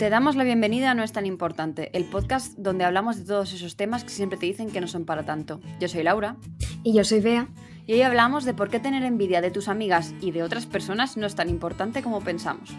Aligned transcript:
Te 0.00 0.08
damos 0.08 0.34
la 0.34 0.44
bienvenida 0.44 0.92
a 0.92 0.94
No 0.94 1.02
es 1.02 1.12
tan 1.12 1.26
importante, 1.26 1.90
el 1.92 2.06
podcast 2.06 2.56
donde 2.56 2.84
hablamos 2.84 3.18
de 3.18 3.26
todos 3.26 3.52
esos 3.52 3.76
temas 3.76 4.02
que 4.02 4.08
siempre 4.08 4.38
te 4.38 4.46
dicen 4.46 4.70
que 4.70 4.80
no 4.80 4.88
son 4.88 5.04
para 5.04 5.26
tanto. 5.26 5.60
Yo 5.78 5.88
soy 5.88 6.02
Laura. 6.02 6.36
Y 6.82 6.94
yo 6.94 7.04
soy 7.04 7.20
Bea. 7.20 7.48
Y 7.86 7.92
hoy 7.92 8.00
hablamos 8.00 8.46
de 8.46 8.54
por 8.54 8.70
qué 8.70 8.80
tener 8.80 9.02
envidia 9.02 9.42
de 9.42 9.50
tus 9.50 9.68
amigas 9.68 10.14
y 10.22 10.30
de 10.30 10.42
otras 10.42 10.64
personas 10.64 11.18
no 11.18 11.26
es 11.26 11.34
tan 11.34 11.50
importante 11.50 12.02
como 12.02 12.22
pensamos. 12.22 12.70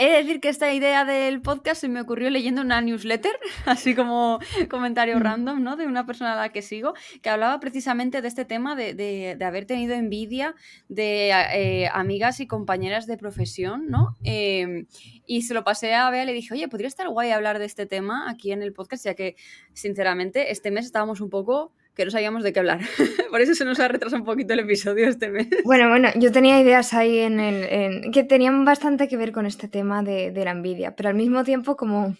He 0.00 0.08
de 0.08 0.16
decir 0.18 0.40
que 0.40 0.48
esta 0.48 0.72
idea 0.72 1.04
del 1.04 1.42
podcast 1.42 1.80
se 1.80 1.88
me 1.88 2.00
ocurrió 2.00 2.30
leyendo 2.30 2.62
una 2.62 2.80
newsletter, 2.80 3.32
así 3.66 3.96
como 3.96 4.38
comentario 4.70 5.18
random, 5.18 5.60
¿no? 5.60 5.76
De 5.76 5.88
una 5.88 6.06
persona 6.06 6.34
a 6.34 6.36
la 6.36 6.50
que 6.50 6.62
sigo, 6.62 6.94
que 7.20 7.30
hablaba 7.30 7.58
precisamente 7.58 8.22
de 8.22 8.28
este 8.28 8.44
tema 8.44 8.76
de, 8.76 9.36
haber 9.44 9.66
tenido 9.66 9.94
envidia 9.94 10.54
de 10.88 11.30
eh, 11.52 11.88
amigas 11.92 12.38
y 12.38 12.46
compañeras 12.46 13.08
de 13.08 13.16
profesión, 13.16 13.88
¿no? 13.88 14.16
Em, 14.22 14.86
y 15.26 15.42
se 15.42 15.52
lo 15.52 15.64
pasé 15.64 15.94
a 15.94 16.08
Bea 16.10 16.22
y 16.22 16.26
le 16.26 16.32
dije, 16.32 16.54
oye, 16.54 16.68
podría 16.68 16.86
estar 16.86 17.08
guay 17.08 17.32
hablar 17.32 17.58
de 17.58 17.64
este 17.64 17.84
tema 17.84 18.30
aquí 18.30 18.52
en 18.52 18.62
el 18.62 18.72
podcast, 18.72 19.04
ya 19.04 19.14
que, 19.14 19.34
sinceramente, 19.72 20.52
este 20.52 20.70
mes 20.70 20.86
estábamos 20.86 21.20
un 21.20 21.28
poco 21.28 21.72
que 21.98 22.04
no 22.04 22.12
sabíamos 22.12 22.44
de 22.44 22.52
qué 22.52 22.60
hablar. 22.60 22.78
Por 23.30 23.40
eso 23.40 23.56
se 23.56 23.64
nos 23.64 23.80
ha 23.80 23.88
retrasado 23.88 24.22
un 24.22 24.24
poquito 24.24 24.54
el 24.54 24.60
episodio 24.60 25.08
este 25.08 25.30
mes. 25.30 25.48
Bueno, 25.64 25.88
bueno, 25.88 26.10
yo 26.14 26.30
tenía 26.30 26.60
ideas 26.60 26.94
ahí 26.94 27.18
en 27.18 27.40
el, 27.40 28.12
que 28.12 28.22
tenían 28.22 28.64
bastante 28.64 29.08
que 29.08 29.16
ver 29.16 29.32
con 29.32 29.46
este 29.46 29.66
tema 29.66 30.04
de, 30.04 30.32
la 30.32 30.52
envidia, 30.52 30.94
pero 30.94 31.08
al 31.08 31.16
mismo 31.16 31.42
tiempo 31.42 31.76
como 31.76 32.16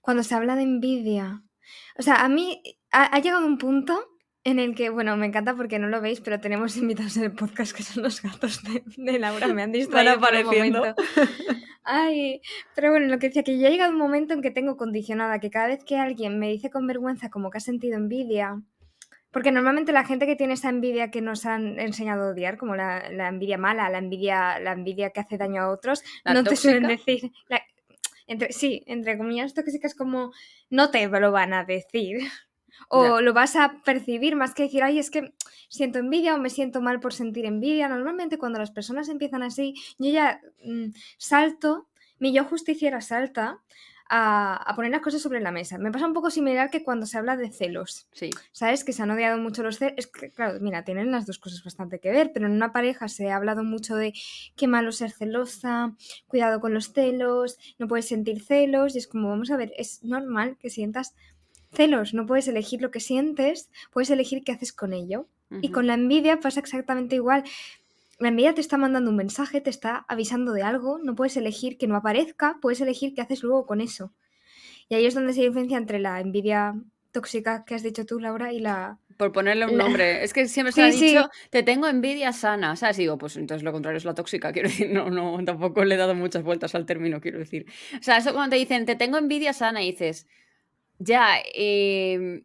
cuando 0.00 0.22
se 0.22 0.34
habla 0.34 0.56
de 0.56 0.62
envidia, 0.62 1.42
o 1.98 2.02
sea, 2.02 2.24
a 2.24 2.28
mí 2.30 2.62
ha, 2.92 3.18
llegado 3.20 3.46
un 3.46 3.58
punto 3.58 4.00
en 4.42 4.58
el 4.58 4.74
que, 4.74 4.88
bueno, 4.88 5.18
me 5.18 5.26
encanta 5.26 5.54
porque 5.54 5.78
no 5.78 5.88
lo 5.88 6.00
veis, 6.00 6.20
pero 6.22 6.40
tenemos 6.40 6.78
invitados 6.78 7.18
en 7.18 7.24
el 7.24 7.32
podcast 7.32 7.76
que 7.76 7.82
son 7.82 8.04
los 8.04 8.22
gatos 8.22 8.62
de, 8.96 9.18
Laura, 9.18 9.48
me 9.48 9.62
han 9.62 9.72
distraído 9.72 10.14
apareciendo. 10.14 10.82
Ay, 11.82 12.40
pero 12.74 12.90
bueno, 12.90 13.08
lo 13.08 13.18
que 13.18 13.28
decía, 13.28 13.42
que 13.42 13.58
ya 13.58 13.68
ha 13.68 13.70
llegado 13.70 13.92
un 13.92 13.98
momento 13.98 14.32
en 14.32 14.40
que 14.40 14.50
tengo 14.50 14.78
condicionada 14.78 15.40
que 15.40 15.50
cada 15.50 15.66
vez 15.66 15.84
que 15.84 15.98
alguien 15.98 16.38
me 16.38 16.48
dice 16.48 16.70
con 16.70 16.86
vergüenza 16.86 17.28
como 17.28 17.50
que 17.50 17.58
ha 17.58 17.60
sentido 17.60 17.98
envidia, 17.98 18.62
porque 19.34 19.50
normalmente 19.50 19.90
la 19.90 20.04
gente 20.04 20.26
que 20.26 20.36
tiene 20.36 20.54
esa 20.54 20.68
envidia 20.68 21.10
que 21.10 21.20
nos 21.20 21.44
han 21.44 21.80
enseñado 21.80 22.22
a 22.22 22.30
odiar, 22.30 22.56
como 22.56 22.76
la, 22.76 23.08
envidia 23.28 23.58
mala, 23.58 23.90
la 23.90 23.98
envidia, 23.98 24.60
la 24.60 24.70
envidia 24.70 25.10
que 25.10 25.18
hace 25.18 25.36
daño 25.36 25.60
a 25.60 25.70
otros, 25.70 26.04
no 26.24 26.44
te 26.44 26.54
suelen 26.54 26.86
decir. 26.86 27.32
entre, 28.28 28.52
sí, 28.52 28.84
entre 28.86 29.18
comillas 29.18 29.52
tóxicas 29.52 29.96
como 29.96 30.30
no 30.70 30.90
te 30.90 31.08
lo 31.08 31.32
van 31.32 31.52
a 31.52 31.64
decir. 31.64 32.20
O 32.88 33.20
lo 33.20 33.32
vas 33.32 33.56
a 33.56 33.82
percibir 33.84 34.36
más 34.36 34.54
que 34.54 34.64
decir, 34.64 34.84
ay, 34.84 35.00
es 35.00 35.10
que 35.10 35.32
siento 35.68 35.98
envidia 35.98 36.34
o 36.34 36.38
me 36.38 36.50
siento 36.50 36.80
mal 36.80 37.00
por 37.00 37.12
sentir 37.12 37.44
envidia. 37.44 37.88
Normalmente 37.88 38.38
cuando 38.38 38.60
las 38.60 38.70
personas 38.70 39.08
empiezan 39.08 39.42
así, 39.42 39.74
yo 39.98 40.12
ya 40.12 40.40
mm, 40.62 40.90
salto, 41.18 41.88
mi 42.20 42.32
yo 42.32 42.44
justiciera 42.44 43.00
salta 43.00 43.62
a, 44.16 44.72
poner 44.76 44.92
las 44.92 45.00
cosas 45.00 45.20
sobre 45.20 45.40
la 45.40 45.50
mesa. 45.50 45.76
Me 45.76 45.90
pasa 45.90 46.06
un 46.06 46.12
poco 46.12 46.30
similar 46.30 46.70
que 46.70 46.84
cuando 46.84 47.04
se 47.04 47.18
habla 47.18 47.36
de 47.36 47.50
celos. 47.50 48.06
Sí. 48.12 48.30
¿Sabes? 48.52 48.84
Que 48.84 48.92
se 48.92 49.02
han 49.02 49.10
odiado 49.10 49.38
mucho 49.38 49.64
los 49.64 49.78
celos. 49.78 49.94
Es 49.96 50.06
que, 50.06 50.30
claro, 50.30 50.60
mira, 50.60 50.84
tienen 50.84 51.10
las 51.10 51.26
dos 51.26 51.40
cosas 51.40 51.64
bastante 51.64 51.98
que 51.98 52.12
ver, 52.12 52.30
pero 52.32 52.46
en 52.46 52.52
una 52.52 52.72
pareja 52.72 53.08
se 53.08 53.30
ha 53.30 53.36
hablado 53.36 53.64
mucho 53.64 53.96
de 53.96 54.12
qué 54.54 54.68
malo 54.68 54.92
ser 54.92 55.10
celosa, 55.10 55.96
cuidado 56.28 56.60
con 56.60 56.72
los 56.74 56.92
celos, 56.92 57.58
no 57.78 57.88
puedes 57.88 58.06
sentir 58.06 58.40
celos. 58.40 58.94
Y 58.94 58.98
es 58.98 59.08
como, 59.08 59.30
vamos 59.30 59.50
a 59.50 59.56
ver, 59.56 59.72
es 59.76 60.04
normal 60.04 60.58
que 60.60 60.70
sientas 60.70 61.16
celos, 61.72 62.14
no 62.14 62.24
puedes 62.24 62.46
elegir 62.46 62.82
lo 62.82 62.92
que 62.92 63.00
sientes, 63.00 63.68
puedes 63.92 64.10
elegir 64.10 64.44
qué 64.44 64.52
haces 64.52 64.72
con 64.72 64.92
ello. 64.92 65.26
Y 65.60 65.70
con 65.70 65.86
la 65.86 65.94
envidia 65.94 66.40
pasa 66.40 66.58
exactamente 66.58 67.14
igual 67.14 67.44
la 68.24 68.30
envidia 68.30 68.54
te 68.54 68.62
está 68.62 68.78
mandando 68.78 69.10
un 69.10 69.16
mensaje, 69.16 69.60
te 69.60 69.68
está 69.68 70.06
avisando 70.08 70.52
de 70.54 70.62
algo, 70.62 70.98
no 70.98 71.14
puedes 71.14 71.36
elegir 71.36 71.76
que 71.76 71.86
no 71.86 71.94
aparezca, 71.94 72.56
puedes 72.62 72.80
elegir 72.80 73.14
qué 73.14 73.20
haces 73.20 73.42
luego 73.42 73.66
con 73.66 73.82
eso. 73.82 74.14
Y 74.88 74.94
ahí 74.94 75.04
es 75.04 75.14
donde 75.14 75.34
se 75.34 75.42
diferencia 75.42 75.76
entre 75.76 75.98
la 75.98 76.20
envidia 76.20 76.74
tóxica 77.12 77.66
que 77.66 77.74
has 77.74 77.82
dicho 77.82 78.06
tú, 78.06 78.18
Laura, 78.18 78.52
y 78.52 78.60
la... 78.60 78.98
Por 79.18 79.30
ponerle 79.32 79.66
un 79.66 79.76
nombre. 79.76 80.24
Es 80.24 80.32
que 80.32 80.48
siempre 80.48 80.72
se 80.72 80.82
ha 80.84 80.86
dicho, 80.86 81.28
te 81.50 81.62
tengo 81.62 81.86
envidia 81.86 82.32
sana. 82.32 82.76
¿Sabes? 82.76 82.96
Digo, 82.96 83.18
pues 83.18 83.36
entonces 83.36 83.62
lo 83.62 83.72
contrario 83.72 83.98
es 83.98 84.06
la 84.06 84.14
tóxica. 84.14 84.52
Quiero 84.54 84.70
decir, 84.70 84.90
no, 84.90 85.10
no, 85.10 85.42
tampoco 85.44 85.84
le 85.84 85.94
he 85.94 85.98
dado 85.98 86.14
muchas 86.14 86.42
vueltas 86.42 86.74
al 86.74 86.86
término, 86.86 87.20
quiero 87.20 87.38
decir. 87.38 87.66
O 87.98 88.02
sea, 88.02 88.16
eso 88.16 88.32
cuando 88.32 88.54
te 88.54 88.56
dicen, 88.56 88.86
te 88.86 88.96
tengo 88.96 89.18
envidia 89.18 89.52
sana, 89.52 89.82
y 89.82 89.92
dices, 89.92 90.26
ya, 90.98 91.36
eh, 91.54 92.42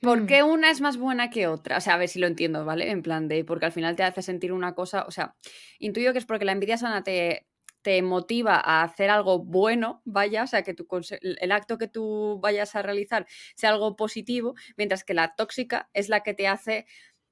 ¿Por 0.00 0.22
mm. 0.22 0.26
qué 0.26 0.42
una 0.42 0.70
es 0.70 0.80
más 0.80 0.96
buena 0.96 1.30
que 1.30 1.46
otra? 1.46 1.78
O 1.78 1.80
sea, 1.80 1.94
a 1.94 1.98
ver 1.98 2.08
si 2.08 2.18
lo 2.18 2.26
entiendo, 2.26 2.64
¿vale? 2.64 2.90
En 2.90 3.02
plan 3.02 3.28
de, 3.28 3.44
porque 3.44 3.66
al 3.66 3.72
final 3.72 3.96
te 3.96 4.02
hace 4.02 4.22
sentir 4.22 4.52
una 4.52 4.74
cosa, 4.74 5.04
o 5.06 5.10
sea, 5.10 5.36
intuyo 5.78 6.12
que 6.12 6.18
es 6.18 6.26
porque 6.26 6.44
la 6.44 6.52
envidia 6.52 6.76
sana 6.76 7.02
te, 7.02 7.46
te 7.82 8.00
motiva 8.02 8.60
a 8.64 8.82
hacer 8.82 9.10
algo 9.10 9.38
bueno, 9.40 10.00
vaya, 10.04 10.42
o 10.42 10.46
sea, 10.46 10.62
que 10.62 10.72
tu, 10.72 10.86
el 11.20 11.52
acto 11.52 11.76
que 11.76 11.86
tú 11.86 12.40
vayas 12.42 12.74
a 12.74 12.82
realizar 12.82 13.26
sea 13.54 13.70
algo 13.70 13.94
positivo, 13.94 14.54
mientras 14.76 15.04
que 15.04 15.12
la 15.12 15.34
tóxica 15.36 15.90
es 15.92 16.08
la 16.08 16.22
que 16.22 16.32
te 16.34 16.48
hace 16.48 16.86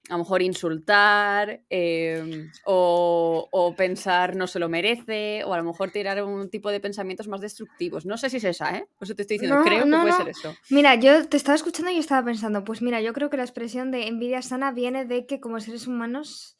a 0.08 0.14
lo 0.14 0.18
mejor 0.18 0.42
insultar 0.42 1.60
em, 1.70 2.50
o, 2.64 3.74
pensar 3.76 4.34
no 4.34 4.46
se 4.46 4.58
lo 4.58 4.68
merece 4.68 5.44
o 5.44 5.54
a 5.54 5.58
lo 5.58 5.64
mejor 5.64 5.90
tirar 5.90 6.22
un 6.24 6.50
tipo 6.50 6.70
de 6.70 6.80
pensamientos 6.80 7.28
más 7.28 7.40
destructivos. 7.40 8.04
No 8.04 8.16
sé 8.16 8.28
si 8.28 8.38
es 8.38 8.44
esa, 8.44 8.76
¿eh? 8.76 8.86
Por 8.98 9.06
eso 9.06 9.14
te 9.14 9.22
estoy 9.22 9.38
diciendo, 9.38 9.62
creo 9.64 9.84
que 9.84 9.90
puede 9.90 10.12
ser 10.12 10.28
eso. 10.28 10.54
Mira, 10.70 10.96
yo 10.96 11.26
te 11.28 11.36
estaba 11.36 11.54
escuchando 11.54 11.90
y 11.90 11.98
estaba 11.98 12.24
pensando, 12.24 12.64
pues 12.64 12.82
mira, 12.82 13.00
yo 13.00 13.12
creo 13.12 13.30
que 13.30 13.36
la 13.36 13.44
expresión 13.44 13.90
de 13.90 14.08
envidia 14.08 14.42
sana 14.42 14.72
viene 14.72 15.04
de 15.04 15.26
que 15.26 15.40
como 15.40 15.60
seres 15.60 15.86
humanos 15.86 16.56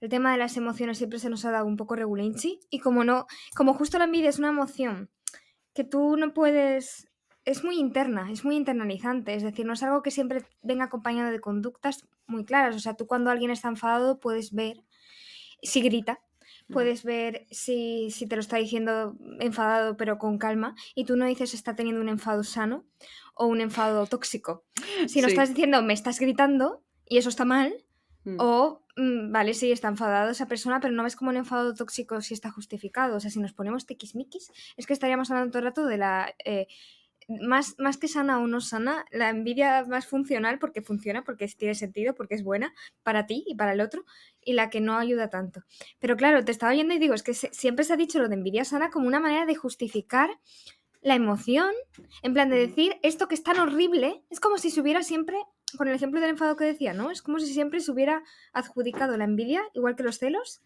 el 0.00 0.08
tema 0.08 0.32
de 0.32 0.38
las 0.38 0.56
emociones 0.56 0.98
siempre 0.98 1.18
se 1.18 1.30
nos 1.30 1.44
ha 1.44 1.50
dado 1.50 1.66
un 1.66 1.76
poco 1.76 1.96
regulinchi 1.96 2.60
y 2.70 2.80
como 2.80 3.04
no, 3.04 3.26
como 3.54 3.74
justo 3.74 3.98
la 3.98 4.04
envidia 4.04 4.30
es 4.30 4.38
una 4.38 4.48
emoción 4.48 5.10
que 5.74 5.84
tú 5.84 6.16
no 6.16 6.32
puedes 6.34 7.08
es 7.44 7.62
muy 7.62 7.78
interna, 7.78 8.30
es 8.32 8.44
muy 8.44 8.56
internalizante, 8.56 9.34
es 9.34 9.44
decir, 9.44 9.64
no 9.64 9.74
es 9.74 9.82
algo 9.84 10.02
que 10.02 10.10
siempre 10.10 10.44
venga 10.62 10.86
acompañado 10.86 11.30
de 11.30 11.40
conductas 11.40 12.04
muy 12.26 12.44
claras. 12.44 12.76
O 12.76 12.80
sea, 12.80 12.94
tú 12.94 13.06
cuando 13.06 13.30
alguien 13.30 13.50
está 13.50 13.68
enfadado 13.68 14.20
puedes 14.20 14.52
ver 14.52 14.84
si 15.62 15.80
grita, 15.80 16.20
mm. 16.68 16.72
puedes 16.72 17.04
ver 17.04 17.46
si, 17.50 18.10
si, 18.10 18.26
te 18.26 18.36
lo 18.36 18.40
está 18.40 18.56
diciendo 18.56 19.16
enfadado 19.40 19.96
pero 19.96 20.18
con 20.18 20.38
calma 20.38 20.74
y 20.94 21.04
tú 21.04 21.16
no 21.16 21.26
dices 21.26 21.54
está 21.54 21.74
teniendo 21.74 22.00
un 22.00 22.08
enfado 22.08 22.44
sano 22.44 22.84
o 23.34 23.46
un 23.46 23.60
enfado 23.60 24.06
tóxico. 24.06 24.64
Si 25.08 25.20
no 25.20 25.28
estás 25.28 25.50
diciendo 25.50 25.82
me 25.82 25.92
estás 25.92 26.18
gritando 26.18 26.82
y 27.08 27.18
eso 27.18 27.28
está 27.28 27.44
mal 27.44 27.84
mm. 28.24 28.36
o 28.38 28.82
mm, 28.96 29.32
vale, 29.32 29.54
sí, 29.54 29.72
está 29.72 29.88
enfadado 29.88 30.30
esa 30.30 30.48
persona 30.48 30.80
pero 30.80 30.94
no 30.94 31.02
ves 31.02 31.16
como 31.16 31.30
un 31.30 31.36
enfado 31.36 31.74
tóxico 31.74 32.20
si 32.20 32.34
está 32.34 32.50
justificado. 32.50 33.16
O 33.16 33.20
sea, 33.20 33.30
si 33.30 33.40
nos 33.40 33.52
ponemos 33.52 33.86
tequismiquis 33.86 34.50
es 34.76 34.86
que 34.86 34.92
estaríamos 34.92 35.30
hablando 35.30 35.52
todo 35.52 35.60
el 35.60 35.66
rato 35.66 35.86
de 35.86 35.98
la... 35.98 36.34
Eh, 36.44 36.66
más, 37.28 37.74
más 37.78 37.96
que 37.96 38.08
sana 38.08 38.38
o 38.40 38.46
no 38.46 38.60
sana, 38.60 39.04
la 39.10 39.30
envidia 39.30 39.84
más 39.84 40.06
funcional 40.06 40.58
porque 40.58 40.82
funciona, 40.82 41.24
porque 41.24 41.46
tiene 41.48 41.74
sentido, 41.74 42.14
porque 42.14 42.34
es 42.34 42.44
buena 42.44 42.72
para 43.02 43.26
ti 43.26 43.44
y 43.46 43.54
para 43.54 43.72
el 43.72 43.80
otro, 43.80 44.04
y 44.40 44.52
la 44.52 44.70
que 44.70 44.80
no 44.80 44.96
ayuda 44.96 45.28
tanto. 45.28 45.62
Pero 45.98 46.16
claro, 46.16 46.44
te 46.44 46.52
estaba 46.52 46.72
oyendo 46.72 46.94
y 46.94 46.98
digo, 46.98 47.14
es 47.14 47.22
que 47.22 47.34
siempre 47.34 47.84
se 47.84 47.92
ha 47.92 47.96
dicho 47.96 48.18
lo 48.18 48.28
de 48.28 48.34
envidia 48.34 48.64
sana 48.64 48.90
como 48.90 49.06
una 49.06 49.20
manera 49.20 49.46
de 49.46 49.54
justificar 49.54 50.30
la 51.02 51.14
emoción, 51.14 51.72
en 52.22 52.32
plan 52.32 52.48
de 52.50 52.58
decir 52.58 52.96
esto 53.02 53.28
que 53.28 53.34
es 53.36 53.42
tan 53.42 53.58
horrible, 53.60 54.22
es 54.30 54.40
como 54.40 54.58
si 54.58 54.70
se 54.70 54.80
hubiera 54.80 55.02
siempre, 55.02 55.38
con 55.76 55.88
el 55.88 55.94
ejemplo 55.94 56.20
del 56.20 56.30
enfado 56.30 56.56
que 56.56 56.64
decía, 56.64 56.94
¿no? 56.94 57.10
Es 57.10 57.22
como 57.22 57.38
si 57.38 57.52
siempre 57.52 57.80
se 57.80 57.92
hubiera 57.92 58.22
adjudicado 58.52 59.16
la 59.16 59.24
envidia, 59.24 59.62
igual 59.74 59.94
que 59.94 60.02
los 60.02 60.18
celos, 60.18 60.62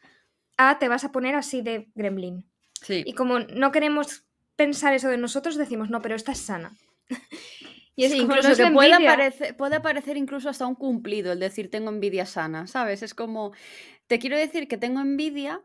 a 0.57 0.79
te 0.79 0.89
vas 0.89 1.05
a 1.05 1.13
poner 1.13 1.35
así 1.35 1.63
de 1.63 1.91
gremlin. 1.95 2.47
Sí. 2.83 3.03
Y 3.05 3.13
como 3.13 3.41
no 3.41 3.73
queremos 3.73 4.25
pensar 4.61 4.93
eso 4.93 5.09
de 5.09 5.17
nosotros, 5.17 5.57
decimos, 5.57 5.89
no, 5.89 6.03
pero 6.03 6.15
esta 6.15 6.33
es 6.33 6.39
sana. 6.39 6.77
y 7.97 8.05
es 8.05 8.15
incluso 8.15 8.55
que 8.55 8.71
puede, 8.71 9.55
puede 9.55 9.81
parecer 9.81 10.19
incluso 10.19 10.51
hasta 10.51 10.67
un 10.67 10.75
cumplido 10.75 11.33
el 11.33 11.41
decir 11.41 11.71
tengo 11.71 11.89
envidia 11.89 12.27
sana, 12.27 12.67
¿sabes? 12.67 13.03
Es 13.03 13.15
como, 13.15 13.53
te 14.07 14.19
quiero 14.19 14.37
decir 14.37 14.69
que 14.69 14.77
tengo 14.77 15.01
envidia, 15.01 15.63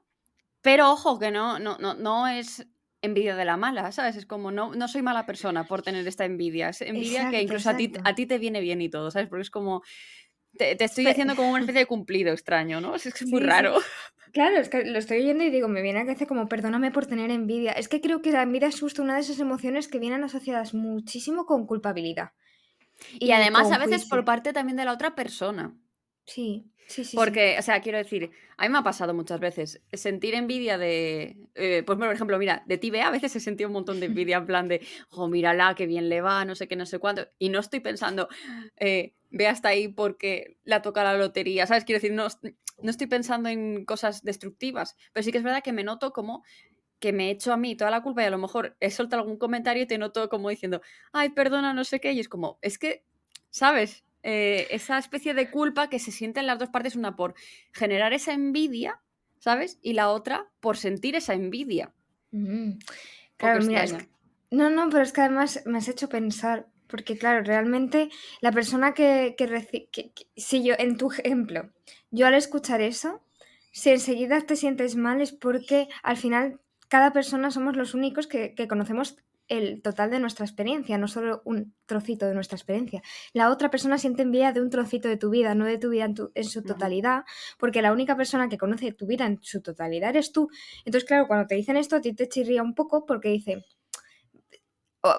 pero 0.61 0.93
ojo, 0.93 1.19
que 1.19 1.29
no, 1.29 1.59
no, 1.59 1.77
no, 1.77 1.93
no 1.93 2.25
es 2.29 2.65
envidia 3.01 3.35
de 3.35 3.43
la 3.43 3.57
mala, 3.57 3.91
¿sabes? 3.91 4.15
Es 4.15 4.25
como, 4.25 4.49
no, 4.49 4.73
no 4.73 4.87
soy 4.87 5.01
mala 5.01 5.25
persona 5.25 5.65
por 5.65 5.81
tener 5.81 6.07
esta 6.07 6.23
envidia, 6.23 6.69
es 6.69 6.79
envidia 6.79 7.29
que 7.29 7.41
incluso 7.41 7.69
a 7.71 7.75
ti, 7.75 7.91
a 8.01 8.15
ti 8.15 8.25
te 8.25 8.37
viene 8.37 8.61
bien 8.61 8.79
y 8.81 8.87
todo, 8.87 9.11
¿sabes? 9.11 9.27
Porque 9.27 9.41
es 9.41 9.51
como, 9.51 9.83
te, 10.57 10.83
estoy 10.83 11.07
haciendo 11.07 11.35
como 11.35 11.49
una 11.49 11.59
especie 11.61 11.81
de 11.81 11.85
cumplido 11.85 12.33
extraño, 12.33 12.81
¿no? 12.81 12.95
Es 12.95 13.03
que 13.03 13.09
es 13.09 13.27
muy 13.27 13.41
raro. 13.41 13.75
Claro, 14.33 14.57
es 14.57 14.67
que 14.67 14.83
lo 14.83 14.99
estoy 14.99 15.21
oyendo 15.21 15.45
y 15.45 15.49
digo, 15.49 15.69
me 15.69 15.81
viene 15.81 15.99
a 15.99 16.05
cabeza 16.05 16.25
como 16.25 16.49
perdóname 16.49 16.91
por 16.91 17.05
tener 17.05 17.31
envidia. 17.31 17.71
Es 17.71 17.87
que 17.87 18.01
creo 18.01 18.21
que 18.21 18.31
la 18.31 18.41
envidia 18.41 18.67
es 18.67 18.79
justo 18.79 19.01
una 19.01 19.15
de 19.15 19.21
esas 19.21 19.39
emociones 19.39 19.87
que 19.87 19.97
vienen 19.97 20.25
asociadas 20.25 20.73
muchísimo 20.73 21.45
con 21.45 21.65
culpabilidad. 21.65 22.31
Y, 23.19 23.31
además 23.31 23.71
a 23.71 23.77
veces 23.77 24.05
por 24.05 24.25
parte 24.25 24.51
también 24.53 24.77
de 24.77 24.85
la 24.85 24.93
otra 24.93 25.15
persona. 25.15 25.73
Sí, 26.25 26.65
sí, 26.87 27.03
sí. 27.03 27.15
Porque, 27.15 27.55
o 27.59 27.61
sea, 27.61 27.81
quiero 27.81 27.97
decir, 27.97 28.31
a 28.57 28.63
mí 28.63 28.69
me 28.69 28.79
ha 28.79 28.83
pasado 28.83 29.13
muchas 29.13 29.39
veces 29.39 29.81
sentir 29.93 30.33
envidia 30.33 30.77
de, 30.77 31.37
eh, 31.55 31.83
pues 31.85 31.97
por 31.97 32.11
ejemplo, 32.11 32.37
mira, 32.39 32.63
de 32.65 32.77
ti, 32.77 32.95
a 32.97 33.11
veces 33.11 33.35
he 33.35 33.39
sentido 33.39 33.69
un 33.69 33.73
montón 33.73 33.99
de 33.99 34.07
envidia 34.07 34.37
en 34.37 34.45
plan 34.47 34.67
de, 34.67 34.85
oh, 35.11 35.27
mírala, 35.27 35.75
qué 35.75 35.85
bien 35.85 36.09
le 36.09 36.21
va, 36.21 36.45
no 36.45 36.55
sé 36.55 36.67
qué, 36.67 36.75
no 36.75 36.85
sé 36.85 36.99
cuánto, 36.99 37.27
y 37.37 37.49
no 37.49 37.59
estoy 37.59 37.79
pensando, 37.79 38.27
eh, 38.77 39.13
ve 39.29 39.47
hasta 39.47 39.69
ahí 39.69 39.87
porque 39.87 40.57
la 40.63 40.81
toca 40.81 41.03
la 41.03 41.17
lotería, 41.17 41.67
¿sabes? 41.67 41.85
Quiero 41.85 41.97
decir, 41.97 42.13
no, 42.13 42.27
no 42.81 42.89
estoy 42.89 43.07
pensando 43.07 43.49
en 43.49 43.85
cosas 43.85 44.23
destructivas, 44.23 44.95
pero 45.13 45.23
sí 45.23 45.31
que 45.31 45.37
es 45.37 45.43
verdad 45.43 45.63
que 45.63 45.73
me 45.73 45.83
noto 45.83 46.11
como 46.11 46.43
que 46.99 47.13
me 47.13 47.27
he 47.27 47.31
hecho 47.31 47.53
a 47.53 47.57
mí 47.57 47.75
toda 47.75 47.91
la 47.91 48.01
culpa 48.01 48.23
y 48.23 48.25
a 48.25 48.29
lo 48.29 48.37
mejor 48.37 48.77
he 48.79 48.89
soltado 48.89 49.21
algún 49.21 49.37
comentario 49.37 49.83
y 49.83 49.85
te 49.85 49.97
noto 49.97 50.29
como 50.29 50.49
diciendo, 50.49 50.81
ay, 51.11 51.29
perdona, 51.29 51.73
no 51.73 51.83
sé 51.83 51.99
qué, 51.99 52.13
y 52.13 52.19
es 52.19 52.29
como, 52.29 52.57
es 52.61 52.77
que, 52.77 53.05
¿sabes? 53.49 54.05
Eh, 54.27 54.65
esa 54.71 54.97
especie 54.97 55.35
de 55.35 55.51
culpa 55.51 55.87
que 55.87 55.99
se 55.99 56.11
siente 56.11 56.39
en 56.39 56.47
las 56.47 56.57
dos 56.57 56.69
partes, 56.69 56.95
una 56.95 57.15
por 57.15 57.35
generar 57.71 58.11
esa 58.11 58.33
envidia, 58.33 58.99
¿sabes? 59.37 59.77
Y 59.83 59.93
la 59.93 60.09
otra 60.09 60.49
por 60.61 60.77
sentir 60.77 61.15
esa 61.15 61.35
envidia. 61.35 61.93
Mm. 62.31 62.71
Claro, 63.37 63.63
mira, 63.63 63.85
no, 64.49 64.71
no, 64.71 64.89
pero 64.89 65.03
es 65.03 65.13
que 65.13 65.21
además 65.21 65.61
me 65.67 65.77
has 65.77 65.87
hecho 65.89 66.09
pensar, 66.09 66.65
porque 66.87 67.19
claro, 67.19 67.43
realmente 67.43 68.09
la 68.41 68.51
persona 68.51 68.95
que, 68.95 69.35
que, 69.37 70.11
si 70.35 70.63
yo, 70.63 70.73
en 70.79 70.97
tu 70.97 71.11
ejemplo, 71.11 71.69
yo 72.09 72.25
al 72.25 72.33
escuchar 72.33 72.81
eso, 72.81 73.21
si 73.71 73.91
enseguida 73.91 74.41
te 74.41 74.55
sientes 74.55 74.95
mal 74.95 75.21
es 75.21 75.33
porque 75.33 75.87
al 76.01 76.17
final 76.17 76.59
cada 76.87 77.13
persona 77.13 77.51
somos 77.51 77.75
los 77.75 77.93
únicos 77.93 78.25
que, 78.25 78.55
que 78.55 78.67
conocemos 78.67 79.17
el 79.47 79.81
total 79.81 80.09
de 80.09 80.19
nuestra 80.19 80.45
experiencia, 80.45 80.97
no 80.97 81.07
solo 81.07 81.41
un 81.45 81.75
trocito 81.85 82.25
de 82.25 82.33
nuestra 82.33 82.55
experiencia. 82.55 83.01
La 83.33 83.51
otra 83.51 83.69
persona 83.69 83.97
siente 83.97 84.23
envidia 84.23 84.51
de 84.51 84.61
un 84.61 84.69
trocito 84.69 85.07
de 85.07 85.17
tu 85.17 85.29
vida, 85.29 85.53
no 85.55 85.65
de 85.65 85.77
tu 85.77 85.89
vida 85.89 86.05
en, 86.05 86.43
su 86.45 86.63
totalidad, 86.63 87.23
porque 87.59 87.81
la 87.81 87.93
única 87.93 88.15
persona 88.17 88.49
que 88.49 88.57
conoce 88.57 88.91
tu 88.91 89.05
vida 89.05 89.25
en 89.25 89.39
su 89.41 89.61
totalidad 89.61 90.09
eres 90.09 90.31
tú. 90.31 90.49
Entonces, 90.85 91.07
claro, 91.07 91.27
cuando 91.27 91.47
te 91.47 91.55
dicen 91.55 91.77
esto, 91.77 91.95
a 91.97 92.01
ti 92.01 92.13
te 92.13 92.27
chirría 92.27 92.63
un 92.63 92.73
poco 92.73 93.05
porque 93.05 93.29
dice... 93.29 93.65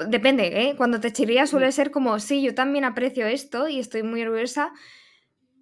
depende, 0.08 0.69
¿eh? 0.69 0.75
Cuando 0.76 1.00
te 1.00 1.12
chirría 1.12 1.46
suele 1.46 1.70
ser 1.72 1.90
como, 1.90 2.19
sí, 2.19 2.43
yo 2.43 2.55
también 2.55 2.84
aprecio 2.84 3.26
esto 3.26 3.69
y 3.69 3.79
estoy 3.79 4.02
muy 4.02 4.22
orgullosa, 4.22 4.72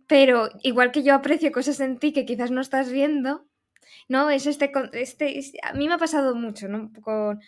pero 0.06 0.48
igual 0.62 0.92
que 0.92 1.02
yo 1.02 1.14
aprecio 1.14 1.52
cosas 1.52 1.80
en 1.80 1.98
ti 1.98 2.12
que 2.12 2.24
quizás 2.24 2.50
no 2.50 2.60
estás 2.62 2.90
viendo, 2.90 3.46
¿no? 4.08 4.30
Es 4.30 4.46
este... 4.46 4.72
este 4.92 5.52
a 5.62 5.74
mí 5.74 5.88
me 5.88 5.94
ha 5.94 5.98
pasado 5.98 6.34
mucho, 6.34 6.68
¿no? 6.68 6.90
Con 7.02 7.40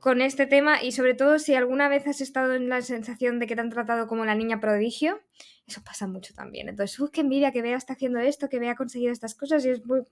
con 0.00 0.22
este 0.22 0.46
tema 0.46 0.82
y 0.82 0.92
sobre 0.92 1.14
todo 1.14 1.38
si 1.38 1.54
alguna 1.54 1.88
vez 1.88 2.06
has 2.06 2.20
estado 2.20 2.54
en 2.54 2.68
la 2.68 2.80
sensación 2.82 3.38
de 3.38 3.46
que 3.46 3.54
te 3.54 3.60
han 3.60 3.70
tratado 3.70 4.06
como 4.06 4.24
la 4.24 4.34
niña 4.34 4.60
prodigio, 4.60 5.20
eso 5.66 5.82
pasa 5.84 6.06
mucho 6.06 6.34
también. 6.34 6.68
Entonces, 6.68 6.98
uy, 6.98 7.10
qué 7.12 7.20
envidia 7.20 7.52
que 7.52 7.62
Bea 7.62 7.76
está 7.76 7.94
haciendo 7.94 8.18
esto, 8.18 8.48
que 8.48 8.58
Bea 8.58 8.72
ha 8.72 8.76
conseguido 8.76 9.12
estas 9.12 9.34
cosas 9.34 9.64
y 9.64 9.70
es 9.70 9.84
muy... 9.86 10.02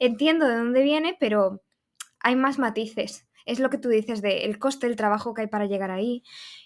Entiendo 0.00 0.48
de 0.48 0.56
dónde 0.56 0.82
viene, 0.82 1.16
pero 1.18 1.62
hay 2.20 2.36
más 2.36 2.58
matices. 2.58 3.26
Es 3.44 3.58
lo 3.58 3.70
que 3.70 3.78
tú 3.78 3.88
dices 3.88 4.22
de 4.22 4.44
el 4.44 4.58
coste 4.58 4.86
del 4.86 4.96
trabajo 4.96 5.34
que 5.34 5.42
hay 5.42 5.46
para 5.48 5.66
llegar 5.66 5.90
ahí. 5.90 6.22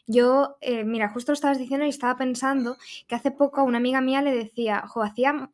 Yo, 0.06 0.56
eh, 0.60 0.84
mira, 0.84 1.08
justo 1.08 1.32
lo 1.32 1.34
estabas 1.34 1.58
diciendo 1.58 1.86
y 1.86 1.88
estaba 1.88 2.16
pensando 2.16 2.76
que 3.06 3.14
hace 3.14 3.30
poco 3.30 3.60
a 3.60 3.64
una 3.64 3.78
amiga 3.78 4.02
mía 4.02 4.20
le 4.20 4.34
decía, 4.34 4.86
jo, 4.86 5.02
hacía 5.02 5.50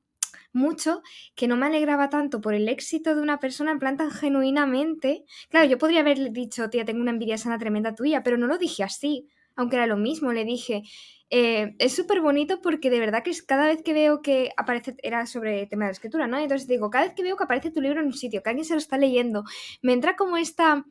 mucho 0.53 1.03
que 1.35 1.49
no 1.49 1.57
me 1.57 1.67
alegraba 1.67 2.11
tanto 2.11 2.41
por 2.41 2.55
el 2.55 2.69
éxito 2.69 3.15
de 3.15 3.23
una 3.23 3.39
persona 3.39 3.73
en 3.73 3.79
plan 3.79 3.97
tan 3.97 4.11
genuinamente. 4.11 5.25
Claro, 5.49 5.67
yo 5.67 5.79
podría 5.79 6.01
haberle 6.01 6.31
dicho, 6.31 6.69
tía, 6.71 6.85
tengo 6.85 7.01
una 7.01 7.11
envidia 7.11 7.39
sana 7.39 7.59
tremenda 7.59 7.95
tuya, 7.95 8.23
pero 8.23 8.37
no 8.39 8.47
lo 8.47 8.59
dije 8.59 8.83
así, 8.85 9.29
aunque 9.57 9.77
era 9.77 9.87
lo 9.87 9.97
mismo, 9.97 10.33
le 10.33 10.45
dije, 10.45 10.83
eh, 11.31 11.75
es 11.79 11.95
súper 11.95 12.21
bonito 12.21 12.61
porque 12.61 12.91
de 12.91 13.01
verdad 13.01 13.23
que 13.23 13.31
es 13.31 13.43
cada 13.43 13.67
vez 13.67 13.83
que 13.83 13.93
veo 13.93 14.23
que 14.23 14.51
aparece, 14.57 14.97
era 15.03 15.27
sobre 15.27 15.67
tema 15.67 15.87
de 15.87 15.93
escritura, 15.93 16.27
¿no? 16.27 16.39
Entonces 16.39 16.69
digo, 16.69 16.91
cada 16.91 17.07
vez 17.07 17.15
que 17.15 17.23
veo 17.23 17.37
que 17.37 17.45
aparece 17.45 17.71
tu 17.71 17.81
libro 17.81 18.01
en 18.01 18.07
un 18.07 18.13
sitio, 18.13 18.43
que 18.43 18.51
alguien 18.51 18.67
se 18.67 18.75
lo 18.75 18.79
está 18.79 18.99
leyendo, 18.99 19.45
me 19.81 19.93
entra 19.93 20.17
como 20.17 20.37
esta 20.37 20.85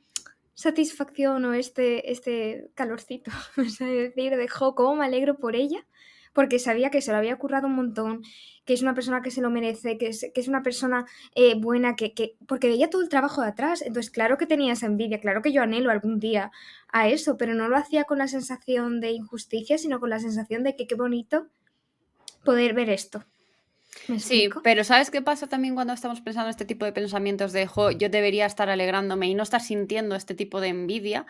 satisfacción 0.54 1.46
o 1.46 1.54
este, 1.54 2.12
este 2.12 2.72
calorcito, 2.76 3.32
es 3.58 3.78
decir, 3.80 4.36
de, 4.36 4.48
jo, 4.48 4.76
cómo 4.76 4.96
me 4.96 5.06
alegro 5.06 5.38
por 5.38 5.56
ella 5.56 5.86
porque 6.34 6.60
sabía 6.60 6.90
que 6.90 7.02
se 7.02 7.12
lo 7.12 7.18
había 7.18 7.38
currado 7.38 7.68
un 7.68 7.76
montón, 7.76 8.22
que 8.66 8.74
es 8.74 8.82
una 8.82 8.94
persona 8.94 9.22
que 9.22 9.32
se 9.32 9.42
lo 9.42 9.50
merece, 9.50 9.98
que 9.98 10.08
es, 10.08 10.30
que 10.34 10.42
es 10.42 10.48
una 10.48 10.64
persona 10.64 11.06
eh, 11.36 11.56
buena, 11.56 11.96
que, 11.96 12.14
que, 12.14 12.36
porque 12.48 12.68
veía 12.68 12.90
todo 12.90 13.02
el 13.02 13.10
trabajo 13.10 13.42
de 13.42 13.50
atrás. 13.50 13.82
Entonces, 13.82 14.12
claro 14.12 14.38
que 14.38 14.46
tenía 14.46 14.74
esa 14.74 14.86
envidia, 14.86 15.20
claro 15.20 15.42
que 15.42 15.52
yo 15.52 15.62
anhelo 15.62 15.92
algún 15.92 16.20
día 16.20 16.52
a 16.92 17.08
eso, 17.10 17.38
pero 17.38 17.54
no 17.54 17.68
lo 17.68 17.78
hacía 17.78 18.04
con 18.06 18.18
la 18.18 18.28
sensación 18.28 19.00
de 19.00 19.12
injusticia, 19.12 19.78
sino 19.78 20.00
con 20.00 20.10
la 20.10 20.20
sensación 20.20 20.64
de 20.64 20.76
que 20.76 20.88
qué 20.88 20.96
bonito 20.96 21.48
poder 22.44 22.74
ver 22.74 22.90
esto. 22.90 23.24
Sí, 24.20 24.50
pero 24.64 24.84
¿sabes 24.84 25.12
qué 25.12 25.22
pasa 25.22 25.48
también 25.48 25.76
cuando 25.76 25.94
estamos 25.94 26.22
pensando 26.22 26.50
este 26.50 26.66
tipo 26.66 26.86
de 26.86 26.94
pensamientos 26.94 27.52
de, 27.52 27.68
jo, 27.68 27.92
yo 27.92 28.10
debería 28.10 28.46
estar 28.46 28.70
alegrándome 28.70 29.28
y 29.28 29.36
no 29.36 29.44
estar 29.44 29.62
sintiendo 29.62 30.16
este 30.16 30.34
tipo 30.34 30.62
de 30.62 30.70
envidia? 30.70 31.26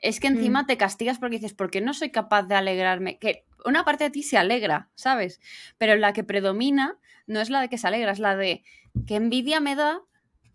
Es 0.00 0.18
que 0.18 0.28
encima 0.28 0.62
mm. 0.62 0.66
te 0.66 0.76
castigas 0.76 1.18
porque 1.18 1.36
dices, 1.36 1.52
¿por 1.52 1.70
qué 1.70 1.80
no 1.80 1.92
soy 1.92 2.10
capaz 2.10 2.44
de 2.44 2.54
alegrarme? 2.54 3.18
Que 3.18 3.44
una 3.64 3.84
parte 3.84 4.04
de 4.04 4.10
ti 4.10 4.22
se 4.22 4.38
alegra, 4.38 4.88
¿sabes? 4.94 5.40
Pero 5.76 5.96
la 5.96 6.12
que 6.12 6.24
predomina 6.24 6.98
no 7.26 7.40
es 7.40 7.50
la 7.50 7.60
de 7.60 7.68
que 7.68 7.78
se 7.78 7.86
alegra, 7.86 8.12
es 8.12 8.18
la 8.18 8.34
de 8.34 8.64
que 9.06 9.16
envidia 9.16 9.60
me 9.60 9.76
da 9.76 10.00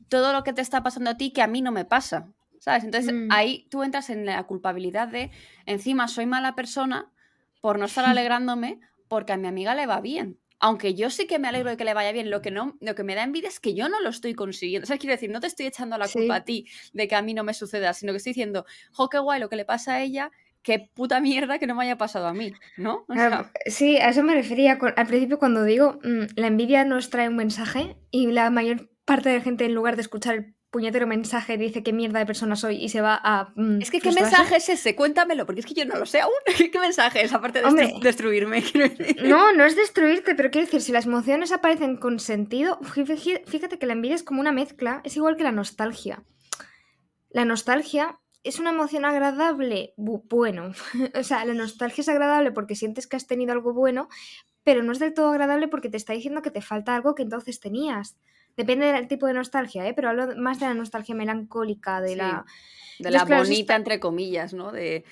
todo 0.10 0.34
lo 0.34 0.44
que 0.44 0.54
te 0.54 0.62
está 0.62 0.82
pasando 0.82 1.12
a 1.12 1.18
ti 1.18 1.32
que 1.32 1.44
a 1.44 1.48
mí 1.48 1.62
no 1.62 1.72
me 1.72 1.86
pasa, 1.86 2.28
¿sabes? 2.60 2.84
Entonces 2.84 3.14
mm. 3.14 3.28
ahí 3.32 3.68
tú 3.70 3.84
entras 3.84 4.10
en 4.10 4.26
la 4.26 4.42
culpabilidad 4.44 5.08
de, 5.08 5.30
encima 5.68 6.08
soy 6.08 6.26
mala 6.26 6.56
persona 6.56 7.12
por 7.62 7.78
no 7.78 7.86
estar 7.86 8.06
alegrándome 8.10 8.80
porque 9.08 9.34
a 9.34 9.38
mi 9.38 9.48
amiga 9.48 9.76
le 9.76 9.86
va 9.86 10.02
bien 10.02 10.41
aunque 10.62 10.94
yo 10.94 11.10
sí 11.10 11.26
que 11.26 11.40
me 11.40 11.48
alegro 11.48 11.72
de 11.72 11.78
que 11.78 11.84
le 11.84 11.94
vaya 11.94 12.12
bien, 12.12 12.30
lo 12.30 12.42
que, 12.42 12.52
no, 12.52 12.78
lo 12.80 12.96
que 12.96 13.04
me 13.04 13.16
da 13.16 13.24
envidia 13.24 13.50
es 13.50 13.60
que 13.60 13.74
yo 13.74 13.90
no 13.90 14.00
lo 14.00 14.10
estoy 14.10 14.36
consiguiendo. 14.36 14.86
O 14.86 14.88
sea, 14.88 15.00
quiero 15.00 15.14
decir, 15.14 15.32
no 15.32 15.40
te 15.40 15.48
estoy 15.48 15.66
echando 15.66 15.98
la 15.98 16.08
culpa 16.08 16.36
a 16.36 16.46
ti 16.46 16.68
de 16.94 17.08
que 17.08 17.16
a 17.16 17.22
mí 17.24 17.34
no 17.34 17.44
me 17.44 17.56
suceda, 17.56 17.94
sino 17.94 18.14
que 18.14 18.18
estoy 18.18 18.32
diciendo, 18.32 18.66
jo, 18.94 19.10
qué 19.10 19.18
guay 19.18 19.40
lo 19.40 19.50
que 19.50 19.56
le 19.56 19.66
pasa 19.66 19.96
a 19.96 20.02
ella, 20.02 20.32
qué 20.62 20.88
puta 20.94 21.20
mierda 21.20 21.58
que 21.58 21.66
no 21.66 21.74
me 21.74 21.84
haya 21.84 21.98
pasado 21.98 22.28
a 22.28 22.34
mí, 22.34 22.54
¿no? 22.78 23.06
sí, 23.66 23.98
a 23.98 24.10
eso 24.10 24.22
me 24.22 24.36
refería 24.36 24.78
al 24.96 25.08
principio 25.08 25.40
cuando 25.40 25.64
digo, 25.64 26.00
mm, 26.04 26.26
la 26.36 26.48
envidia 26.48 26.86
nos 26.86 27.10
trae 27.10 27.28
un 27.28 27.36
mensaje 27.36 27.98
y 28.12 28.28
la 28.28 28.50
mayor 28.52 28.90
parte 29.04 29.30
de 29.30 29.38
la 29.40 29.44
gente 29.44 29.66
en 29.66 29.74
lugar 29.74 29.96
de 29.96 30.04
escuchar 30.04 30.36
el 30.36 30.56
puñetero 30.72 31.06
mensaje 31.06 31.58
dice 31.58 31.84
qué 31.84 31.92
mierda 31.92 32.20
de 32.20 32.26
persona 32.26 32.56
soy 32.56 32.78
y 32.78 32.90
se 32.90 33.02
va 33.02 33.20
a. 33.22 33.52
Mm, 33.56 33.82
es 33.82 33.92
que, 33.92 34.00
¿qué 34.00 34.12
mensaje 34.12 34.56
es 34.56 34.70
ese? 34.70 34.96
Cuéntamelo, 34.96 35.46
porque 35.46 35.60
es 35.60 35.66
que 35.66 35.74
yo 35.74 35.86
no 35.86 35.98
lo 35.98 36.06
sé 36.06 36.22
aún. 36.22 36.34
¿Qué 36.72 36.80
mensaje 36.80 37.24
es, 37.24 37.34
aparte 37.34 37.62
de 37.62 37.94
destruirme? 38.02 38.64
no, 39.24 39.52
no 39.52 39.66
es 39.66 39.76
destruirte, 39.76 40.34
pero 40.34 40.50
quiero 40.50 40.66
decir, 40.66 40.82
si 40.82 40.94
las 40.94 41.06
emociones 41.06 41.52
aparecen 41.52 41.98
con 41.98 42.20
sentido, 42.20 42.80
fíjate 42.82 43.78
que 43.78 43.86
la 43.86 43.94
envidia 43.94 44.16
es 44.16 44.24
como 44.24 44.40
una 44.40 44.54
mezcla, 44.54 45.02
es 45.04 45.16
igual 45.18 45.36
que 45.36 45.44
la 45.44 45.52
nostalgia. 45.52 46.24
La 47.30 47.46
nostalgia 47.46 48.20
es 48.44 48.60
una 48.60 48.72
emoción 48.72 49.04
agradable, 49.06 49.94
bueno. 49.98 50.72
o 51.16 51.24
sea, 51.24 51.44
la 51.46 51.54
nostalgia 51.54 52.02
es 52.02 52.10
agradable 52.10 52.52
porque 52.52 52.76
sientes 52.76 53.08
que 53.08 53.18
has 53.18 53.28
tenido 53.28 53.52
algo 53.52 53.74
bueno, 53.74 54.08
pero 54.64 54.84
no 54.84 54.94
es 54.94 55.00
del 55.00 55.14
todo 55.14 55.32
agradable 55.32 55.68
porque 55.68 55.90
te 55.90 55.98
está 55.98 56.14
diciendo 56.14 56.42
que 56.42 56.52
te 56.52 56.62
falta 56.62 56.96
algo 56.96 57.14
que 57.14 57.24
entonces 57.24 57.60
tenías. 57.60 58.18
Depende 58.58 58.92
del 58.92 59.08
tipo 59.08 59.28
de 59.28 59.34
nostalgia, 59.34 59.88
¿eh? 59.88 59.94
pero 59.94 60.10
hablo 60.10 60.36
más 60.38 60.60
de 60.60 60.68
la 60.68 60.74
nostalgia 60.74 61.16
melancólica, 61.16 62.02
de 62.02 62.16
la... 62.16 62.46
De 63.00 63.10
la 63.10 63.26
bonita, 63.26 63.76
entre 63.76 64.00
comillas, 64.00 64.54
¿no? 64.54 64.72
De... 64.72 65.04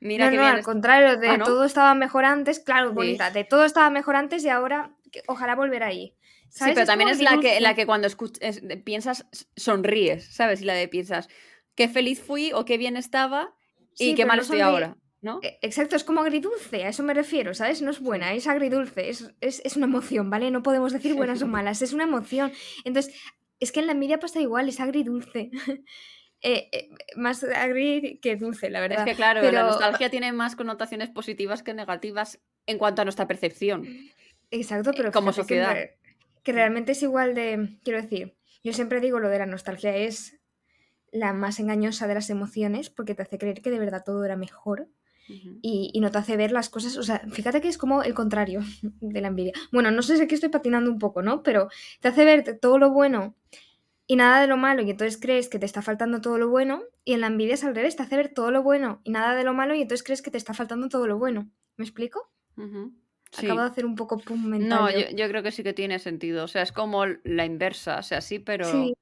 Mira 0.00 0.26
no, 0.26 0.30
que 0.30 0.36
no, 0.36 0.46
al 0.46 0.62
contrario, 0.62 1.16
de 1.16 1.28
ah, 1.28 1.38
todo 1.44 1.64
estaba 1.64 1.94
mejor 1.94 2.24
antes, 2.24 2.60
claro, 2.60 2.92
bonita, 2.92 3.30
de 3.30 3.44
todo 3.44 3.64
estaba 3.64 3.90
mejor 3.90 4.14
antes 4.14 4.44
y 4.44 4.48
ahora 4.48 4.92
ojalá 5.26 5.56
volver 5.56 5.82
ahí. 5.82 6.14
Sí, 6.50 6.70
pero 6.74 6.86
también 6.86 7.10
es 7.10 7.20
la 7.20 7.38
que, 7.40 7.60
la 7.60 7.74
que 7.74 7.84
cuando 7.84 8.06
escuchas, 8.06 8.60
piensas 8.84 9.26
sonríes, 9.56 10.32
¿sabes? 10.32 10.62
Y 10.62 10.64
la 10.64 10.74
de 10.74 10.88
piensas, 10.88 11.28
qué 11.74 11.88
feliz 11.88 12.22
fui 12.22 12.52
o 12.52 12.64
qué 12.64 12.78
bien 12.78 12.96
estaba 12.96 13.54
y 13.98 14.14
qué 14.14 14.24
mal 14.24 14.38
estoy 14.38 14.60
ahora. 14.60 14.96
¿No? 15.20 15.40
E, 15.42 15.58
exacto, 15.62 15.96
es 15.96 16.04
como 16.04 16.20
agridulce, 16.20 16.84
a 16.84 16.88
eso 16.88 17.02
me 17.02 17.14
refiero, 17.14 17.54
¿sabes? 17.54 17.82
No 17.82 17.90
es 17.90 18.00
buena, 18.00 18.32
es 18.32 18.46
agridulce, 18.46 19.10
es, 19.10 19.32
es, 19.40 19.76
una 19.76 19.86
emoción, 19.86 20.30
¿vale? 20.30 20.50
No 20.50 20.62
podemos 20.62 20.92
decir 20.92 21.14
buenas 21.14 21.42
o 21.42 21.46
malas, 21.46 21.82
es 21.82 21.92
una 21.92 22.04
emoción. 22.04 22.52
Entonces, 22.84 23.14
es 23.60 23.72
que 23.72 23.80
en 23.80 23.86
la 23.86 23.92
envidia 23.92 24.20
pasa 24.20 24.40
igual, 24.40 24.68
es 24.68 24.80
agridulce. 24.80 25.50
Eh, 26.40 26.68
eh, 26.70 26.88
más 27.16 27.42
agri 27.42 28.20
que 28.22 28.36
dulce, 28.36 28.70
la 28.70 28.80
verdad. 28.80 29.00
Es 29.00 29.04
que 29.04 29.16
claro, 29.16 29.42
la 29.50 29.64
nostalgia 29.64 30.08
tiene 30.08 30.30
más 30.30 30.54
connotaciones 30.54 31.10
positivas 31.10 31.64
que 31.64 31.74
negativas 31.74 32.38
en 32.66 32.78
cuanto 32.78 33.02
a 33.02 33.04
nuestra 33.04 33.26
percepción. 33.26 33.84
Exacto, 34.52 34.92
pero 34.96 35.10
como 35.10 35.32
sociedad. 35.32 35.76
que 36.44 36.52
realmente 36.52 36.92
es 36.92 37.02
igual 37.02 37.34
de, 37.34 37.80
quiero 37.82 38.00
decir, 38.00 38.36
yo 38.62 38.72
siempre 38.72 39.00
digo 39.00 39.18
lo 39.18 39.28
de 39.28 39.38
la 39.38 39.46
nostalgia 39.46 39.96
es 39.96 40.38
la 41.10 41.32
más 41.32 41.58
engañosa 41.58 42.06
de 42.06 42.14
las 42.14 42.30
emociones 42.30 42.88
porque 42.88 43.16
te 43.16 43.22
hace 43.22 43.38
creer 43.38 43.60
que 43.60 43.70
de 43.70 43.78
verdad 43.78 44.04
todo 44.04 44.24
era 44.24 44.36
mejor 44.36 44.88
y, 45.28 45.98
no 46.00 46.10
te 46.10 46.18
hace 46.18 46.36
ver 46.36 46.52
las 46.52 46.68
cosas, 46.68 46.96
o 46.96 47.02
sea, 47.02 47.20
fíjate 47.30 47.60
que 47.60 47.68
es 47.68 47.78
como 47.78 48.02
el 48.02 48.14
contrario 48.14 48.60
de 49.00 49.20
la 49.20 49.28
envidia. 49.28 49.52
Bueno, 49.72 49.90
no 49.90 50.02
sé 50.02 50.16
si 50.16 50.22
aquí 50.22 50.34
estoy 50.34 50.48
patinando 50.48 50.90
un 50.90 50.98
poco, 50.98 51.22
¿no? 51.22 51.42
Pero 51.42 51.68
te 52.00 52.08
hace 52.08 52.24
ver 52.24 52.58
todo 52.60 52.78
lo 52.78 52.90
bueno 52.90 53.34
y 54.06 54.16
nada 54.16 54.40
de 54.40 54.46
lo 54.46 54.56
malo 54.56 54.82
y 54.82 54.90
entonces 54.90 55.20
crees 55.20 55.48
que 55.48 55.58
te 55.58 55.66
está 55.66 55.82
faltando 55.82 56.20
todo 56.20 56.38
lo 56.38 56.48
bueno 56.48 56.82
y 57.04 57.12
en 57.12 57.20
la 57.20 57.26
envidia 57.26 57.54
es 57.54 57.64
al 57.64 57.74
revés, 57.74 57.96
te 57.96 58.02
hace 58.02 58.16
ver 58.16 58.32
todo 58.32 58.50
lo 58.50 58.62
bueno 58.62 59.00
y 59.04 59.10
nada 59.10 59.34
de 59.34 59.44
lo 59.44 59.52
malo 59.52 59.74
y 59.74 59.82
entonces 59.82 60.04
crees 60.04 60.22
que 60.22 60.30
te 60.30 60.38
está 60.38 60.54
faltando 60.54 60.88
todo 60.88 61.06
lo 61.06 61.18
bueno. 61.18 61.50
¿Me 61.76 61.84
explico? 61.84 62.30
Acabo 63.36 63.60
de 63.60 63.66
hacer 63.66 63.86
un 63.86 63.94
poco 63.94 64.18
pum 64.18 64.46
mental. 64.46 64.68
No, 64.68 64.90
yo, 64.90 65.28
creo 65.28 65.42
que 65.42 65.52
sí 65.52 65.62
que 65.62 65.72
tiene 65.72 65.98
sentido. 65.98 66.44
O 66.44 66.48
sea, 66.48 66.62
es 66.62 66.72
como 66.72 67.04
la 67.06 67.44
inversa. 67.44 67.98
O 67.98 68.02
sea, 68.02 68.20
sí, 68.20 68.38
pero. 68.38 68.64
Sí. 68.64 68.94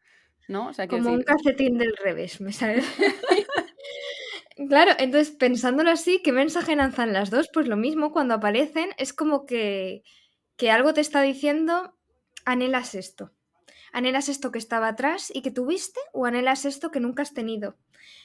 ¿No? 0.48 0.68
O 0.68 0.72
sea, 0.72 0.86
como 0.86 1.10
un 1.10 1.22
calcetín 1.22 1.78
del 1.78 1.96
revés, 1.96 2.40
me 2.40 2.52
sale. 2.52 2.82
claro, 4.68 4.92
entonces 4.98 5.34
pensándolo 5.34 5.90
así, 5.90 6.20
¿qué 6.22 6.32
mensaje 6.32 6.76
lanzan 6.76 7.12
las 7.12 7.30
dos? 7.30 7.48
Pues 7.52 7.68
lo 7.68 7.76
mismo, 7.76 8.12
cuando 8.12 8.34
aparecen, 8.34 8.90
es 8.98 9.12
como 9.12 9.46
que, 9.46 10.02
que 10.56 10.70
algo 10.70 10.94
te 10.94 11.00
está 11.00 11.22
diciendo, 11.22 11.94
anhelas 12.44 12.94
esto. 12.94 13.32
¿Anhelas 13.92 14.28
esto 14.28 14.50
que 14.50 14.58
estaba 14.58 14.88
atrás 14.88 15.30
y 15.34 15.42
que 15.42 15.50
tuviste 15.50 16.00
o 16.12 16.26
anhelas 16.26 16.64
esto 16.64 16.90
que 16.90 17.00
nunca 17.00 17.22
has 17.22 17.34
tenido? 17.34 17.76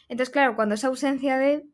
Entonces, 0.10 0.32
claro, 0.32 0.56
cuando 0.56 0.76
esa 0.76 0.88
ausencia 0.88 1.38
de 1.38 1.66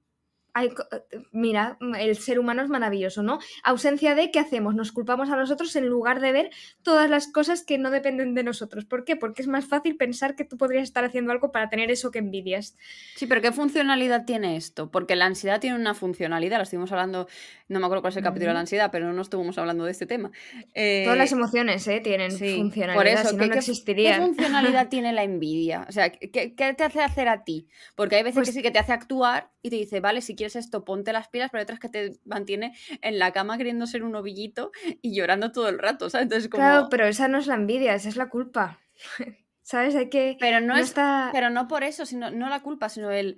mira, 1.31 1.77
el 1.99 2.17
ser 2.17 2.39
humano 2.39 2.61
es 2.61 2.69
maravilloso, 2.69 3.23
¿no? 3.23 3.39
Ausencia 3.63 4.15
de 4.15 4.31
qué 4.31 4.39
hacemos, 4.39 4.75
nos 4.75 4.91
culpamos 4.91 5.29
a 5.29 5.35
nosotros 5.35 5.75
en 5.75 5.87
lugar 5.87 6.19
de 6.19 6.31
ver 6.31 6.49
todas 6.83 7.09
las 7.09 7.31
cosas 7.31 7.63
que 7.63 7.77
no 7.77 7.91
dependen 7.91 8.33
de 8.33 8.43
nosotros. 8.43 8.85
¿Por 8.85 9.03
qué? 9.03 9.15
Porque 9.15 9.41
es 9.41 9.47
más 9.47 9.65
fácil 9.65 9.97
pensar 9.97 10.35
que 10.35 10.43
tú 10.43 10.57
podrías 10.57 10.83
estar 10.83 11.03
haciendo 11.03 11.31
algo 11.31 11.51
para 11.51 11.69
tener 11.69 11.91
eso 11.91 12.11
que 12.11 12.19
envidias. 12.19 12.77
Sí, 13.15 13.27
pero 13.27 13.41
¿qué 13.41 13.51
funcionalidad 13.51 14.25
tiene 14.25 14.55
esto? 14.55 14.91
Porque 14.91 15.15
la 15.15 15.25
ansiedad 15.25 15.59
tiene 15.59 15.75
una 15.75 15.93
funcionalidad, 15.93 16.57
lo 16.57 16.63
estuvimos 16.63 16.91
hablando, 16.91 17.27
no 17.67 17.79
me 17.79 17.85
acuerdo 17.85 18.01
cuál 18.01 18.11
es 18.11 18.17
el 18.17 18.23
capítulo 18.23 18.49
de 18.49 18.53
la 18.53 18.59
ansiedad, 18.61 18.89
pero 18.91 19.11
no 19.13 19.21
estuvimos 19.21 19.57
hablando 19.57 19.85
de 19.85 19.91
este 19.91 20.05
tema. 20.05 20.31
Todas 20.73 21.17
las 21.17 21.31
eh, 21.31 21.35
emociones 21.35 21.87
¿eh? 21.87 21.99
tienen 22.01 22.31
funcionalidad, 22.31 22.95
por 22.95 23.07
eso, 23.07 23.35
no, 23.35 23.43
existiría. 23.43 24.17
¿Qué 24.17 24.25
funcionalidad 24.25 24.87
tiene 24.89 25.13
la 25.13 25.23
envidia? 25.23 25.85
O 25.87 25.91
sea, 25.91 26.11
¿qué, 26.11 26.49
te 26.49 26.83
hace 26.83 27.01
hacer 27.01 27.27
a 27.27 27.43
ti? 27.43 27.67
Porque 27.95 28.15
hay 28.15 28.23
veces 28.23 28.35
pues 28.35 28.49
que 28.49 28.53
sí 28.53 28.61
que 28.61 28.71
te 28.71 28.79
hace 28.79 28.93
actuar 28.93 29.51
y 29.61 29.69
te 29.69 29.75
dice, 29.75 29.99
vale, 29.99 30.21
si 30.21 30.35
quieres 30.35 30.46
esto, 30.55 30.85
ponte 30.85 31.13
las 31.13 31.27
pilas, 31.27 31.49
pero 31.51 31.59
hay 31.59 31.63
otras 31.63 31.79
que 31.79 31.89
te 31.89 32.19
mantiene 32.25 32.75
en 33.01 33.19
la 33.19 33.31
cama 33.31 33.57
queriendo 33.57 33.87
ser 33.87 34.03
un 34.03 34.15
ovillito 34.15 34.71
y 35.01 35.15
llorando 35.15 35.51
todo 35.51 35.69
el 35.69 35.79
rato, 35.79 36.09
¿sabes? 36.09 36.23
Entonces, 36.23 36.49
como... 36.49 36.61
Claro, 36.61 36.87
pero 36.89 37.05
esa 37.05 37.27
no 37.27 37.37
es 37.37 37.47
la 37.47 37.55
envidia, 37.55 37.93
esa 37.93 38.09
es 38.09 38.15
la 38.15 38.29
culpa. 38.29 38.79
¿Sabes? 39.61 39.95
Hay 39.95 40.09
que. 40.09 40.37
Pero 40.39 40.61
no, 40.61 40.77
está... 40.77 41.29
Pero 41.33 41.49
no 41.49 41.67
por 41.67 41.83
eso, 41.83 42.05
sino 42.05 42.31
no 42.31 42.47
la 42.47 42.61
culpa, 42.61 42.87
sino 42.87 43.11
el. 43.11 43.37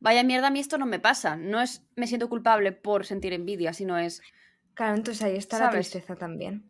Vaya 0.00 0.24
mierda, 0.24 0.48
a 0.48 0.50
mí 0.50 0.58
esto 0.58 0.76
no 0.76 0.86
me 0.86 0.98
pasa. 0.98 1.36
No 1.36 1.60
es 1.60 1.86
me 1.94 2.08
siento 2.08 2.28
culpable 2.28 2.72
por 2.72 3.06
sentir 3.06 3.32
envidia, 3.32 3.72
sino 3.72 3.96
es. 3.96 4.20
Claro, 4.74 4.96
entonces 4.96 5.22
ahí 5.22 5.36
está 5.36 5.58
la 5.60 5.70
tristeza 5.70 6.16
también. 6.16 6.68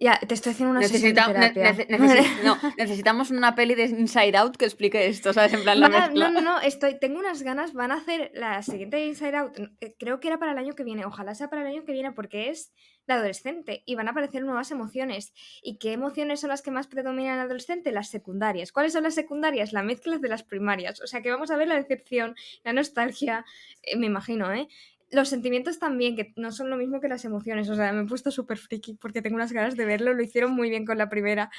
Ya, 0.00 0.18
te 0.18 0.32
estoy 0.32 0.52
haciendo 0.52 0.70
una 0.70 0.80
no, 2.44 2.56
necesitamos 2.78 3.30
una 3.30 3.54
peli 3.54 3.74
de 3.74 3.84
Inside 3.84 4.34
Out 4.38 4.56
que 4.56 4.64
explique 4.64 5.06
esto, 5.08 5.34
¿sabes? 5.34 5.52
En 5.52 5.62
plan, 5.62 5.78
la 5.78 6.08
no, 6.08 6.30
no, 6.30 6.40
no, 6.40 6.60
estoy, 6.60 6.98
tengo 6.98 7.18
unas 7.18 7.42
ganas, 7.42 7.74
van 7.74 7.90
a 7.90 7.96
hacer 7.96 8.30
la 8.32 8.62
siguiente 8.62 9.04
Inside 9.04 9.36
Out, 9.36 9.58
eh, 9.82 9.94
creo 9.98 10.20
que 10.20 10.28
era 10.28 10.38
para 10.38 10.52
el 10.52 10.58
año 10.58 10.74
que 10.74 10.84
viene, 10.84 11.04
ojalá 11.04 11.34
sea 11.34 11.50
para 11.50 11.62
el 11.62 11.68
año 11.68 11.84
que 11.84 11.92
viene 11.92 12.12
porque 12.12 12.48
es 12.48 12.72
de 13.06 13.12
adolescente 13.12 13.82
y 13.86 13.94
van 13.94 14.08
a 14.08 14.12
aparecer 14.12 14.42
nuevas 14.42 14.70
emociones. 14.70 15.32
¿Y 15.62 15.78
qué 15.78 15.92
emociones 15.92 16.40
son 16.40 16.50
las 16.50 16.62
que 16.62 16.70
más 16.70 16.86
predominan 16.86 17.34
en 17.34 17.40
adolescente? 17.40 17.92
Las 17.92 18.08
secundarias. 18.08 18.72
¿Cuáles 18.72 18.92
son 18.92 19.02
las 19.02 19.14
secundarias? 19.14 19.72
La 19.72 19.82
mezcla 19.82 20.18
de 20.18 20.28
las 20.28 20.42
primarias. 20.42 21.00
O 21.02 21.06
sea 21.06 21.20
que 21.22 21.30
vamos 21.30 21.50
a 21.50 21.56
ver 21.56 21.68
la 21.68 21.76
decepción, 21.76 22.34
la 22.62 22.72
nostalgia, 22.72 23.44
eh, 23.82 23.96
me 23.96 24.06
imagino, 24.06 24.52
¿eh? 24.52 24.68
Los 25.10 25.28
sentimientos 25.28 25.78
también, 25.78 26.16
que 26.16 26.32
no 26.36 26.52
son 26.52 26.70
lo 26.70 26.76
mismo 26.76 27.00
que 27.00 27.08
las 27.08 27.24
emociones. 27.24 27.68
O 27.68 27.74
sea, 27.74 27.92
me 27.92 28.02
he 28.02 28.06
puesto 28.06 28.30
súper 28.30 28.58
friki 28.58 28.94
porque 28.94 29.22
tengo 29.22 29.36
unas 29.36 29.52
ganas 29.52 29.76
de 29.76 29.84
verlo. 29.84 30.14
Lo 30.14 30.22
hicieron 30.22 30.52
muy 30.52 30.70
bien 30.70 30.84
con 30.84 30.98
la 30.98 31.08
primera. 31.08 31.50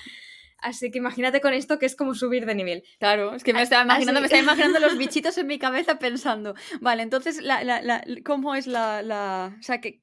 Así 0.58 0.90
que 0.90 0.98
imagínate 0.98 1.42
con 1.42 1.54
esto 1.54 1.78
que 1.80 1.86
es 1.86 1.96
como 1.96 2.16
subir 2.16 2.46
de 2.46 2.56
nivel. 2.56 2.84
Claro, 3.00 3.36
es 3.36 3.44
que 3.44 3.54
me 3.54 3.62
estaba 3.62 3.84
imaginando, 3.84 4.20
me 4.20 4.28
estaba 4.28 4.42
imaginando 4.42 4.80
los 4.80 4.98
bichitos 4.98 5.38
en 5.38 5.48
mi 5.48 5.60
cabeza 5.60 6.00
pensando, 6.00 6.56
vale, 6.82 7.04
entonces, 7.04 7.42
la, 7.42 7.64
la, 7.64 7.82
la, 7.82 8.04
¿cómo 8.24 8.56
es 8.56 8.68
la, 8.68 9.02
la... 9.02 9.56
O 9.60 9.64
sea, 9.64 9.80
que... 9.82 10.02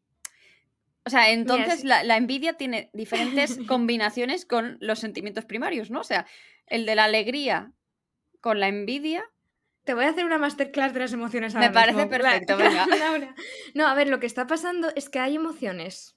O 1.05 1.11
sea, 1.11 1.31
entonces 1.31 1.83
la, 1.83 2.05
la 2.05 2.17
envidia 2.17 2.53
tiene 2.53 2.91
diferentes 2.93 3.59
combinaciones 3.67 4.47
con 4.47 4.77
los 4.81 5.01
sentimientos 5.01 5.45
primarios, 5.45 5.91
¿no? 5.91 6.01
O 6.01 6.05
sea, 6.05 6.27
el 6.69 6.87
de 6.87 6.95
la 6.95 7.05
alegría 7.05 7.73
con 8.41 8.61
la 8.61 8.69
envidia 8.69 9.25
te 9.85 9.95
voy 9.95 10.05
a 10.05 10.11
hacer 10.11 10.25
una 10.25 10.39
masterclass 10.39 10.93
de 10.93 11.01
las 11.01 11.13
emociones 11.13 11.55
Me 11.55 11.71
parece 11.71 12.07
perfecto, 12.07 12.57
venga. 12.57 12.87
no, 13.75 13.87
a 13.87 13.95
ver, 13.95 14.09
lo 14.09 14.21
que 14.21 14.27
está 14.27 14.47
pasando 14.47 14.89
es 14.95 15.09
que 15.09 15.19
hay 15.19 15.37
emociones 15.37 16.17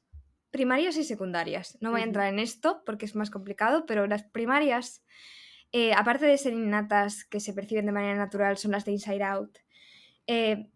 primarias 0.52 0.96
y 0.98 1.04
secundarias. 1.04 1.78
No 1.82 1.92
voy 1.92 2.02
a 2.02 2.06
entrar 2.06 2.32
en 2.32 2.40
esto 2.40 2.84
porque 2.86 3.06
es 3.06 3.16
más 3.16 3.30
complicado, 3.30 3.86
pero 3.86 4.08
las 4.08 4.24
primarias, 4.24 5.04
eh, 5.72 5.94
aparte 5.94 6.26
de 6.26 6.38
ser 6.38 6.54
innatas, 6.54 7.26
que 7.26 7.40
se 7.40 7.54
perciben 7.54 7.86
de 7.86 7.92
manera 7.92 8.16
natural, 8.16 8.58
son 8.58 8.72
las 8.72 8.86
de 8.86 8.94
Inside 8.94 9.24
Out, 9.24 9.58
eh, 10.28 10.68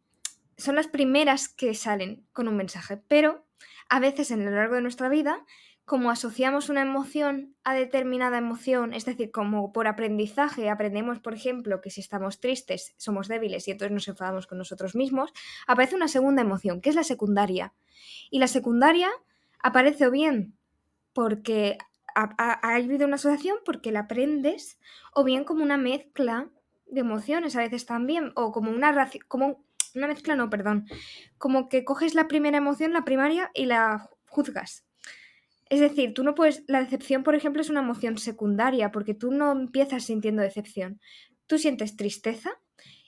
son 0.58 0.76
las 0.76 0.88
primeras 0.88 1.48
que 1.48 1.74
salen 1.76 2.28
con 2.34 2.48
un 2.48 2.58
mensaje, 2.58 2.98
pero 3.08 3.48
a 3.88 4.00
veces 4.00 4.32
en 4.32 4.44
lo 4.44 4.52
largo 4.52 4.76
de 4.76 4.82
nuestra 4.82 5.08
vida 5.10 5.46
como 5.90 6.12
asociamos 6.12 6.70
una 6.70 6.84
emoción 6.84 7.56
a 7.64 7.74
determinada 7.74 8.38
emoción, 8.38 8.94
es 8.94 9.06
decir, 9.06 9.32
como 9.32 9.74
por 9.74 9.88
aprendizaje 9.88 10.70
aprendemos, 10.70 11.20
por 11.20 11.34
ejemplo, 11.34 11.82
que 11.82 11.90
si 11.90 12.00
estamos 12.00 12.40
tristes 12.40 12.94
somos 12.98 13.28
débiles 13.28 13.68
y 13.68 13.72
entonces 13.72 13.92
nos 13.92 14.08
enfadamos 14.08 14.46
con 14.46 14.60
nosotros 14.60 14.94
mismos, 14.94 15.34
aparece 15.66 15.96
una 15.96 16.08
segunda 16.08 16.44
emoción, 16.44 16.80
que 16.80 16.92
es 16.92 16.96
la 16.96 17.04
secundaria. 17.04 17.74
Y 18.30 18.38
la 18.38 18.46
secundaria 18.46 19.10
aparece 19.64 20.06
o 20.06 20.12
bien 20.12 20.56
porque 21.12 21.80
ha, 22.14 22.76
habido 22.76 23.08
una 23.08 23.16
asociación 23.16 23.58
porque 23.66 23.92
la 23.92 24.02
aprendes, 24.02 24.78
o 25.12 25.24
bien 25.24 25.44
como 25.44 25.64
una 25.64 25.78
mezcla 25.78 26.52
de 26.86 27.00
emociones 27.00 27.56
a 27.56 27.62
veces 27.62 27.88
también, 27.88 28.32
o 28.36 28.52
como 28.52 28.70
una, 28.70 29.10
como 29.28 29.66
una 29.96 30.08
mezcla, 30.08 30.36
no, 30.36 30.52
perdón, 30.52 30.86
como 31.40 31.68
que 31.68 31.84
coges 31.84 32.14
la 32.14 32.28
primera 32.28 32.60
emoción, 32.60 32.94
la 32.94 33.06
primaria, 33.06 33.50
y 33.56 33.66
la 33.66 34.08
juzgas 34.28 34.86
es 35.70 35.80
decir, 35.80 36.14
tú 36.14 36.24
no 36.24 36.36
puedes. 36.36 36.64
La 36.68 36.82
decepción, 36.82 37.24
por 37.24 37.36
ejemplo, 37.36 37.62
es 37.62 37.70
una 37.70 37.82
emoción 37.82 38.18
secundaria, 38.18 38.92
porque 38.92 39.14
tú 39.14 39.32
no 39.32 39.52
empiezas 39.52 40.04
sintiendo 40.04 40.42
decepción. 40.42 41.00
Tú 41.46 41.58
sientes 41.58 41.96
tristeza 41.96 42.52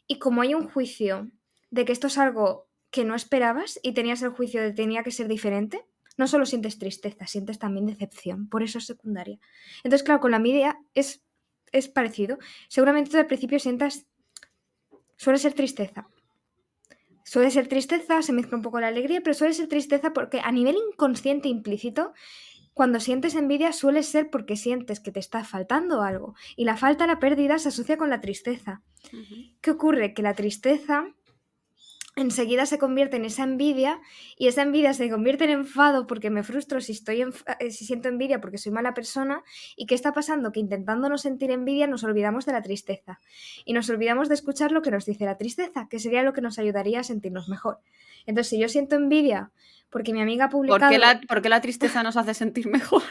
y 0.07 0.19
como 0.19 0.41
hay 0.41 0.53
un 0.53 0.69
juicio 0.69 1.31
de 1.71 1.85
que 1.85 1.91
esto 1.91 2.07
es 2.07 2.17
algo 2.17 2.69
que 2.91 3.05
no 3.05 3.15
esperabas 3.15 3.79
y 3.81 3.93
tenías 3.93 4.21
el 4.21 4.29
juicio 4.29 4.61
de 4.61 4.69
que 4.69 4.75
tenía 4.75 5.03
que 5.03 5.11
ser 5.11 5.27
diferente, 5.27 5.85
no 6.17 6.27
solo 6.27 6.45
sientes 6.45 6.77
tristeza, 6.77 7.25
sientes 7.25 7.57
también 7.57 7.87
decepción. 7.87 8.47
Por 8.47 8.61
eso 8.61 8.77
es 8.77 8.85
secundaria. 8.85 9.39
Entonces, 9.83 10.03
claro, 10.03 10.19
con 10.19 10.31
la 10.31 10.39
media 10.39 10.77
es, 10.93 11.23
es 11.71 11.87
parecido. 11.87 12.37
Seguramente 12.67 13.09
tú 13.09 13.17
al 13.17 13.27
principio 13.27 13.59
sientas. 13.59 14.05
Suele 15.15 15.39
ser 15.39 15.53
tristeza. 15.53 16.07
Suele 17.23 17.51
ser 17.51 17.67
tristeza, 17.67 18.21
se 18.21 18.33
mezcla 18.33 18.57
un 18.57 18.63
poco 18.63 18.79
la 18.79 18.87
alegría, 18.87 19.21
pero 19.21 19.33
suele 19.33 19.53
ser 19.53 19.67
tristeza 19.67 20.11
porque 20.11 20.41
a 20.41 20.51
nivel 20.51 20.75
inconsciente 20.91 21.47
implícito 21.47 22.13
cuando 22.81 22.99
sientes 22.99 23.35
envidia 23.35 23.73
suele 23.73 24.01
ser 24.01 24.31
porque 24.31 24.55
sientes 24.55 24.99
que 24.99 25.11
te 25.11 25.19
está 25.19 25.43
faltando 25.43 26.01
algo 26.01 26.33
y 26.55 26.65
la 26.65 26.77
falta, 26.77 27.05
la 27.05 27.19
pérdida 27.19 27.59
se 27.59 27.69
asocia 27.69 27.95
con 27.95 28.09
la 28.09 28.21
tristeza. 28.21 28.81
¿Qué 29.61 29.69
ocurre? 29.69 30.15
Que 30.15 30.23
la 30.23 30.33
tristeza 30.33 31.05
enseguida 32.15 32.65
se 32.65 32.79
convierte 32.79 33.17
en 33.17 33.25
esa 33.25 33.43
envidia 33.43 34.01
y 34.35 34.47
esa 34.47 34.63
envidia 34.63 34.95
se 34.95 35.11
convierte 35.11 35.43
en 35.43 35.51
enfado 35.51 36.07
porque 36.07 36.31
me 36.31 36.41
frustro 36.41 36.81
si 36.81 36.93
estoy 36.93 37.21
eh, 37.21 37.69
si 37.69 37.85
siento 37.85 38.09
envidia 38.09 38.41
porque 38.41 38.57
soy 38.57 38.71
mala 38.71 38.95
persona 38.95 39.43
y 39.75 39.85
qué 39.85 39.93
está 39.93 40.11
pasando 40.11 40.51
que 40.51 40.59
intentando 40.59 41.07
no 41.07 41.19
sentir 41.19 41.51
envidia 41.51 41.85
nos 41.85 42.03
olvidamos 42.03 42.47
de 42.47 42.53
la 42.53 42.63
tristeza 42.63 43.19
y 43.63 43.73
nos 43.73 43.89
olvidamos 43.91 44.27
de 44.27 44.33
escuchar 44.33 44.71
lo 44.71 44.81
que 44.81 44.91
nos 44.91 45.05
dice 45.05 45.23
la 45.23 45.37
tristeza 45.37 45.87
que 45.87 45.99
sería 45.99 46.23
lo 46.23 46.33
que 46.33 46.41
nos 46.41 46.57
ayudaría 46.57 46.99
a 47.01 47.03
sentirnos 47.03 47.47
mejor 47.47 47.77
entonces 48.25 48.49
si 48.49 48.59
yo 48.59 48.67
siento 48.67 48.95
envidia 48.95 49.51
porque 49.91 50.13
mi 50.13 50.21
amiga 50.21 50.45
ha 50.45 50.49
publicado... 50.49 50.79
¿Por 51.27 51.41
qué 51.41 51.49
la, 51.49 51.61
tristeza 51.61 52.01
nos 52.01 52.17
hace 52.17 52.33
sentir 52.33 52.67
mejor 52.71 53.03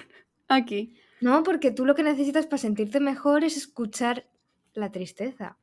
aquí? 0.48 0.96
No, 1.20 1.44
porque 1.44 1.70
tú 1.70 1.84
lo 1.84 1.94
que 1.94 2.02
necesitas 2.02 2.46
para 2.46 2.58
sentirte 2.58 2.98
mejor 2.98 3.44
es 3.44 3.56
escuchar 3.56 4.26
la 4.74 4.90
tristeza. 4.90 5.58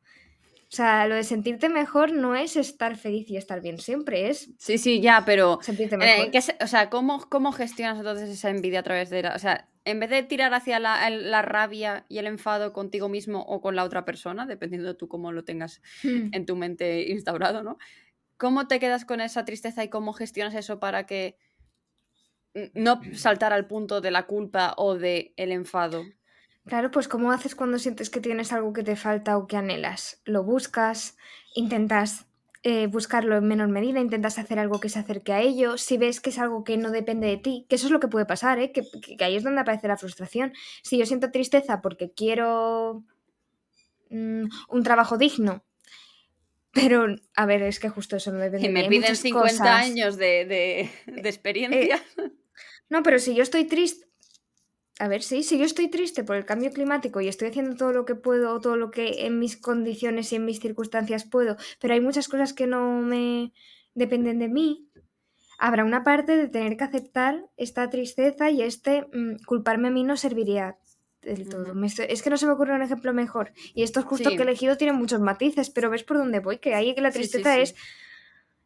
O 0.69 0.75
sea, 0.75 1.07
lo 1.07 1.15
de 1.15 1.23
sentirte 1.23 1.69
mejor 1.69 2.11
no 2.11 2.35
es 2.35 2.57
estar 2.57 2.97
feliz 2.97 3.29
y 3.29 3.37
estar 3.37 3.61
bien 3.61 3.79
siempre, 3.79 4.29
es... 4.29 4.49
Sí, 4.57 4.77
sí, 4.77 5.01
ya, 5.01 5.23
pero... 5.25 5.59
Sentirte 5.61 5.95
eh, 5.95 5.97
mejor. 5.97 6.55
o 6.61 6.67
sea, 6.67 6.89
¿cómo, 6.89 7.25
¿cómo 7.29 7.51
gestionas 7.51 7.97
entonces 7.97 8.29
esa 8.29 8.49
envidia 8.49 8.81
a 8.81 8.83
través 8.83 9.09
de... 9.09 9.23
La, 9.23 9.35
o 9.35 9.39
sea, 9.39 9.69
en 9.85 10.01
vez 10.01 10.09
de 10.09 10.21
tirar 10.23 10.53
hacia 10.53 10.79
la, 10.79 11.41
rabia 11.41 12.05
y 12.09 12.17
el 12.17 12.27
enfado 12.27 12.73
contigo 12.73 13.07
mismo 13.07 13.39
o 13.43 13.61
con 13.61 13.77
la 13.77 13.85
otra 13.85 14.03
persona, 14.03 14.45
dependiendo 14.45 14.89
de 14.89 14.95
tú 14.95 15.07
cómo 15.07 15.31
lo 15.31 15.45
tengas 15.45 15.81
hmm. 16.03 16.29
en 16.33 16.45
tu 16.45 16.57
mente 16.57 17.09
instaurado, 17.09 17.63
¿no? 17.63 17.77
¿Cómo 18.37 18.67
te 18.67 18.79
quedas 18.79 19.05
con 19.05 19.19
esa 19.19 19.45
tristeza 19.45 19.83
y 19.83 19.89
cómo 19.89 20.13
gestionas 20.13 20.53
eso 20.53 20.79
para 20.79 21.05
que 21.05 21.37
no 22.73 23.01
saltar 23.13 23.53
al 23.53 23.67
punto 23.67 24.01
de 24.01 24.11
la 24.11 24.25
culpa 24.27 24.73
o 24.77 24.95
de 24.95 25.33
el 25.37 25.51
enfado? 25.51 26.03
Claro, 26.65 26.91
pues 26.91 27.07
¿cómo 27.07 27.31
haces 27.31 27.55
cuando 27.55 27.79
sientes 27.79 28.09
que 28.09 28.19
tienes 28.19 28.51
algo 28.51 28.73
que 28.73 28.83
te 28.83 28.95
falta 28.95 29.37
o 29.37 29.47
que 29.47 29.57
anhelas? 29.57 30.21
Lo 30.25 30.43
buscas, 30.43 31.17
intentas 31.55 32.27
eh, 32.63 32.87
buscarlo 32.87 33.37
en 33.37 33.47
menor 33.47 33.69
medida, 33.69 34.01
intentas 34.01 34.37
hacer 34.37 34.59
algo 34.59 34.79
que 34.79 34.89
se 34.89 34.99
acerque 34.99 35.31
a 35.31 35.39
ello, 35.39 35.77
si 35.77 35.97
ves 35.97 36.19
que 36.19 36.31
es 36.31 36.39
algo 36.39 36.63
que 36.63 36.75
no 36.77 36.91
depende 36.91 37.27
de 37.27 37.37
ti, 37.37 37.65
que 37.69 37.75
eso 37.75 37.85
es 37.85 37.91
lo 37.91 37.99
que 38.01 38.09
puede 38.09 38.25
pasar, 38.25 38.59
¿eh? 38.59 38.71
que, 38.73 38.81
que 39.17 39.23
ahí 39.23 39.37
es 39.37 39.43
donde 39.43 39.61
aparece 39.61 39.87
la 39.87 39.97
frustración. 39.97 40.51
Si 40.83 40.97
yo 40.97 41.05
siento 41.05 41.31
tristeza 41.31 41.81
porque 41.81 42.11
quiero 42.11 43.05
mm, 44.09 44.43
un 44.69 44.83
trabajo 44.83 45.17
digno 45.17 45.63
pero, 46.81 47.07
a 47.35 47.45
ver, 47.45 47.63
es 47.63 47.79
que 47.79 47.89
justo 47.89 48.15
eso 48.15 48.31
no 48.31 48.39
depende 48.39 48.67
de 48.67 48.71
Y 48.71 48.73
me 48.73 48.87
piden 48.87 49.15
50 49.15 49.77
años 49.77 50.17
de, 50.17 50.45
de, 50.45 51.29
experiencia. 51.29 52.03
Eh, 52.17 52.31
No, 52.89 53.03
pero 53.03 53.19
si 53.19 53.35
yo 53.35 53.43
estoy 53.43 53.65
triste, 53.65 54.07
a 54.99 55.07
ver, 55.07 55.21
sí, 55.21 55.43
si 55.43 55.57
yo 55.57 55.65
estoy 55.65 55.89
triste 55.89 56.23
por 56.23 56.37
el 56.37 56.45
cambio 56.45 56.71
climático 56.71 57.21
y 57.21 57.27
estoy 57.27 57.49
haciendo 57.49 57.75
todo 57.75 57.91
lo 57.91 58.05
que 58.05 58.15
puedo, 58.15 58.59
todo 58.61 58.77
lo 58.77 58.91
que 58.91 59.25
en 59.25 59.39
mis 59.39 59.57
condiciones 59.57 60.31
y 60.31 60.37
en 60.37 60.45
mis 60.45 60.59
circunstancias 60.59 61.25
puedo, 61.25 61.57
pero 61.79 61.93
hay 61.93 62.01
muchas 62.01 62.27
cosas 62.27 62.53
que 62.53 62.65
no 62.65 63.01
me 63.01 63.53
dependen 63.93 64.39
de 64.39 64.47
mí, 64.47 64.89
habrá 65.59 65.83
una 65.83 66.03
parte 66.03 66.37
de 66.37 66.47
tener 66.47 66.77
que 66.77 66.83
aceptar 66.85 67.45
esta 67.57 67.89
tristeza 67.89 68.49
y 68.49 68.61
este 68.61 69.07
mm, 69.13 69.43
culparme 69.45 69.89
a 69.89 69.91
mí 69.91 70.03
no 70.03 70.17
serviría 70.17 70.77
del 71.35 71.49
todo. 71.49 71.73
es 71.83 72.21
que 72.21 72.29
no 72.29 72.37
se 72.37 72.45
me 72.45 72.53
ocurre 72.53 72.73
un 72.75 72.81
ejemplo 72.81 73.13
mejor. 73.13 73.51
Y 73.73 73.83
esto 73.83 73.99
es 73.99 74.05
justo 74.05 74.29
que 74.29 74.37
he 74.37 74.41
elegido 74.41 74.77
tiene 74.77 74.93
muchos 74.93 75.19
matices, 75.19 75.69
pero 75.69 75.89
ves 75.89 76.03
por 76.03 76.17
dónde 76.17 76.39
voy, 76.39 76.57
que 76.57 76.75
ahí 76.75 76.95
que 76.95 77.01
la 77.01 77.11
tristeza 77.11 77.57
es 77.57 77.75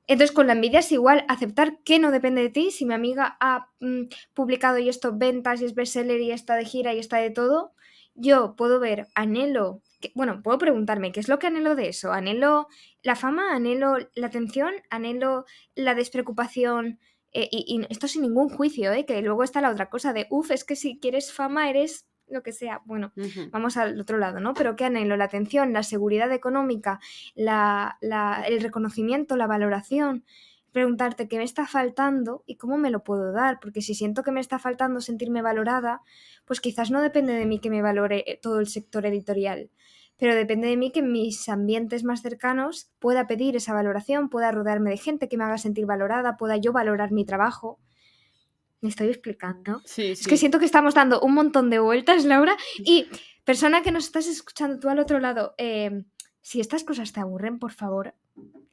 entonces, 0.08 0.36
con 0.36 0.48
la 0.48 0.54
envidia 0.54 0.80
es 0.80 0.92
igual, 0.92 1.24
aceptar 1.30 1.82
que 1.86 1.98
no 1.98 2.12
depende 2.12 2.42
de 2.42 2.50
ti. 2.50 2.72
Si 2.72 2.86
mi 2.86 2.94
amiga 2.94 3.38
ha 3.40 3.70
mm, 3.80 4.10
publicado 4.34 4.78
y 4.78 4.90
esto 4.90 5.16
ventas 5.18 5.62
y 5.62 5.66
es 5.66 5.74
bestseller 5.74 6.20
y 6.20 6.32
está 6.32 6.56
de 6.56 6.66
gira 6.66 6.94
y 6.94 7.00
está 7.00 7.18
de 7.18 7.30
todo, 7.30 7.74
yo 8.14 8.56
puedo 8.58 8.82
ver, 8.82 9.08
anhelo, 9.16 9.82
bueno, 10.16 10.42
puedo 10.44 10.58
preguntarme, 10.58 11.12
¿qué 11.14 11.22
es 11.22 11.30
lo 11.30 11.40
que 11.40 11.48
anhelo 11.48 11.76
de 11.76 11.88
eso? 11.88 12.12
¿Anhelo 12.12 12.68
la 13.04 13.16
fama? 13.16 13.56
¿Anhelo 13.56 13.98
la 14.16 14.28
atención? 14.28 14.74
¿Anhelo 14.90 15.46
la 15.76 15.96
despreocupación? 15.96 17.00
Eh, 17.32 17.48
y, 17.50 17.64
y, 17.68 17.86
esto 17.90 18.10
sin 18.10 18.24
ningún 18.24 18.50
juicio, 18.50 18.92
¿eh? 18.92 19.06
que 19.06 19.22
luego 19.22 19.44
está 19.44 19.62
la 19.62 19.72
otra 19.72 19.90
cosa 19.90 20.12
de, 20.12 20.28
uff, 20.30 20.52
es 20.52 20.66
que 20.66 20.76
si 20.76 21.00
quieres 21.00 21.32
fama 21.32 21.70
eres 21.70 22.06
lo 22.32 22.44
que 22.44 22.52
sea. 22.52 22.82
Bueno, 22.86 23.12
vamos 23.52 23.78
al 23.78 24.00
otro 24.00 24.18
lado, 24.18 24.40
¿no? 24.40 24.54
Pero 24.54 24.76
¿qué 24.76 24.86
anhelo? 24.86 25.18
La 25.18 25.26
atención, 25.26 25.74
la 25.74 25.84
seguridad 25.84 26.32
económica, 26.32 27.00
la, 27.36 27.98
el 28.48 28.62
reconocimiento, 28.62 29.38
la 29.38 29.48
valoración. 29.48 30.24
Preguntarte 30.72 31.28
qué 31.28 31.38
me 31.38 31.44
está 31.44 31.68
faltando 31.68 32.44
y 32.46 32.56
cómo 32.56 32.78
me 32.78 32.92
lo 32.92 33.04
puedo 33.04 33.34
dar, 33.34 33.60
porque 33.60 33.82
si 33.82 33.94
siento 33.94 34.24
que 34.24 34.32
me 34.32 34.40
está 34.40 34.58
faltando 34.58 35.02
sentirme 35.02 35.42
valorada, 35.42 36.02
pues 36.46 36.62
quizás 36.62 36.92
no 36.92 37.02
depende 37.02 37.34
de 37.34 37.46
mí 37.46 37.60
que 37.60 37.70
me 37.70 37.82
valore 37.82 38.24
eh, 38.26 38.40
todo 38.42 38.62
el 38.62 38.68
sector 38.68 39.06
editorial, 39.06 39.70
pero 40.18 40.34
depende 40.34 40.70
de 40.70 40.78
mí 40.78 40.92
que 40.92 41.00
en 41.00 41.12
mis 41.12 41.50
ambientes 41.50 42.04
más 42.04 42.22
cercanos 42.22 42.90
pueda 43.00 43.28
pedir 43.28 43.58
esa 43.58 43.74
valoración, 43.74 44.30
pueda 44.30 44.52
rodearme 44.52 44.92
de 44.92 44.98
gente 44.98 45.28
que 45.28 45.36
me 45.36 45.44
haga 45.44 45.58
sentir 45.58 45.86
valorada, 45.86 46.38
pueda 46.38 46.56
yo 46.56 46.72
valorar 46.72 47.12
mi 47.12 47.26
trabajo. 47.26 47.80
¿Me 48.82 48.90
estoy 48.90 49.08
explicando? 49.08 49.82
Sí, 49.86 50.12
Es 50.12 50.28
que 50.28 50.38
siento 50.38 50.60
que 50.60 50.66
estamos 50.66 50.96
dando 50.96 51.22
un 51.22 51.34
montón 51.34 51.70
de 51.70 51.80
vueltas, 51.80 52.26
Laura. 52.26 52.58
Y 52.80 53.08
persona 53.44 53.84
que 53.84 53.92
nos 53.92 54.06
estás 54.06 54.28
escuchando 54.28 54.80
tú 54.80 54.90
al 54.90 55.00
otro 55.00 55.20
lado, 55.20 55.54
eh, 55.58 56.04
si 56.42 56.60
estas 56.60 56.84
cosas 56.84 57.14
te 57.14 57.20
aburren, 57.20 57.60
por 57.60 57.72
favor, 57.72 58.16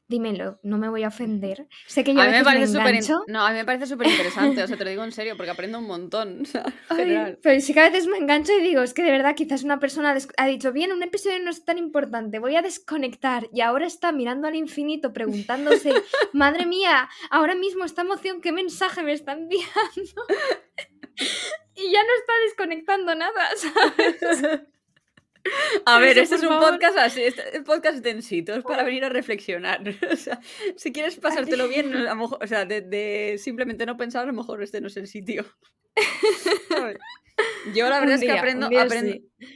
dímelo, 0.09 0.59
no 0.62 0.79
me 0.79 0.88
voy 0.88 1.05
a 1.05 1.09
ofender. 1.09 1.69
Sé 1.87 2.03
que 2.03 2.15
yo 2.15 2.21
a, 2.21 2.27
mí 2.27 2.33
me 2.33 2.43
parece 2.43 3.12
No, 3.27 3.47
a 3.47 3.50
mí 3.50 3.57
me 3.57 3.65
parece 3.67 3.87
súper 3.87 4.09
interesante, 4.09 4.62
o 4.62 4.67
sea, 4.67 4.77
te 4.77 4.85
lo 4.85 4.91
digo 4.91 5.05
en 5.05 5.12
serio, 5.12 5.37
porque 5.37 5.50
aprendo 5.50 5.79
un 5.79 5.87
montón. 5.87 6.45
pero 7.43 7.61
sí 7.61 7.75
que 7.75 7.81
a 7.81 7.91
veces 7.91 8.07
me 8.07 8.17
engancho 8.17 8.53
y 8.53 8.62
digo, 8.62 8.83
es 8.83 8.95
que 8.95 9.03
de 9.03 9.11
verdad 9.11 9.35
quizás 9.37 9.62
una 9.62 9.79
persona 9.79 10.17
ha 10.38 10.47
dicho, 10.47 10.73
bien, 10.73 10.93
un 10.93 11.03
episodio 11.03 11.38
no 11.41 11.50
es 11.50 11.65
tan 11.65 11.77
importante, 11.77 12.38
voy 12.38 12.57
a 12.57 12.62
desconectar 12.62 13.49
y 13.53 13.61
ahora 13.61 13.87
está 13.87 14.11
mirando 14.11 14.49
al 14.49 14.57
infinito 14.57 15.12
preguntándose, 15.12 15.93
madre 16.33 16.65
mía, 16.65 17.11
ahora 17.31 17.55
mismo 17.55 17.85
esta 17.85 18.03
emoción, 18.03 18.41
¿qué 18.41 18.50
mensaje 18.50 19.03
me 19.03 19.12
está 19.12 19.33
enviando? 19.33 19.69
y 21.77 21.93
ya 21.93 22.03
no 22.03 22.15
está 22.19 22.33
desconectando 22.47 23.15
nada, 23.15 23.49
¿sabes? 23.57 24.62
A 25.85 25.99
ver, 25.99 26.19
este 26.19 26.37
es 26.37 26.43
un 26.43 26.59
podcast 26.59 26.99
así, 26.99 27.23
este 27.23 27.62
podcast 27.62 27.99
densito, 27.99 28.55
es 28.55 28.62
para 28.64 28.83
venir 28.83 29.05
a 29.05 29.09
reflexionar. 29.09 29.83
O 30.12 30.17
sea, 30.17 30.40
si 30.76 30.93
quieres 30.93 31.17
pasártelo 31.17 31.69
bien, 31.69 31.95
a 31.95 32.14
lo 32.14 32.17
mejor, 32.17 32.38
o 32.43 32.47
sea, 32.47 32.64
de, 32.64 33.37
simplemente 33.38 33.87
no 33.87 33.97
pensar, 33.97 34.25
a 34.25 34.26
lo 34.26 34.33
mejor 34.33 34.62
este 34.62 34.81
no 34.81 34.88
es 34.88 34.97
el 34.97 35.07
sitio. 35.07 35.45
Yo 37.75 37.88
la 37.88 38.00
verdad 38.00 38.17
es 38.17 38.21
que 38.21 38.31
aprendo, 38.31 38.69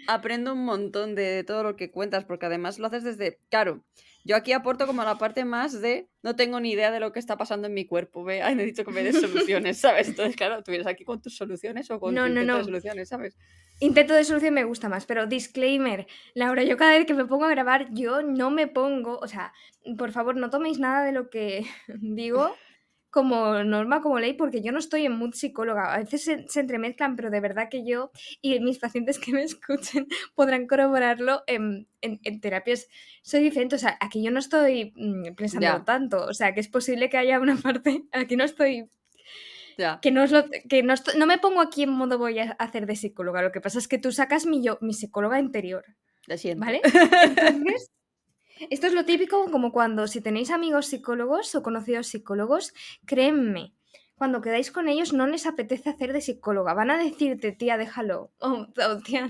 aprendo, 0.09 0.53
un 0.53 0.65
montón 0.65 1.15
de 1.15 1.45
todo 1.45 1.63
lo 1.63 1.77
que 1.77 1.91
cuentas, 1.91 2.25
porque 2.25 2.47
además 2.47 2.79
lo 2.79 2.87
haces 2.87 3.05
desde, 3.05 3.39
claro, 3.51 3.85
yo 4.25 4.37
aquí 4.37 4.53
aporto 4.53 4.87
como 4.87 5.03
la 5.05 5.19
parte 5.19 5.45
más 5.45 5.81
de 5.81 6.09
no 6.23 6.37
tengo 6.37 6.61
ni 6.61 6.73
idea 6.73 6.91
de 6.91 7.01
lo 7.01 7.13
que 7.13 7.19
está 7.19 7.37
pasando 7.37 7.67
en 7.67 7.75
mi 7.75 7.87
cuerpo, 7.87 8.23
ve, 8.25 8.43
ay, 8.43 8.55
necesito 8.55 8.85
que 8.85 8.93
me 8.93 9.03
des 9.03 9.21
soluciones, 9.21 9.79
¿sabes? 9.79 10.09
Entonces, 10.09 10.37
claro, 10.37 10.63
tú 10.63 10.71
vienes 10.71 10.87
aquí 10.87 11.05
con 11.05 11.21
tus 11.21 11.37
soluciones 11.37 11.91
o 11.91 11.99
con 11.99 12.15
no, 12.15 12.29
no, 12.29 12.43
no. 12.43 12.63
soluciones, 12.63 13.09
¿sabes? 13.09 13.37
Intento 13.81 14.15
de 14.15 14.25
solución 14.25 14.55
me 14.55 14.65
gusta 14.65 14.89
más, 14.89 15.07
pero 15.07 15.27
disclaimer, 15.27 16.07
Laura, 16.35 16.63
yo 16.63 16.77
cada 16.77 16.93
vez 16.93 17.07
que 17.07 17.15
me 17.15 17.25
pongo 17.25 17.45
a 17.47 17.51
grabar, 17.51 17.89
yo 17.93 18.23
no 18.23 18.51
me 18.51 18.69
pongo, 18.69 19.19
o 19.19 19.27
sea, 19.27 19.53
por 19.99 20.13
favor, 20.13 20.37
no 20.37 20.51
toméis 20.51 20.79
nada 20.79 21.05
de 21.05 21.13
lo 21.13 21.29
que 21.31 21.67
digo 22.01 22.55
como 23.13 23.63
norma, 23.63 24.01
como 24.01 24.19
ley, 24.19 24.33
porque 24.33 24.63
yo 24.63 24.73
no 24.73 24.79
estoy 24.79 25.05
en 25.05 25.13
mood 25.13 25.35
psicóloga. 25.35 25.95
A 25.95 25.99
veces 25.99 26.25
se, 26.25 26.61
entremezclan, 26.61 27.15
pero 27.15 27.31
de 27.31 27.41
verdad 27.41 27.69
que 27.71 27.85
yo 27.85 28.11
y 28.41 28.59
mis 28.61 28.79
pacientes 28.79 29.19
que 29.19 29.33
me 29.33 29.43
escuchen 29.43 30.09
podrán 30.35 30.67
corroborarlo 30.67 31.45
en, 31.47 31.87
terapias. 32.41 32.89
Soy 33.21 33.43
diferente, 33.43 33.77
o 33.77 33.79
sea, 33.79 33.99
aquí 34.01 34.25
yo 34.25 34.31
no 34.31 34.39
estoy 34.39 34.95
mm, 34.97 35.35
pensando 35.37 35.85
tanto, 35.85 36.25
o 36.25 36.33
sea, 36.33 36.55
que 36.55 36.61
es 36.61 36.69
posible 36.69 37.11
que 37.11 37.19
haya 37.19 37.39
una 37.39 37.57
parte, 37.63 38.05
aquí 38.13 38.35
no 38.35 38.45
estoy 38.45 38.89
Que, 40.01 40.11
no, 40.11 40.27
lo, 40.27 40.47
que 40.69 40.83
no, 40.83 40.95
no, 41.19 41.27
me 41.27 41.37
pongo 41.37 41.61
aquí 41.61 41.83
en 41.83 41.91
modo 41.91 42.17
voy 42.17 42.39
a 42.39 42.53
hacer 42.53 42.87
de 42.87 42.97
psicóloga. 42.97 43.43
Lo 43.43 43.53
que 43.53 43.61
pasa 43.61 43.79
es 43.79 43.89
que 43.89 43.99
tú 43.99 44.11
sacas 44.11 44.47
mi, 44.47 44.65
yo, 44.65 44.79
mi 44.81 44.95
psicóloga 44.95 45.39
interior. 45.39 45.85
¿Vale? 46.57 46.81
Entonces, 47.37 47.91
esto 48.71 48.87
es 48.87 48.93
lo 48.93 49.05
típico 49.05 49.51
como 49.51 49.73
cuando 49.73 50.07
si 50.07 50.21
tenéis 50.21 50.51
amigos 50.51 50.87
psicólogos 50.87 51.55
o 51.55 51.63
conocidos 51.63 52.07
psicólogos, 52.09 52.75
créenme, 53.07 53.75
cuando 54.23 54.41
quedáis 54.41 54.71
con 54.71 54.89
ellos 54.89 55.13
no 55.13 55.27
les 55.27 55.47
apetece 55.47 55.91
hacer 55.91 56.13
de 56.13 56.21
psicóloga. 56.21 56.75
Van 56.75 56.91
a 56.91 56.97
decirte, 56.99 57.53
tía, 57.53 57.77
déjalo. 57.77 58.33
O 58.39 58.69
tía, 59.05 59.29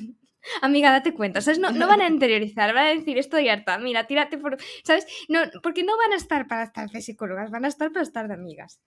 amiga, 0.61 0.91
date 0.91 1.15
cuenta. 1.15 1.41
¿Sabes? 1.41 1.59
No, 1.59 1.71
no, 1.71 1.87
van 1.87 2.03
a 2.03 2.09
interiorizar, 2.09 2.75
van 2.75 2.87
a 2.87 2.91
decir, 2.91 3.17
estoy 3.17 3.49
harta, 3.49 3.79
mira, 3.79 4.07
tírate 4.07 4.39
por... 4.39 4.59
¿Sabes? 4.85 5.07
No, 5.29 5.41
porque 5.63 5.83
no 5.83 5.97
van 5.97 6.13
a 6.13 6.17
estar 6.17 6.47
para 6.47 6.65
estar 6.65 6.91
de 6.91 7.01
psicólogas, 7.01 7.51
van 7.51 7.65
a 7.65 7.69
estar 7.69 7.91
para 7.91 8.03
estar 8.03 8.29
de 8.29 8.35
amigas. 8.35 8.81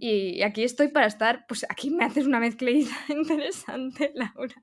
Y 0.00 0.42
aquí 0.42 0.64
estoy 0.64 0.88
para 0.88 1.06
estar, 1.06 1.46
pues 1.46 1.64
aquí 1.68 1.90
me 1.90 2.04
haces 2.04 2.26
una 2.26 2.40
mezcla 2.40 2.70
interesante, 3.08 4.12
Laura. 4.14 4.62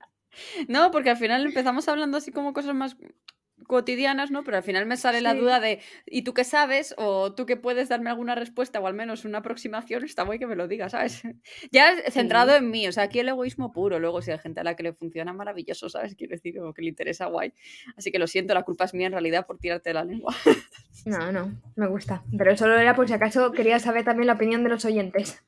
No, 0.67 0.91
porque 0.91 1.11
al 1.11 1.17
final 1.17 1.45
empezamos 1.45 1.87
hablando 1.87 2.17
así 2.17 2.31
como 2.31 2.53
cosas 2.53 2.75
más 2.75 2.97
cotidianas, 3.67 4.31
¿no? 4.31 4.43
Pero 4.43 4.57
al 4.57 4.63
final 4.63 4.85
me 4.85 4.97
sale 4.97 5.21
la 5.21 5.33
duda 5.33 5.59
de, 5.59 5.79
¿y 6.05 6.23
tú 6.23 6.33
qué 6.33 6.43
sabes? 6.43 6.93
O 6.97 7.33
tú 7.33 7.45
que 7.45 7.57
puedes 7.57 7.89
darme 7.89 8.09
alguna 8.09 8.35
respuesta 8.35 8.79
o 8.79 8.87
al 8.87 8.93
menos 8.93 9.25
una 9.25 9.39
aproximación, 9.39 10.03
está 10.03 10.23
guay 10.23 10.39
que 10.39 10.47
me 10.47 10.55
lo 10.55 10.67
digas, 10.67 10.91
¿sabes? 10.91 11.23
ya 11.71 11.93
centrado 12.11 12.55
en 12.55 12.69
mí, 12.69 12.87
o 12.87 12.91
sea, 12.91 13.03
aquí 13.03 13.19
el 13.19 13.29
egoísmo 13.29 13.71
puro, 13.71 13.99
luego 13.99 14.21
si 14.21 14.31
hay 14.31 14.39
gente 14.39 14.59
a 14.59 14.63
la 14.63 14.75
que 14.75 14.83
le 14.83 14.93
funciona 14.93 15.33
maravilloso, 15.33 15.89
¿sabes? 15.89 16.15
Quiero 16.15 16.31
decir, 16.31 16.59
o 16.59 16.73
que 16.73 16.81
le 16.81 16.89
interesa 16.89 17.25
guay. 17.27 17.53
Así 17.97 18.11
que 18.11 18.19
lo 18.19 18.27
siento, 18.27 18.53
la 18.53 18.63
culpa 18.63 18.85
es 18.85 18.93
mía 18.93 19.07
en 19.07 19.13
realidad 19.13 19.45
por 19.45 19.57
tirarte 19.57 19.93
la 19.93 20.03
lengua. 20.03 20.35
no, 21.05 21.31
no, 21.31 21.61
me 21.75 21.87
gusta. 21.87 22.23
Pero 22.37 22.55
solo 22.57 22.77
era 22.77 22.95
por 22.95 23.07
si 23.07 23.13
acaso 23.13 23.51
quería 23.51 23.79
saber 23.79 24.03
también 24.03 24.27
la 24.27 24.33
opinión 24.33 24.63
de 24.63 24.69
los 24.69 24.85
oyentes. 24.85 25.43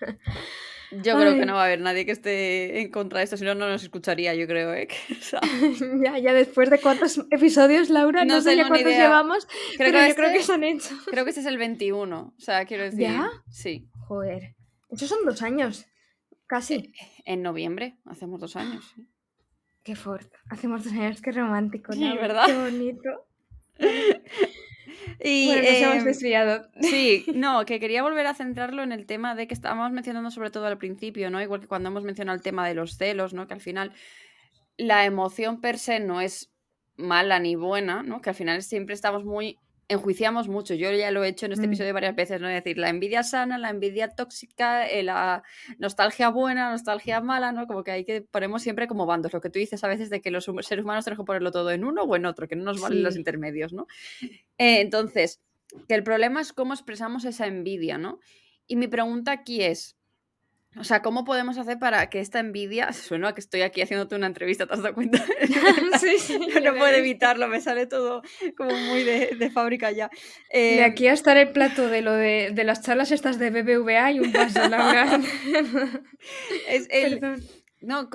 Yo 1.02 1.16
creo 1.16 1.34
que 1.36 1.46
no 1.46 1.54
va 1.54 1.62
a 1.62 1.66
haber 1.66 1.80
nadie 1.80 2.04
que 2.04 2.12
esté 2.12 2.80
en 2.80 2.90
contra 2.90 3.18
de 3.18 3.24
esto, 3.24 3.36
si 3.36 3.44
no, 3.44 3.54
no 3.54 3.68
nos 3.68 3.82
escucharía, 3.82 4.34
yo 4.34 4.46
creo. 4.46 4.74
¿eh? 4.74 4.88
ya, 6.04 6.18
ya 6.18 6.32
después 6.32 6.70
de 6.70 6.78
cuántos 6.80 7.18
episodios, 7.30 7.88
Laura, 7.88 8.24
no, 8.24 8.40
sé 8.40 8.56
ya 8.56 8.68
cuántos 8.68 8.92
llevamos, 8.92 9.46
creo 9.76 9.90
pero 9.90 9.98
que 10.00 10.08
yo 10.08 10.14
creo 10.14 10.32
que 10.32 10.42
se 10.42 10.52
han 10.52 10.64
hecho. 10.64 10.94
Creo 11.10 11.24
que 11.24 11.30
este 11.30 11.40
es 11.40 11.46
el 11.46 11.58
21, 11.58 12.34
o 12.36 12.40
sea, 12.40 12.64
quiero 12.64 12.84
decir. 12.84 13.00
¿Ya? 13.00 13.30
Sí. 13.50 13.88
Joder. 14.06 14.54
Esos 14.90 15.08
son 15.08 15.24
dos 15.24 15.42
años, 15.42 15.86
casi. 16.46 16.74
Eh, 16.74 16.92
en 17.24 17.42
noviembre, 17.42 17.98
hacemos 18.06 18.40
dos 18.40 18.56
años. 18.56 18.94
Qué 19.82 19.96
fuerte. 19.96 20.36
Hacemos 20.50 20.84
dos 20.84 20.92
años, 20.92 21.20
qué 21.22 21.32
romántico, 21.32 21.94
¿no? 21.94 22.14
¿verdad? 22.16 22.46
Qué 22.46 22.54
bonito. 22.54 23.10
Y, 25.22 25.46
bueno, 25.46 25.62
nos 25.62 25.80
hemos 25.80 25.96
em, 25.96 26.04
desviado. 26.04 26.68
Sí, 26.80 27.24
no, 27.34 27.64
que 27.64 27.80
quería 27.80 28.02
volver 28.02 28.26
a 28.26 28.34
centrarlo 28.34 28.82
en 28.82 28.92
el 28.92 29.06
tema 29.06 29.34
de 29.34 29.46
que 29.46 29.54
estábamos 29.54 29.92
mencionando 29.92 30.30
sobre 30.30 30.50
todo 30.50 30.66
al 30.66 30.78
principio, 30.78 31.30
¿no? 31.30 31.40
Igual 31.40 31.60
que 31.60 31.68
cuando 31.68 31.88
hemos 31.88 32.04
mencionado 32.04 32.36
el 32.36 32.42
tema 32.42 32.66
de 32.66 32.74
los 32.74 32.96
celos, 32.96 33.34
¿no? 33.34 33.46
Que 33.46 33.54
al 33.54 33.60
final 33.60 33.92
la 34.76 35.04
emoción 35.04 35.60
per 35.60 35.78
se 35.78 36.00
no 36.00 36.20
es 36.20 36.52
mala 36.96 37.38
ni 37.38 37.56
buena, 37.56 38.02
¿no? 38.02 38.20
Que 38.20 38.30
al 38.30 38.36
final 38.36 38.62
siempre 38.62 38.94
estamos 38.94 39.24
muy 39.24 39.58
enjuiciamos 39.88 40.48
mucho. 40.48 40.74
Yo 40.74 40.90
ya 40.92 41.10
lo 41.10 41.24
he 41.24 41.28
hecho 41.28 41.46
en 41.46 41.52
este 41.52 41.66
mm. 41.66 41.70
episodio 41.70 41.94
varias 41.94 42.14
veces, 42.14 42.40
¿no? 42.40 42.48
Es 42.48 42.62
decir, 42.62 42.78
la 42.78 42.88
envidia 42.88 43.22
sana, 43.22 43.58
la 43.58 43.70
envidia 43.70 44.08
tóxica, 44.08 44.88
eh, 44.88 45.02
la 45.02 45.42
nostalgia 45.78 46.28
buena, 46.28 46.70
nostalgia 46.70 47.20
mala, 47.20 47.52
¿no? 47.52 47.66
Como 47.66 47.84
que 47.84 47.90
hay 47.90 48.04
que 48.04 48.22
ponemos 48.22 48.62
siempre 48.62 48.86
como 48.86 49.06
bandos. 49.06 49.32
Lo 49.32 49.40
que 49.40 49.50
tú 49.50 49.58
dices 49.58 49.82
a 49.84 49.88
veces 49.88 50.10
de 50.10 50.20
que 50.20 50.30
los 50.30 50.44
seres 50.44 50.84
humanos 50.84 51.04
tenemos 51.04 51.22
que 51.22 51.26
ponerlo 51.26 51.52
todo 51.52 51.70
en 51.70 51.84
uno 51.84 52.02
o 52.02 52.16
en 52.16 52.26
otro, 52.26 52.48
que 52.48 52.56
no 52.56 52.64
nos 52.64 52.80
valen 52.80 53.02
los 53.02 53.16
intermedios, 53.16 53.72
¿no? 53.72 53.86
Eh, 54.58 54.80
entonces, 54.80 55.40
que 55.88 55.94
el 55.94 56.02
problema 56.02 56.40
es 56.40 56.52
cómo 56.52 56.74
expresamos 56.74 57.24
esa 57.24 57.46
envidia, 57.46 57.98
¿no? 57.98 58.20
Y 58.66 58.76
mi 58.76 58.88
pregunta 58.88 59.32
aquí 59.32 59.62
es, 59.62 59.96
O 60.76 60.84
sea, 60.84 61.02
¿cómo 61.02 61.24
podemos 61.26 61.58
hacer 61.58 61.78
para 61.78 62.08
que 62.08 62.20
esta 62.20 62.40
envidia, 62.40 62.92
suena 62.92 63.34
que 63.34 63.40
estoy 63.40 63.62
aquí 63.62 63.82
haciéndote 63.82 64.14
una 64.14 64.26
entrevista, 64.26 64.66
¿te 64.66 64.74
has 64.74 64.82
dado 64.82 64.94
cuenta? 64.94 65.22
sí, 66.00 66.18
sí. 66.18 66.38
no 66.38 66.74
puedo 66.74 66.94
evitarlo, 66.94 67.46
me 67.48 67.60
sale 67.60 67.86
todo 67.86 68.22
como 68.56 68.70
muy 68.70 69.02
de, 69.04 69.50
fábrica 69.50 69.90
ya. 69.90 70.10
de 70.52 70.78
em, 70.78 70.90
aquí 70.90 71.06
a 71.08 71.12
estar 71.12 71.36
el 71.36 71.52
plato 71.52 71.88
de 71.88 72.00
lo 72.00 72.12
de, 72.14 72.52
las 72.64 72.80
charlas 72.82 73.12
estas 73.12 73.38
de 73.38 73.50
BBVA 73.50 74.12
y 74.12 74.20
un 74.20 74.32
paso, 74.32 74.66
Laura. 74.68 75.20
es 76.68 76.86
el... 76.90 77.20
No, 77.80 78.08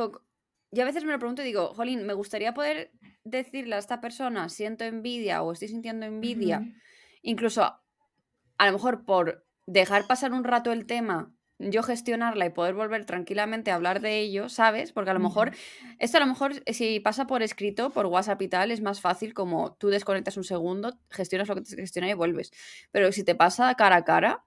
yo 0.72 0.84
a 0.84 0.86
veces 0.86 1.04
me 1.04 1.12
lo 1.12 1.20
pregunto 1.20 1.42
y 1.42 1.46
digo, 1.46 1.74
Jolín, 1.76 2.06
me 2.06 2.14
gustaría 2.14 2.54
poder 2.54 2.92
decirle 3.24 3.76
a 3.76 3.80
esta 3.80 4.02
persona, 4.02 4.50
siento 4.50 4.84
envidia 4.84 5.44
o 5.44 5.52
estoy 5.52 5.68
sintiendo 5.68 6.06
envidia, 6.06 6.62
incluso 7.22 7.64
a 7.64 8.66
lo 8.66 8.72
mejor 8.72 9.06
por 9.06 9.46
dejar 9.66 10.08
pasar 10.08 10.32
un 10.32 10.44
rato 10.44 10.72
el 10.72 10.86
tema 10.86 11.37
yo 11.60 11.82
gestionarla 11.82 12.46
y 12.46 12.50
poder 12.52 12.76
volver 12.76 13.06
tranquilamente 13.06 13.72
a 13.72 13.76
hablar 13.76 14.00
de 14.00 14.20
ello, 14.20 14.50
¿sabes? 14.50 14.92
Porque 14.92 15.10
a 15.10 15.14
lo 15.14 15.20
mejor, 15.20 15.52
esto 16.00 16.18
a 16.18 16.20
lo 16.20 16.28
mejor 16.28 16.54
si 16.72 17.00
pasa 17.00 17.26
por 17.26 17.42
escrito, 17.42 17.90
por 17.90 18.06
WhatsApp 18.06 18.42
y 18.42 18.48
tal, 18.48 18.72
es 18.72 18.82
más 18.82 19.02
fácil 19.02 19.34
como 19.34 19.74
tú 19.76 19.90
desconectas 19.90 20.38
un 20.38 20.44
segundo, 20.44 21.00
gestionas 21.10 21.48
lo 21.48 21.56
que 21.56 21.62
te 21.62 21.76
gestiona 21.76 22.10
y 22.10 22.14
vuelves. 22.14 22.52
Pero 22.92 23.12
si 23.12 23.24
te 23.24 23.36
pasa 23.36 23.74
cara 23.76 23.98
a 23.98 24.04
cara, 24.04 24.46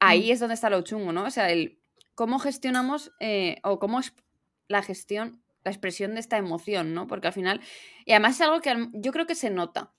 ahí 0.00 0.28
mm. 0.28 0.32
es 0.32 0.40
donde 0.40 0.54
está 0.54 0.70
lo 0.70 0.82
chungo, 0.82 1.12
¿no? 1.12 1.24
O 1.24 1.30
sea, 1.30 1.50
el 1.50 1.78
cómo 2.14 2.38
gestionamos 2.38 3.12
eh, 3.20 3.58
o 3.62 3.78
cómo 3.78 4.00
es 4.00 4.12
la 4.68 4.82
gestión, 4.82 5.42
la 5.64 5.70
expresión 5.70 6.14
de 6.14 6.20
esta 6.20 6.36
emoción, 6.36 6.94
¿no? 6.94 7.06
Porque 7.06 7.28
al 7.28 7.32
final, 7.32 7.60
y 8.04 8.12
además 8.12 8.36
es 8.36 8.40
algo 8.42 8.60
que 8.60 8.88
yo 8.94 9.12
creo 9.12 9.26
que 9.26 9.34
se 9.36 9.50
nota. 9.50 9.92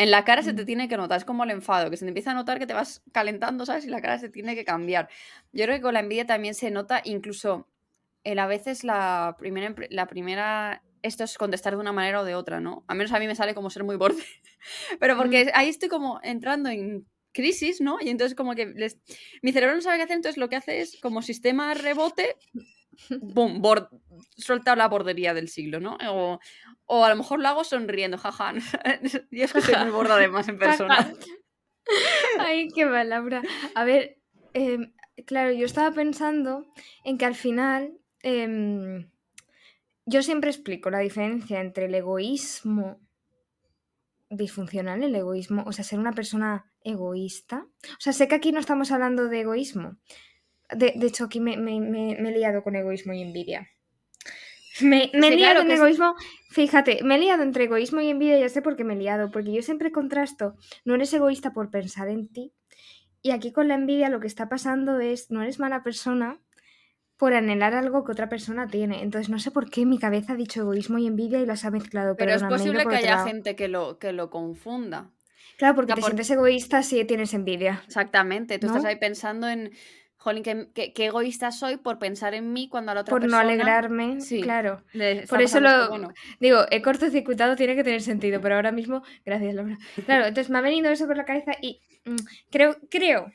En 0.00 0.10
la 0.10 0.24
cara 0.24 0.42
se 0.42 0.54
te 0.54 0.64
tiene 0.64 0.88
que 0.88 0.96
notar, 0.96 1.18
es 1.18 1.26
como 1.26 1.44
el 1.44 1.50
enfado, 1.50 1.90
que 1.90 1.98
se 1.98 2.06
te 2.06 2.08
empieza 2.08 2.30
a 2.30 2.34
notar 2.34 2.58
que 2.58 2.66
te 2.66 2.72
vas 2.72 3.02
calentando, 3.12 3.66
¿sabes? 3.66 3.84
Y 3.84 3.90
la 3.90 4.00
cara 4.00 4.18
se 4.18 4.30
tiene 4.30 4.54
que 4.54 4.64
cambiar. 4.64 5.10
Yo 5.52 5.66
creo 5.66 5.76
que 5.76 5.82
con 5.82 5.92
la 5.92 6.00
envidia 6.00 6.24
también 6.24 6.54
se 6.54 6.70
nota, 6.70 7.02
incluso 7.04 7.68
el, 8.24 8.38
a 8.38 8.46
veces 8.46 8.82
la 8.82 9.36
primera, 9.38 9.74
la 9.90 10.06
primera, 10.06 10.82
esto 11.02 11.24
es 11.24 11.36
contestar 11.36 11.74
de 11.74 11.80
una 11.80 11.92
manera 11.92 12.22
o 12.22 12.24
de 12.24 12.34
otra, 12.34 12.60
¿no? 12.60 12.82
A 12.88 12.94
menos 12.94 13.12
a 13.12 13.18
mí 13.18 13.26
me 13.26 13.34
sale 13.34 13.54
como 13.54 13.68
ser 13.68 13.84
muy 13.84 13.96
borde, 13.96 14.22
pero 15.00 15.18
porque 15.18 15.50
ahí 15.52 15.68
estoy 15.68 15.90
como 15.90 16.18
entrando 16.22 16.70
en 16.70 17.06
crisis, 17.34 17.82
¿no? 17.82 17.98
Y 18.00 18.08
entonces 18.08 18.34
como 18.34 18.54
que 18.54 18.72
mi 19.42 19.52
cerebro 19.52 19.74
no 19.76 19.82
sabe 19.82 19.98
qué 19.98 20.04
hacer, 20.04 20.16
entonces 20.16 20.38
lo 20.38 20.48
que 20.48 20.56
hace 20.56 20.80
es 20.80 20.98
como 21.02 21.20
sistema 21.20 21.74
rebote, 21.74 22.36
¡bum! 23.20 23.62
suelta 24.36 24.76
la 24.76 24.88
bordería 24.88 25.34
del 25.34 25.48
siglo, 25.48 25.80
¿no? 25.80 25.96
O, 26.08 26.38
o 26.86 27.04
a 27.04 27.08
lo 27.08 27.16
mejor 27.16 27.40
lo 27.40 27.48
hago 27.48 27.64
sonriendo, 27.64 28.18
jaja. 28.18 28.52
Yo 29.30 29.44
es 29.44 29.52
que 29.52 29.60
soy 29.60 29.76
muy 29.82 29.90
borda 29.90 30.14
además 30.14 30.48
en 30.48 30.58
persona. 30.58 31.12
Ay, 32.38 32.68
qué 32.68 32.86
palabra. 32.86 33.42
A 33.74 33.84
ver, 33.84 34.18
em, 34.52 34.92
claro, 35.26 35.52
yo 35.52 35.64
estaba 35.64 35.90
pensando 35.92 36.66
en 37.04 37.18
que 37.18 37.24
al 37.24 37.34
final 37.34 37.98
em, 38.22 39.10
yo 40.06 40.22
siempre 40.22 40.50
explico 40.50 40.90
la 40.90 41.00
diferencia 41.00 41.60
entre 41.60 41.86
el 41.86 41.94
egoísmo 41.94 43.00
disfuncional, 44.28 45.02
el 45.02 45.14
egoísmo, 45.14 45.64
o 45.66 45.72
sea, 45.72 45.84
ser 45.84 45.98
una 45.98 46.12
persona 46.12 46.72
egoísta. 46.82 47.66
O 47.84 48.00
sea, 48.00 48.12
sé 48.12 48.28
que 48.28 48.36
aquí 48.36 48.52
no 48.52 48.60
estamos 48.60 48.92
hablando 48.92 49.28
de 49.28 49.40
egoísmo. 49.40 49.96
De, 50.76 50.94
hecho, 51.02 51.24
aquí 51.24 51.40
me, 51.40 51.54
he 51.54 52.32
liado 52.32 52.62
con 52.62 52.76
egoísmo 52.76 53.12
y 53.12 53.22
envidia. 53.22 53.68
Me, 54.80 55.10
he 55.12 55.36
liado 55.36 55.62
en 55.62 55.70
egoísmo, 55.70 56.14
fíjate, 56.50 57.02
me 57.02 57.16
he 57.16 57.18
liado 57.18 57.42
entre 57.42 57.64
egoísmo 57.64 58.00
y 58.00 58.08
envidia, 58.08 58.38
ya 58.38 58.48
sé 58.48 58.62
por 58.62 58.76
qué 58.76 58.84
me 58.84 58.94
he 58.94 58.96
liado, 58.96 59.30
porque 59.30 59.52
yo 59.52 59.62
siempre 59.62 59.92
contrasto, 59.92 60.56
no 60.84 60.94
eres 60.94 61.12
egoísta 61.12 61.52
por 61.52 61.70
pensar 61.70 62.08
en 62.08 62.28
ti, 62.28 62.54
y 63.22 63.32
aquí 63.32 63.52
con 63.52 63.68
la 63.68 63.74
envidia 63.74 64.08
lo 64.08 64.20
que 64.20 64.26
está 64.26 64.48
pasando 64.48 65.00
es, 65.00 65.30
no 65.30 65.42
eres 65.42 65.58
mala 65.58 65.82
persona 65.82 66.40
por 67.16 67.34
anhelar 67.34 67.74
algo 67.74 68.02
que 68.02 68.12
otra 68.12 68.30
persona 68.30 68.66
tiene. 68.66 69.02
Entonces 69.02 69.28
no 69.28 69.38
sé 69.38 69.50
por 69.50 69.68
qué 69.68 69.84
mi 69.84 69.98
cabeza 69.98 70.32
ha 70.32 70.36
dicho 70.36 70.60
egoísmo 70.60 70.98
y 70.98 71.06
envidia 71.06 71.38
y 71.38 71.44
las 71.44 71.66
ha 71.66 71.70
mezclado. 71.70 72.16
Pero 72.16 72.32
es 72.32 72.42
posible 72.42 72.86
que 72.86 72.96
haya 72.96 73.24
gente 73.24 73.56
que 73.56 73.68
lo, 73.68 73.98
que 73.98 74.12
lo 74.12 74.30
confunda. 74.30 75.10
Claro, 75.58 75.74
porque 75.74 75.92
te 75.92 76.00
sientes 76.00 76.30
egoísta 76.30 76.82
si 76.82 77.04
tienes 77.04 77.34
envidia. 77.34 77.82
Exactamente, 77.86 78.58
tú 78.58 78.68
estás 78.68 78.86
ahí 78.86 78.96
pensando 78.96 79.46
en 79.46 79.70
jolín, 80.20 80.42
qué, 80.42 80.92
egoísta 80.96 81.50
soy 81.50 81.78
por 81.78 81.98
pensar 81.98 82.34
en 82.34 82.52
mí 82.52 82.68
cuando 82.68 82.92
a 82.92 82.94
la 82.94 83.00
otra 83.00 83.14
persona... 83.14 83.38
Por 83.38 83.46
no 83.46 83.50
alegrarme, 83.50 84.20
sí, 84.20 84.42
claro. 84.42 84.84
Por 85.28 85.40
eso 85.40 85.60
lo... 85.60 86.12
Digo, 86.38 86.66
he 86.70 86.82
cortocircuitado 86.82 87.56
tiene 87.56 87.74
que 87.74 87.84
tener 87.84 88.02
sentido, 88.02 88.38
pero 88.40 88.56
ahora 88.56 88.70
mismo... 88.70 89.02
Gracias, 89.24 89.54
Laura. 89.54 89.78
Claro, 90.04 90.26
entonces 90.26 90.50
me 90.50 90.58
ha 90.58 90.60
venido 90.60 90.90
eso 90.90 91.06
por 91.06 91.16
la 91.16 91.24
cabeza 91.24 91.52
y 91.62 91.80
mm, 92.04 92.16
creo, 92.50 92.76
creo... 92.90 93.32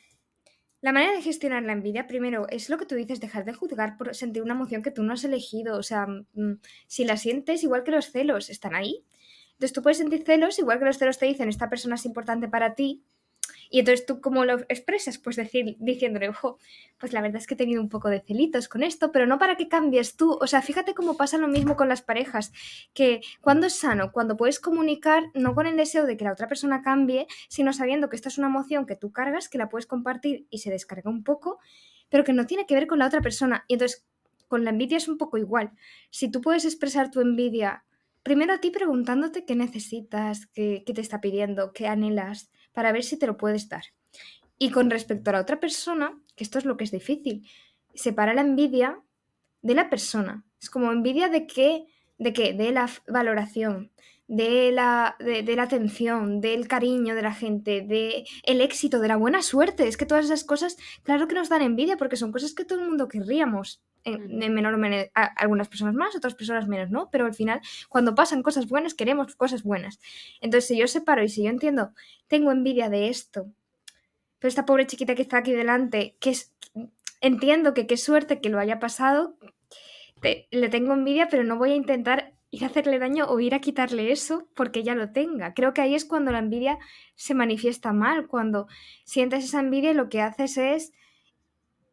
La 0.81 0.91
manera 0.91 1.13
de 1.13 1.23
gestionar 1.23 1.63
la 1.63 1.73
envidia, 1.73 2.05
primero, 2.05 2.47
es 2.49 2.69
lo 2.69 2.77
que 2.77 2.85
tú 2.85 2.93
dices, 2.93 3.19
dejar 3.19 3.45
de 3.45 3.53
juzgar 3.53 3.97
por 3.97 4.13
sentir 4.13 4.43
una 4.43 4.53
emoción 4.53 4.83
que 4.83 4.91
tú 4.91 5.01
no 5.01 5.13
has 5.13 5.23
elegido. 5.23 5.79
O 5.79 5.83
sea, 5.83 6.05
mm, 6.05 6.59
si 6.85 7.03
la 7.03 7.17
sientes, 7.17 7.63
igual 7.63 7.83
que 7.83 7.89
los 7.89 8.11
celos, 8.11 8.51
están 8.51 8.75
ahí. 8.75 9.03
Entonces 9.53 9.73
tú 9.73 9.81
puedes 9.81 9.97
sentir 9.97 10.23
celos, 10.23 10.59
igual 10.59 10.77
que 10.77 10.85
los 10.85 10.99
celos 10.99 11.17
te 11.17 11.25
dicen, 11.25 11.49
esta 11.49 11.67
persona 11.67 11.95
es 11.95 12.05
importante 12.05 12.47
para 12.47 12.75
ti, 12.75 13.03
y 13.69 13.79
entonces 13.79 14.05
tú 14.05 14.21
cómo 14.21 14.45
lo 14.45 14.59
expresas, 14.69 15.17
pues 15.17 15.35
decir, 15.35 15.75
diciéndole, 15.79 16.29
ojo, 16.29 16.57
pues 16.97 17.13
la 17.13 17.21
verdad 17.21 17.37
es 17.37 17.47
que 17.47 17.55
he 17.55 17.57
tenido 17.57 17.81
un 17.81 17.89
poco 17.89 18.09
de 18.09 18.21
celitos 18.21 18.67
con 18.67 18.83
esto, 18.83 19.11
pero 19.11 19.25
no 19.25 19.37
para 19.37 19.57
que 19.57 19.67
cambies 19.67 20.15
tú. 20.15 20.37
O 20.39 20.47
sea, 20.47 20.61
fíjate 20.61 20.93
cómo 20.93 21.17
pasa 21.17 21.37
lo 21.37 21.47
mismo 21.47 21.75
con 21.75 21.89
las 21.89 22.01
parejas, 22.01 22.51
que 22.93 23.21
cuando 23.41 23.67
es 23.67 23.75
sano, 23.75 24.11
cuando 24.11 24.37
puedes 24.37 24.59
comunicar, 24.59 25.23
no 25.33 25.55
con 25.55 25.67
el 25.67 25.77
deseo 25.77 26.05
de 26.05 26.17
que 26.17 26.25
la 26.25 26.31
otra 26.31 26.47
persona 26.47 26.81
cambie, 26.81 27.27
sino 27.49 27.73
sabiendo 27.73 28.09
que 28.09 28.15
esta 28.15 28.29
es 28.29 28.37
una 28.37 28.47
emoción 28.47 28.85
que 28.85 28.95
tú 28.95 29.11
cargas, 29.11 29.49
que 29.49 29.57
la 29.57 29.69
puedes 29.69 29.87
compartir 29.87 30.47
y 30.49 30.59
se 30.59 30.71
descarga 30.71 31.09
un 31.09 31.23
poco, 31.23 31.59
pero 32.09 32.23
que 32.23 32.33
no 32.33 32.45
tiene 32.45 32.65
que 32.65 32.75
ver 32.75 32.87
con 32.87 32.99
la 32.99 33.07
otra 33.07 33.21
persona. 33.21 33.65
Y 33.67 33.73
entonces, 33.73 34.05
con 34.47 34.63
la 34.63 34.69
envidia 34.69 34.97
es 34.97 35.07
un 35.07 35.17
poco 35.17 35.37
igual. 35.37 35.71
Si 36.11 36.29
tú 36.29 36.41
puedes 36.41 36.65
expresar 36.65 37.11
tu 37.11 37.19
envidia 37.19 37.83
primero 38.25 38.53
a 38.53 38.57
ti 38.57 38.71
preguntándote 38.71 39.45
qué 39.45 39.55
necesitas, 39.55 40.47
qué, 40.47 40.83
te 40.83 40.99
está 40.99 41.21
pidiendo, 41.21 41.73
qué 41.73 41.87
anhelas, 41.87 42.49
para 42.75 42.91
ver 42.91 43.03
si 43.03 43.17
te 43.17 43.25
lo 43.25 43.37
puedes 43.37 43.67
dar. 43.67 43.85
Y 44.59 44.69
con 44.69 44.91
respecto 44.91 45.31
a 45.31 45.33
la 45.33 45.41
otra 45.41 45.59
persona, 45.59 46.15
que 46.35 46.43
esto 46.43 46.59
es 46.59 46.65
lo 46.65 46.77
que 46.77 46.83
es 46.83 46.91
difícil, 46.91 47.49
separa 47.95 48.35
la 48.35 48.41
envidia 48.41 48.99
de 49.63 49.73
la 49.73 49.89
persona. 49.89 50.45
Es 50.61 50.69
como 50.69 50.91
envidia 50.91 51.29
de 51.29 51.47
qué, 51.47 51.87
de 52.19 52.33
qué, 52.33 52.53
de 52.53 52.71
la 52.71 52.89
valoración, 53.07 53.91
de 54.27 54.71
la, 54.71 55.15
de, 55.19 55.55
la 55.55 55.63
atención, 55.63 56.41
del 56.41 56.67
cariño 56.67 57.15
de 57.15 57.21
la 57.21 57.33
gente, 57.33 57.81
de 57.81 58.25
el 58.43 58.61
éxito, 58.61 58.99
de 58.99 59.07
la 59.07 59.17
buena 59.17 59.41
suerte. 59.41 59.87
Es 59.87 59.97
que 59.97 60.05
todas 60.05 60.25
esas 60.25 60.43
cosas, 60.43 60.77
claro 61.03 61.27
que 61.27 61.35
nos 61.35 61.49
dan 61.49 61.61
envidia 61.61 61.97
porque 61.97 62.17
son 62.17 62.31
cosas 62.31 62.53
que 62.53 62.65
todo 62.65 62.79
el 62.79 62.89
mundo 62.89 63.07
querríamos 63.07 63.81
en, 64.05 64.53
menor 64.53 64.75
o 64.75 64.77
menor, 64.77 65.11
algunas 65.13 65.67
personas 65.67 65.95
más, 65.95 66.15
otras 66.15 66.35
personas 66.35 66.67
menos, 66.67 66.91
¿no? 66.91 67.09
Pero 67.11 67.25
al 67.25 67.33
final, 67.33 67.59
cuando 67.89 68.15
pasan 68.15 68.43
cosas 68.43 68.67
buenas, 68.67 68.93
queremos 68.93 69.35
cosas 69.35 69.63
buenas. 69.63 69.99
Entonces, 70.39 70.67
si 70.67 70.77
yo 70.77 70.87
separo 70.87 71.23
y 71.23 71.29
si 71.29 71.43
yo 71.43 71.49
entiendo, 71.49 71.91
tengo 72.27 72.51
envidia 72.51 72.89
de 72.89 73.09
esto, 73.09 73.47
pero 74.39 74.49
esta 74.49 74.65
pobre 74.65 74.87
chiquita 74.87 75.15
que 75.15 75.23
está 75.23 75.37
aquí 75.37 75.53
delante, 75.53 76.15
que 76.19 76.29
es, 76.29 76.53
entiendo 77.19 77.73
que 77.73 77.87
qué 77.87 77.97
suerte 77.97 78.39
que 78.39 78.49
lo 78.49 78.59
haya 78.59 78.79
pasado, 78.79 79.35
le 80.21 80.69
tengo 80.69 80.93
envidia, 80.93 81.27
pero 81.29 81.43
no 81.43 81.57
voy 81.57 81.71
a 81.71 81.75
intentar 81.75 82.33
ir 82.51 82.63
a 82.63 82.67
hacerle 82.67 82.99
daño 82.99 83.25
o 83.25 83.39
ir 83.39 83.53
a 83.53 83.59
quitarle 83.59 84.11
eso 84.11 84.47
porque 84.55 84.83
ya 84.83 84.95
lo 84.95 85.11
tenga. 85.11 85.53
Creo 85.53 85.73
que 85.73 85.81
ahí 85.81 85.93
es 85.95 86.05
cuando 86.05 86.31
la 86.31 86.39
envidia 86.39 86.79
se 87.15 87.33
manifiesta 87.33 87.91
mal, 87.91 88.27
cuando 88.27 88.67
sientes 89.03 89.43
esa 89.43 89.59
envidia 89.59 89.91
y 89.91 89.93
lo 89.93 90.09
que 90.09 90.21
haces 90.21 90.57
es 90.57 90.93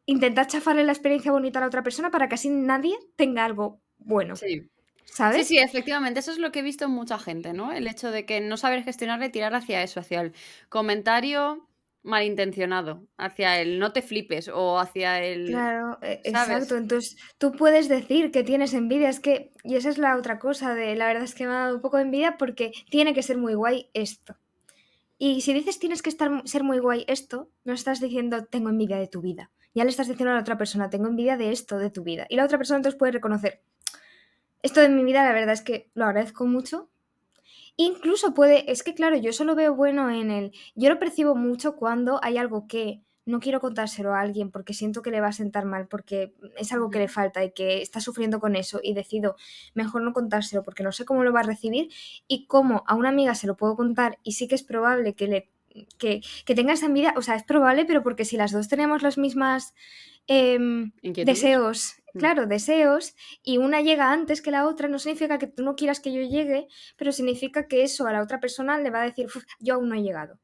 intentar 0.07 0.47
chafarle 0.47 0.85
la 0.85 0.93
experiencia 0.93 1.33
bonita 1.33 1.59
a 1.59 1.63
la 1.63 1.69
otra 1.69 1.83
persona 1.83 2.11
para 2.11 2.29
que 2.29 2.35
así 2.35 2.49
nadie 2.49 2.97
tenga 3.17 3.45
algo 3.45 3.81
bueno. 3.99 4.37
Sí. 4.37 4.69
¿Sabes? 5.05 5.47
Sí, 5.47 5.57
sí, 5.57 5.59
efectivamente, 5.59 6.21
eso 6.21 6.33
es 6.33 6.39
lo 6.39 6.53
que 6.53 6.61
he 6.61 6.63
visto 6.63 6.87
en 6.87 6.93
mucha 6.93 7.19
gente, 7.19 7.53
¿no? 7.53 7.73
El 7.73 7.87
hecho 7.87 8.11
de 8.11 8.25
que 8.25 8.41
no 8.41 8.57
saber 8.57 8.83
gestionarle, 8.83 9.29
tirar 9.29 9.55
hacia 9.55 9.83
eso, 9.83 10.01
hacia 10.01 10.23
el 10.23 10.33
comentario 10.71 11.69
malintencionado, 12.03 13.07
hacia 13.17 13.61
el 13.61 13.79
no 13.79 13.93
te 13.93 14.01
flipes 14.01 14.49
o 14.49 14.79
hacia 14.79 15.23
el... 15.23 15.49
Claro, 15.49 15.99
e, 16.01 16.21
exacto. 16.25 16.77
Entonces 16.77 17.17
tú 17.39 17.53
puedes 17.53 17.89
decir 17.89 18.31
que 18.31 18.43
tienes 18.43 18.73
envidia, 18.73 19.11
es 19.11 19.21
que, 19.21 19.53
y 19.65 19.77
esa 19.77 19.91
es 19.91 19.99
la 19.99 20.17
otra 20.17 20.39
cosa 20.39 20.75
de, 20.75 20.97
la 20.97 21.07
verdad 21.07 21.25
es 21.25 21.35
que 21.35 21.47
me 21.47 21.53
ha 21.53 21.59
dado 21.59 21.77
un 21.77 21.83
poco 21.83 21.99
de 21.99 22.05
envidia 22.05 22.39
porque 22.39 22.73
tiene 22.91 23.13
que 23.13 23.23
ser 23.23 23.37
muy 23.37 23.55
guay 23.55 23.91
esto. 23.93 24.37
Y 25.19 25.43
si 25.43 25.53
dices 25.53 25.79
tienes 25.79 26.03
que 26.03 26.11
estar, 26.11 26.43
ser 26.47 26.65
muy 26.65 26.79
guay 26.79 27.05
esto, 27.07 27.51
no 27.65 27.75
estás 27.75 28.01
diciendo 28.01 28.47
tengo 28.47 28.71
envidia 28.71 28.97
de 28.97 29.07
tu 29.07 29.21
vida 29.21 29.51
ya 29.75 29.85
le 29.85 29.91
estás 29.91 30.09
diciendo 30.09 30.33
a 30.33 30.35
la 30.35 30.41
otra 30.41 30.59
persona, 30.59 30.91
tengo 30.91 31.09
envidia 31.09 31.37
de 31.37 31.53
esto, 31.53 31.79
de 31.79 31.91
tu 31.91 32.03
vida. 32.03 32.27
Y 32.29 32.37
la 32.37 32.45
otra 32.45 32.59
persona 32.59 32.79
entonces 32.79 32.99
puede 32.99 33.13
reconocer, 33.13 33.63
esto 34.63 34.81
de 34.81 34.89
mi 34.89 35.05
vida 35.05 35.25
la 35.25 35.33
verdad 35.33 35.55
es 35.55 35.63
que 35.63 35.91
lo 35.95 36.05
agradezco 36.05 36.47
mucho. 36.47 36.89
Incluso 37.77 38.35
puede, 38.35 38.71
es 38.71 38.83
que 38.83 38.95
claro, 38.95 39.17
yo 39.17 39.31
eso 39.31 39.45
lo 39.45 39.55
veo 39.55 39.75
bueno 39.75 40.11
en 40.11 40.31
el, 40.31 40.53
yo 40.75 40.89
lo 40.89 40.99
percibo 40.99 41.35
mucho 41.35 41.77
cuando 41.77 42.21
hay 42.23 42.37
algo 42.37 42.67
que 42.67 43.03
no 43.25 43.41
quiero 43.41 43.61
contárselo 43.61 44.15
a 44.15 44.21
alguien 44.21 44.51
porque 44.51 44.75
siento 44.75 45.03
que 45.03 45.11
le 45.11 45.21
va 45.21 45.29
a 45.29 45.33
sentar 45.33 45.65
mal, 45.65 45.87
porque 45.87 46.35
es 46.57 46.73
algo 46.73 46.91
que 46.91 46.99
le 46.99 47.09
falta 47.09 47.45
y 47.45 47.53
que 47.53 47.81
está 47.81 48.01
sufriendo 48.01 48.41
con 48.41 48.57
eso 48.57 48.81
y 48.83 48.95
decido 48.95 49.37
mejor 49.75 50.03
no 50.03 50.13
contárselo 50.13 50.63
porque 50.63 50.83
no 50.83 50.93
sé 50.93 51.05
cómo 51.05 51.23
lo 51.25 51.33
va 51.33 51.41
a 51.41 51.45
recibir 51.45 51.89
y 52.27 52.47
cómo 52.47 52.83
a 52.87 52.95
una 52.95 53.11
amiga 53.11 53.35
se 53.35 53.47
lo 53.47 53.57
puedo 53.57 53.77
contar 53.77 54.19
y 54.23 54.33
sí 54.33 54.49
que 54.49 54.57
es 54.57 54.65
probable 54.65 55.15
que 55.15 55.29
le 55.29 55.52
que, 55.99 56.21
que 56.47 56.55
tenga 56.55 56.73
esa 56.75 56.87
envidia, 56.87 57.15
o 57.17 57.23
sea, 57.23 57.37
es 57.37 57.45
probable, 57.45 57.85
pero 57.85 58.03
porque 58.03 58.25
si 58.25 58.37
las 58.37 58.53
dos 58.53 58.69
tenemos 58.69 59.03
las 59.03 59.19
mismas 59.19 59.75
em, 60.27 60.93
deseos, 61.03 61.95
Mm. 62.15 62.19
claro, 62.19 62.47
deseos, 62.47 63.15
y 63.43 63.57
una 63.59 63.81
llega 63.81 64.13
antes 64.13 64.43
que 64.43 64.51
la 64.51 64.67
otra, 64.69 64.87
no 64.87 64.99
significa 64.99 65.39
que 65.39 65.47
tú 65.47 65.63
no 65.65 65.75
quieras 65.77 65.99
que 66.01 66.13
yo 66.13 66.21
llegue, 66.21 66.69
pero 66.97 67.11
significa 67.11 67.67
que 67.69 67.83
eso 67.85 68.07
a 68.07 68.13
la 68.13 68.23
otra 68.23 68.39
persona 68.39 68.79
le 68.79 68.91
va 68.91 69.01
a 69.01 69.05
decir, 69.07 69.27
"Uf, 69.27 69.43
yo 69.61 69.75
aún 69.75 69.89
no 69.89 69.95
he 69.95 70.03
llegado. 70.03 70.39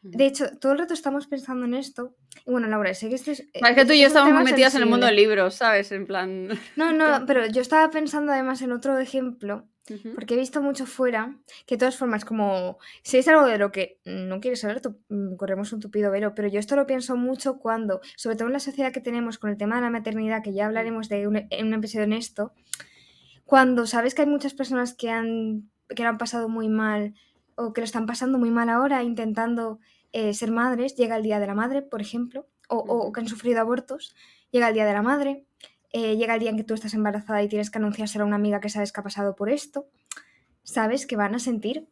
De 0.00 0.26
hecho, 0.26 0.56
todo 0.58 0.72
el 0.72 0.78
rato 0.78 0.94
estamos 0.94 1.26
pensando 1.26 1.64
en 1.64 1.74
esto. 1.74 2.14
Y 2.46 2.52
bueno, 2.52 2.68
Laura, 2.68 2.94
sé 2.94 3.08
que 3.08 3.16
este 3.16 3.32
es. 3.32 3.40
Es 3.52 3.74
que 3.74 3.84
tú 3.84 3.92
y 3.92 4.00
yo 4.00 4.06
estamos 4.06 4.32
muy 4.32 4.44
metidas 4.44 4.74
en 4.76 4.82
el 4.82 4.88
mundo 4.88 5.06
del 5.06 5.16
libro, 5.16 5.50
¿sabes? 5.50 5.90
En 5.90 6.06
plan. 6.06 6.48
No, 6.76 6.92
no, 6.92 7.26
pero 7.26 7.46
yo 7.46 7.60
estaba 7.60 7.90
pensando 7.90 8.32
además 8.32 8.62
en 8.62 8.72
otro 8.72 8.98
ejemplo, 8.98 9.68
porque 10.14 10.34
he 10.34 10.36
visto 10.36 10.62
mucho 10.62 10.86
fuera, 10.86 11.36
que 11.66 11.74
de 11.74 11.78
todas 11.80 11.96
formas, 11.96 12.24
como 12.24 12.78
si 13.02 13.18
es 13.18 13.26
algo 13.26 13.46
de 13.46 13.58
lo 13.58 13.72
que 13.72 14.00
no 14.04 14.40
quieres 14.40 14.60
saber, 14.60 14.80
tú, 14.80 15.00
mm, 15.08 15.34
corremos 15.36 15.72
un 15.72 15.80
tupido 15.80 16.12
velo, 16.12 16.34
pero 16.34 16.46
yo 16.46 16.60
esto 16.60 16.76
lo 16.76 16.86
pienso 16.86 17.16
mucho 17.16 17.58
cuando, 17.58 18.00
sobre 18.16 18.36
todo 18.36 18.48
en 18.48 18.52
la 18.52 18.60
sociedad 18.60 18.92
que 18.92 19.00
tenemos 19.00 19.38
con 19.38 19.50
el 19.50 19.56
tema 19.56 19.76
de 19.76 19.82
la 19.82 19.90
maternidad, 19.90 20.42
que 20.42 20.52
ya 20.52 20.66
hablaremos 20.66 21.08
de 21.08 21.26
un, 21.26 21.46
en 21.50 21.66
un 21.66 21.74
episodio 21.74 22.04
en 22.04 22.12
esto, 22.12 22.52
cuando 23.44 23.86
sabes 23.86 24.14
que 24.14 24.22
hay 24.22 24.28
muchas 24.28 24.54
personas 24.54 24.94
que 24.94 25.10
han, 25.10 25.70
que 25.88 26.02
lo 26.02 26.10
han 26.10 26.18
pasado 26.18 26.48
muy 26.48 26.68
mal 26.68 27.14
o 27.58 27.72
que 27.72 27.80
lo 27.82 27.84
están 27.84 28.06
pasando 28.06 28.38
muy 28.38 28.50
mal 28.50 28.68
ahora 28.70 29.02
intentando 29.02 29.78
eh, 30.12 30.32
ser 30.32 30.50
madres, 30.50 30.94
llega 30.96 31.16
el 31.16 31.22
Día 31.22 31.38
de 31.40 31.46
la 31.46 31.54
Madre, 31.54 31.82
por 31.82 32.00
ejemplo, 32.00 32.46
o, 32.68 32.76
o 32.78 33.12
que 33.12 33.20
han 33.20 33.28
sufrido 33.28 33.60
abortos, 33.60 34.14
llega 34.50 34.68
el 34.68 34.74
Día 34.74 34.86
de 34.86 34.92
la 34.94 35.02
Madre, 35.02 35.44
eh, 35.92 36.16
llega 36.16 36.34
el 36.34 36.40
día 36.40 36.50
en 36.50 36.56
que 36.56 36.64
tú 36.64 36.74
estás 36.74 36.94
embarazada 36.94 37.42
y 37.42 37.48
tienes 37.48 37.70
que 37.70 37.78
anunciárselo 37.78 38.24
a 38.24 38.26
una 38.26 38.36
amiga 38.36 38.60
que 38.60 38.68
sabes 38.68 38.92
que 38.92 39.00
ha 39.00 39.02
pasado 39.02 39.34
por 39.36 39.48
esto, 39.50 39.86
sabes 40.62 41.06
que 41.06 41.16
van 41.16 41.34
a 41.34 41.38
sentir 41.38 41.88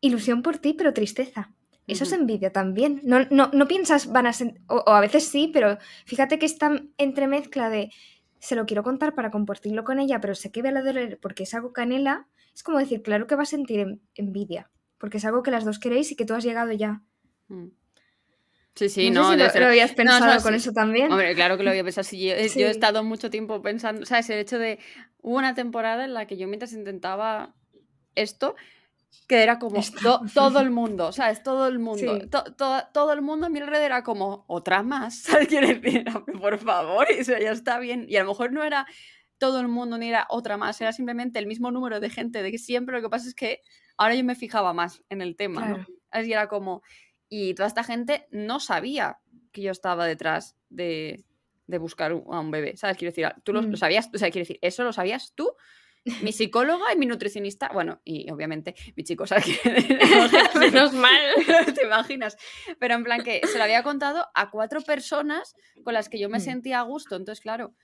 ilusión 0.00 0.42
por 0.42 0.58
ti, 0.58 0.74
pero 0.74 0.92
tristeza. 0.92 1.52
Eso 1.86 2.02
es 2.02 2.12
envidia 2.12 2.50
también. 2.52 3.00
No, 3.04 3.18
no, 3.30 3.48
no 3.52 3.68
piensas, 3.68 4.08
van 4.10 4.26
a 4.26 4.32
sen- 4.32 4.60
o, 4.68 4.76
o 4.78 4.90
a 4.90 5.00
veces 5.00 5.28
sí, 5.28 5.50
pero 5.52 5.78
fíjate 6.04 6.38
que 6.40 6.46
esta 6.46 6.82
entremezcla 6.98 7.70
de 7.70 7.92
se 8.40 8.56
lo 8.56 8.66
quiero 8.66 8.82
contar 8.82 9.14
para 9.14 9.30
compartirlo 9.30 9.84
con 9.84 10.00
ella, 10.00 10.20
pero 10.20 10.34
sé 10.34 10.50
que 10.50 10.62
va 10.62 10.70
a 10.70 10.82
doler 10.82 11.18
porque 11.22 11.44
es 11.44 11.54
algo 11.54 11.72
canela, 11.72 12.26
es 12.54 12.64
como 12.64 12.78
decir, 12.78 13.02
claro 13.02 13.28
que 13.28 13.36
va 13.36 13.44
a 13.44 13.46
sentir 13.46 13.78
en- 13.80 14.00
envidia, 14.16 14.68
porque 14.98 15.18
es 15.18 15.24
algo 15.24 15.42
que 15.42 15.50
las 15.50 15.64
dos 15.64 15.78
queréis 15.78 16.10
y 16.12 16.16
que 16.16 16.24
tú 16.24 16.34
has 16.34 16.44
llegado 16.44 16.72
ya. 16.72 17.02
Mm. 17.48 17.68
Sí, 18.74 18.88
sí, 18.90 19.10
no, 19.10 19.22
no, 19.22 19.28
sé 19.30 19.36
si 19.38 19.42
lo, 19.44 19.50
ser- 19.50 19.60
lo 19.62 19.68
habías 19.68 19.90
No, 19.90 19.96
pensado 19.96 20.42
con 20.42 20.52
sí. 20.52 20.56
eso 20.58 20.72
también. 20.72 21.10
Hombre, 21.10 21.34
claro 21.34 21.56
que 21.56 21.62
lo 21.62 21.70
voy 21.70 21.78
a 21.78 21.84
pensar. 21.84 22.04
Sí, 22.04 22.26
yo, 22.26 22.34
he- 22.34 22.48
Sí. 22.50 22.60
yo 22.60 22.66
he 22.66 22.70
estado 22.70 23.02
mucho 23.02 23.30
tiempo 23.30 23.62
pensando, 23.62 24.04
¿sabes? 24.04 24.28
El 24.30 24.38
hecho 24.38 24.58
de. 24.58 24.78
Hubo 25.22 25.36
una 25.38 25.54
temporada 25.54 26.04
en 26.04 26.12
la 26.12 26.26
que 26.26 26.36
yo 26.36 26.46
mientras 26.46 26.72
intentaba 26.74 27.54
esto, 28.14 28.54
que 29.28 29.42
era 29.42 29.58
como 29.58 29.80
todo 30.34 30.60
el 30.60 30.70
mundo, 30.70 31.10
¿sabes? 31.12 31.42
Todo 31.42 31.66
el 31.68 31.78
mundo. 31.78 32.20
Sí. 32.20 32.26
to- 32.28 32.54
to- 32.54 32.82
todo 32.92 33.12
el 33.14 33.22
mundo 33.22 33.46
a 33.46 33.48
mi 33.48 33.60
alrededor 33.60 33.86
era 33.86 34.02
como, 34.02 34.44
otra 34.46 34.82
más, 34.82 35.22
¿sabes? 35.22 35.48
Quiero 35.48 35.68
decir, 35.68 36.04
por 36.38 36.58
favor, 36.58 37.06
y 37.16 37.20
eso 37.20 37.32
ya 37.38 37.52
está 37.52 37.78
bien. 37.78 38.04
Y 38.08 38.16
a 38.16 38.24
lo 38.24 38.28
mejor 38.28 38.52
no 38.52 38.62
era 38.62 38.86
todo 39.38 39.60
el 39.60 39.68
mundo 39.68 39.96
ni 39.96 40.08
era 40.10 40.26
otra 40.28 40.58
más, 40.58 40.78
era 40.82 40.92
simplemente 40.92 41.38
el 41.38 41.46
mismo 41.46 41.70
número 41.70 41.98
de 41.98 42.10
gente 42.10 42.42
de 42.42 42.50
que 42.50 42.58
siempre. 42.58 42.94
Lo 42.96 43.02
que 43.02 43.08
pasa 43.10 43.26
es 43.26 43.34
que 43.34 43.62
ahora 43.96 44.14
yo 44.14 44.24
me 44.24 44.34
fijaba 44.34 44.72
más 44.72 45.02
en 45.08 45.20
el 45.22 45.36
tema, 45.36 45.60
¿no? 45.66 45.76
Claro. 45.76 45.90
Así 46.10 46.32
era 46.32 46.48
como. 46.48 46.82
Y 47.28 47.54
toda 47.54 47.66
esta 47.68 47.82
gente 47.84 48.26
no 48.30 48.60
sabía 48.60 49.18
que 49.52 49.62
yo 49.62 49.70
estaba 49.72 50.06
detrás 50.06 50.56
de, 50.68 51.24
de 51.66 51.78
buscar 51.78 52.12
un- 52.12 52.32
a 52.32 52.40
un 52.40 52.50
bebé, 52.50 52.76
¿sabes? 52.76 52.96
Quiero 52.96 53.10
decir, 53.10 53.28
tú 53.44 53.52
lo, 53.52 53.62
lo 53.62 53.68
Mm. 53.68 53.76
sabías, 53.76 54.08
o 54.14 54.18
sea, 54.18 54.30
quiero 54.30 54.42
decir, 54.44 54.58
eso 54.62 54.84
lo 54.84 54.92
sabías 54.92 55.32
tú, 55.34 55.50
mi 56.22 56.30
psicóloga 56.32 56.92
y 56.92 56.96
mi 56.96 57.06
nutricionista, 57.06 57.68
bueno, 57.72 58.00
y 58.04 58.30
obviamente 58.30 58.74
mi 58.94 59.02
chico, 59.02 59.26
¿sabes? 59.26 59.46
Menos 60.54 60.92
mal. 60.92 61.20
¿Te 61.74 61.84
imaginas? 61.84 62.36
Pero 62.78 62.94
en 62.94 63.02
plan 63.04 63.24
que 63.24 63.40
se 63.46 63.58
lo 63.58 63.64
había 63.64 63.82
contado 63.82 64.26
a 64.34 64.50
cuatro 64.50 64.80
personas 64.82 65.54
con 65.84 65.94
las 65.94 66.08
que 66.08 66.18
yo 66.20 66.28
me 66.28 66.38
Mm. 66.38 66.42
sentía 66.42 66.78
a 66.80 66.82
gusto. 66.82 67.16
Entonces, 67.16 67.42
claro, 67.42 67.74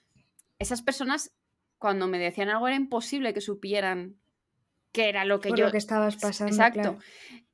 esas 0.61 0.83
personas 0.83 1.35
cuando 1.79 2.07
me 2.07 2.19
decían 2.19 2.49
algo 2.49 2.69
era 2.69 2.77
imposible 2.77 3.35
que 3.35 3.41
supieran 3.41 4.17
qué 4.93 5.09
era 5.09 5.25
lo 5.25 5.41
que 5.41 5.49
Por 5.51 5.59
yo... 5.59 5.65
lo 5.67 5.73
que 5.73 5.79
estabas 5.79 6.17
pasando. 6.17 6.53
Exacto. 6.53 6.81
claro. 6.81 6.99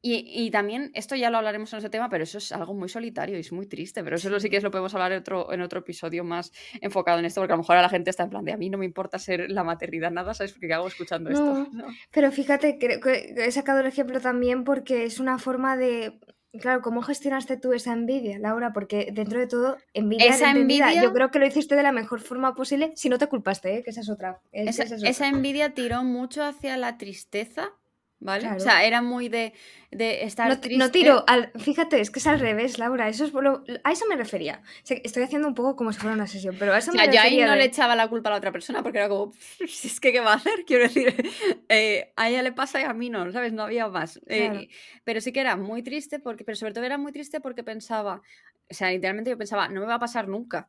Y, 0.01 0.25
y 0.27 0.51
también, 0.53 0.93
esto 0.95 1.17
ya 1.17 1.29
lo 1.29 1.39
hablaremos 1.39 1.73
en 1.73 1.81
ese 1.81 1.91
tema, 1.91 2.09
pero 2.09 2.23
eso 2.23 2.39
es 2.39 2.53
algo 2.53 2.73
muy 2.73 2.89
solitario 2.89 3.37
y 3.37 3.41
es 3.41 3.51
muy 3.51 3.67
triste. 3.67 4.05
Pero 4.05 4.15
eso 4.15 4.39
sí 4.39 4.49
que 4.49 4.61
lo 4.61 4.71
podemos 4.71 4.95
hablar 4.95 5.11
en 5.11 5.19
otro, 5.19 5.53
en 5.53 5.61
otro 5.61 5.81
episodio 5.81 6.23
más 6.23 6.53
enfocado 6.81 7.19
en 7.19 7.25
esto, 7.25 7.41
porque 7.41 7.53
a 7.53 7.57
lo 7.57 7.63
mejor 7.63 7.77
a 7.77 7.83
la 7.83 7.89
gente 7.89 8.11
está 8.11 8.23
en 8.23 8.31
plan 8.31 8.45
de 8.45 8.53
a 8.53 8.57
mí 8.57 8.71
no 8.71 8.79
me 8.79 8.85
importa 8.85 9.19
ser 9.19 9.51
la 9.51 9.65
maternidad, 9.65 10.13
nada, 10.13 10.35
¿sabes? 10.35 10.53
Porque 10.53 10.69
¿qué 10.69 10.75
hago 10.75 10.87
escuchando 10.87 11.31
esto? 11.31 11.67
Pero 12.13 12.31
fíjate, 12.31 12.79
creo 12.79 13.01
que 13.01 13.35
he 13.37 13.51
sacado 13.51 13.81
el 13.81 13.87
ejemplo 13.87 14.21
también 14.21 14.63
porque 14.63 15.05
es 15.05 15.19
una 15.19 15.39
forma 15.39 15.77
de. 15.77 16.21
Claro, 16.61 16.81
¿cómo 16.81 17.03
gestionaste 17.03 17.59
tú 17.59 17.73
esa 17.75 17.93
envidia, 17.93 18.39
Laura? 18.39 18.73
Porque 18.73 19.11
dentro 19.13 19.39
de 19.39 19.47
todo, 19.47 19.77
envidia 19.93 20.31
Esa 20.31 20.51
envidia- 20.51 21.03
yo 21.03 21.13
creo 21.13 21.31
que 21.31 21.39
lo 21.39 21.47
hiciste 21.47 21.77
de 21.77 21.83
la 21.83 21.93
mejor 21.93 22.21
forma 22.21 22.55
posible, 22.55 22.93
si 22.97 23.09
no 23.11 23.19
te 23.19 23.27
culpaste, 23.27 23.77
¿eh? 23.77 23.83
que 23.83 23.91
esa 23.91 24.01
es 24.01 24.09
otra. 24.09 24.41
es 24.51 24.69
Esa, 24.71 24.85
esa 24.85 24.95
es 24.97 25.03
esa 25.03 25.27
otra. 25.27 25.37
envidia 25.37 25.75
tiró 25.75 26.05
mucho 26.05 26.43
hacia 26.43 26.77
la 26.79 26.97
tristeza, 26.97 27.71
¿vale? 28.21 28.51
O 28.53 28.61
sea, 28.61 28.85
era 28.85 29.01
muy 29.03 29.29
de, 29.29 29.53
de 29.91 30.25
estar 30.25 30.49
No, 30.49 30.61
triste. 30.61 30.79
no 30.79 30.91
tiro, 30.91 31.25
al, 31.27 31.53
fíjate, 31.59 32.01
es 32.01 32.11
que 32.11 32.19
es 32.19 32.27
al 32.27 32.41
revés, 32.41 32.79
Laura. 32.79 33.09
Eso 33.09 33.25
es 33.25 33.33
lo- 33.33 33.63
a 33.85 33.93
eso 33.93 34.07
me 34.07 34.17
refería. 34.17 34.63
O 34.65 34.87
sea, 34.87 34.97
estoy 35.05 35.23
haciendo 35.23 35.49
un 35.49 35.55
poco 35.55 35.77
como 35.77 35.93
si 35.93 36.01
fuera 36.01 36.15
una 36.15 36.27
sesión, 36.27 36.57
pero 36.59 36.73
a 36.73 36.79
eso 36.79 36.91
O 36.91 36.95
sea, 36.95 37.07
me 37.07 37.13
yo 37.13 37.21
ahí 37.21 37.39
no 37.39 37.53
de- 37.53 37.57
le 37.59 37.65
echaba 37.65 37.95
la 37.97 38.09
culpa 38.09 38.29
a 38.29 38.33
la 38.33 38.39
otra 38.39 38.53
persona 38.53 38.83
porque 38.83 38.99
era 38.99 39.09
como, 39.09 39.33
si 39.69 39.89
es 39.89 40.01
que 40.01 40.13
¿qué 40.13 40.21
va 40.21 40.33
a 40.33 40.37
hacer? 40.37 40.65
Quiero 40.67 40.85
decir, 40.85 41.15
eh, 41.69 42.13
a 42.17 42.29
ella 42.29 42.43
le 42.43 42.53
pasa 42.53 42.81
y 42.81 42.85
a 42.85 42.93
mí 42.93 43.09
no, 43.11 43.31
¿sabes? 43.33 43.53
No 43.53 43.63
había 43.63 43.89
más. 43.89 44.21
Eh, 44.27 44.69
pero 45.05 45.21
sí 45.21 45.33
que 45.33 45.41
era 45.41 45.57
muy 45.57 45.83
triste, 45.83 46.19
porque, 46.19 46.45
pero 46.45 46.57
sobre 46.57 46.73
todo 46.73 46.85
era 46.85 46.99
muy 46.99 47.13
triste 47.13 47.41
porque 47.41 47.63
pensaba, 47.63 48.21
o 48.71 48.75
sea, 48.75 48.91
literalmente 48.91 49.31
yo 49.31 49.39
pensaba, 49.39 49.69
no 49.69 49.81
me 49.81 49.87
va 49.87 49.95
a 49.95 49.99
pasar 50.01 50.29
nunca. 50.29 50.69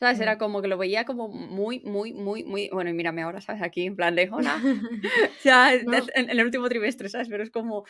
¿Sabes? 0.00 0.18
Era 0.20 0.38
como 0.38 0.60
que 0.60 0.68
lo 0.68 0.76
veía 0.76 1.04
como 1.04 1.28
muy, 1.28 1.80
muy, 1.80 2.12
muy, 2.12 2.42
muy. 2.44 2.68
Bueno, 2.70 2.90
y 2.90 2.92
mírame 2.94 3.22
ahora, 3.22 3.40
¿sabes? 3.40 3.62
Aquí 3.62 3.86
en 3.86 3.96
plan 3.96 4.14
de 4.16 4.28
hola. 4.30 4.60
Ya 5.44 5.72
en, 5.74 5.84
No. 5.86 5.98
en 6.14 6.30
el 6.30 6.42
último 6.44 6.68
trimestre, 6.68 7.08
¿sabes? 7.08 7.28
Pero 7.28 7.42
es 7.42 7.50
como 7.50 7.84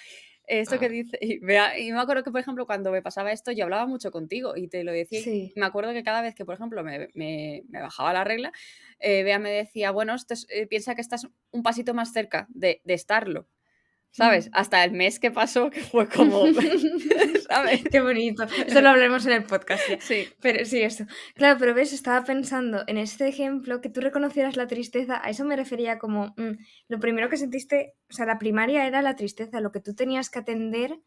esto 0.46 0.78
que 0.78 0.86
Ah. 0.86 0.88
dice. 0.90 1.18
Y, 1.22 1.38
vea- 1.38 1.78
y 1.78 1.90
me 1.92 1.98
acuerdo 1.98 2.22
que, 2.22 2.30
por 2.30 2.40
ejemplo, 2.40 2.66
cuando 2.66 2.90
me 2.92 3.00
pasaba 3.00 3.32
esto, 3.32 3.50
yo 3.52 3.64
hablaba 3.64 3.86
mucho 3.86 4.10
contigo 4.10 4.54
y 4.56 4.68
te 4.68 4.84
lo 4.84 4.92
decía. 4.92 5.22
Sí. 5.22 5.52
Me 5.56 5.64
acuerdo 5.64 5.92
que 5.94 6.02
cada 6.04 6.20
vez 6.20 6.34
que, 6.34 6.44
por 6.44 6.54
ejemplo, 6.54 6.84
me, 6.84 7.08
me- 7.14 7.62
me 7.68 7.80
bajaba 7.80 8.12
la 8.12 8.24
regla, 8.24 8.52
eh, 9.00 9.22
Bea 9.22 9.38
me 9.38 9.50
decía, 9.50 9.90
bueno, 9.90 10.14
esto 10.14 10.34
es- 10.34 10.46
eh, 10.50 10.66
piensa 10.66 10.94
que 10.94 11.00
estás 11.00 11.26
un 11.52 11.62
pasito 11.62 11.94
más 11.94 12.12
cerca 12.12 12.46
de, 12.50 12.82
de 12.84 12.94
estarlo. 12.94 13.48
¿Sabes? 14.14 14.48
Hasta 14.52 14.84
el 14.84 14.92
mes 14.92 15.18
que 15.18 15.32
pasó, 15.32 15.70
que 15.70 15.80
fue 15.80 16.08
como. 16.08 16.44
¿Sabes? 17.48 17.82
Qué 17.90 18.00
bonito. 18.00 18.44
Eso 18.44 18.80
lo 18.80 18.90
hablaremos 18.90 19.26
en 19.26 19.32
el 19.32 19.42
podcast 19.42 19.82
ya. 19.88 20.00
Sí. 20.00 20.28
Pero 20.40 20.64
sí, 20.64 20.82
eso. 20.82 21.04
Claro, 21.34 21.58
pero 21.58 21.74
ves, 21.74 21.92
estaba 21.92 22.22
pensando 22.22 22.84
en 22.86 22.96
este 22.96 23.26
ejemplo 23.26 23.80
que 23.80 23.88
tú 23.88 24.00
reconocieras 24.00 24.56
la 24.56 24.68
tristeza, 24.68 25.20
a 25.20 25.30
eso 25.30 25.44
me 25.44 25.56
refería 25.56 25.98
como 25.98 26.28
mm, 26.36 26.52
lo 26.86 27.00
primero 27.00 27.28
que 27.28 27.36
sentiste, 27.36 27.94
o 28.08 28.12
sea, 28.12 28.24
la 28.24 28.38
primaria 28.38 28.86
era 28.86 29.02
la 29.02 29.16
tristeza, 29.16 29.60
lo 29.60 29.72
que 29.72 29.80
tú 29.80 29.96
tenías 29.96 30.30
que 30.30 30.38
atender 30.38 31.00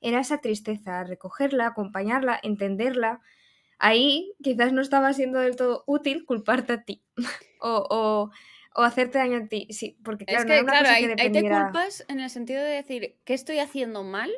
era 0.00 0.20
esa 0.20 0.38
tristeza, 0.38 1.04
recogerla, 1.04 1.66
acompañarla, 1.66 2.40
entenderla. 2.42 3.20
Ahí 3.78 4.32
quizás 4.42 4.72
no 4.72 4.80
estaba 4.80 5.12
siendo 5.12 5.40
del 5.40 5.56
todo 5.56 5.84
útil 5.86 6.24
culparte 6.24 6.72
a 6.72 6.84
ti 6.84 7.04
o, 7.60 7.86
o, 7.90 8.30
o 8.76 8.82
hacerte 8.82 9.18
daño 9.18 9.38
a 9.38 9.46
ti, 9.46 9.66
sí, 9.70 9.96
porque 10.04 10.26
claro, 10.26 10.40
es 10.40 10.44
no 10.44 10.48
que, 10.48 10.54
era 10.54 10.62
una 10.62 10.72
claro, 10.72 10.84
cosa 10.84 10.94
ahí, 10.96 11.16
que 11.16 11.22
ahí 11.22 11.32
te 11.32 11.40
culpas 11.42 12.04
en 12.08 12.20
el 12.20 12.28
sentido 12.30 12.62
de 12.62 12.70
decir, 12.70 13.16
¿qué 13.24 13.32
estoy 13.32 13.58
haciendo 13.58 14.04
mal? 14.04 14.30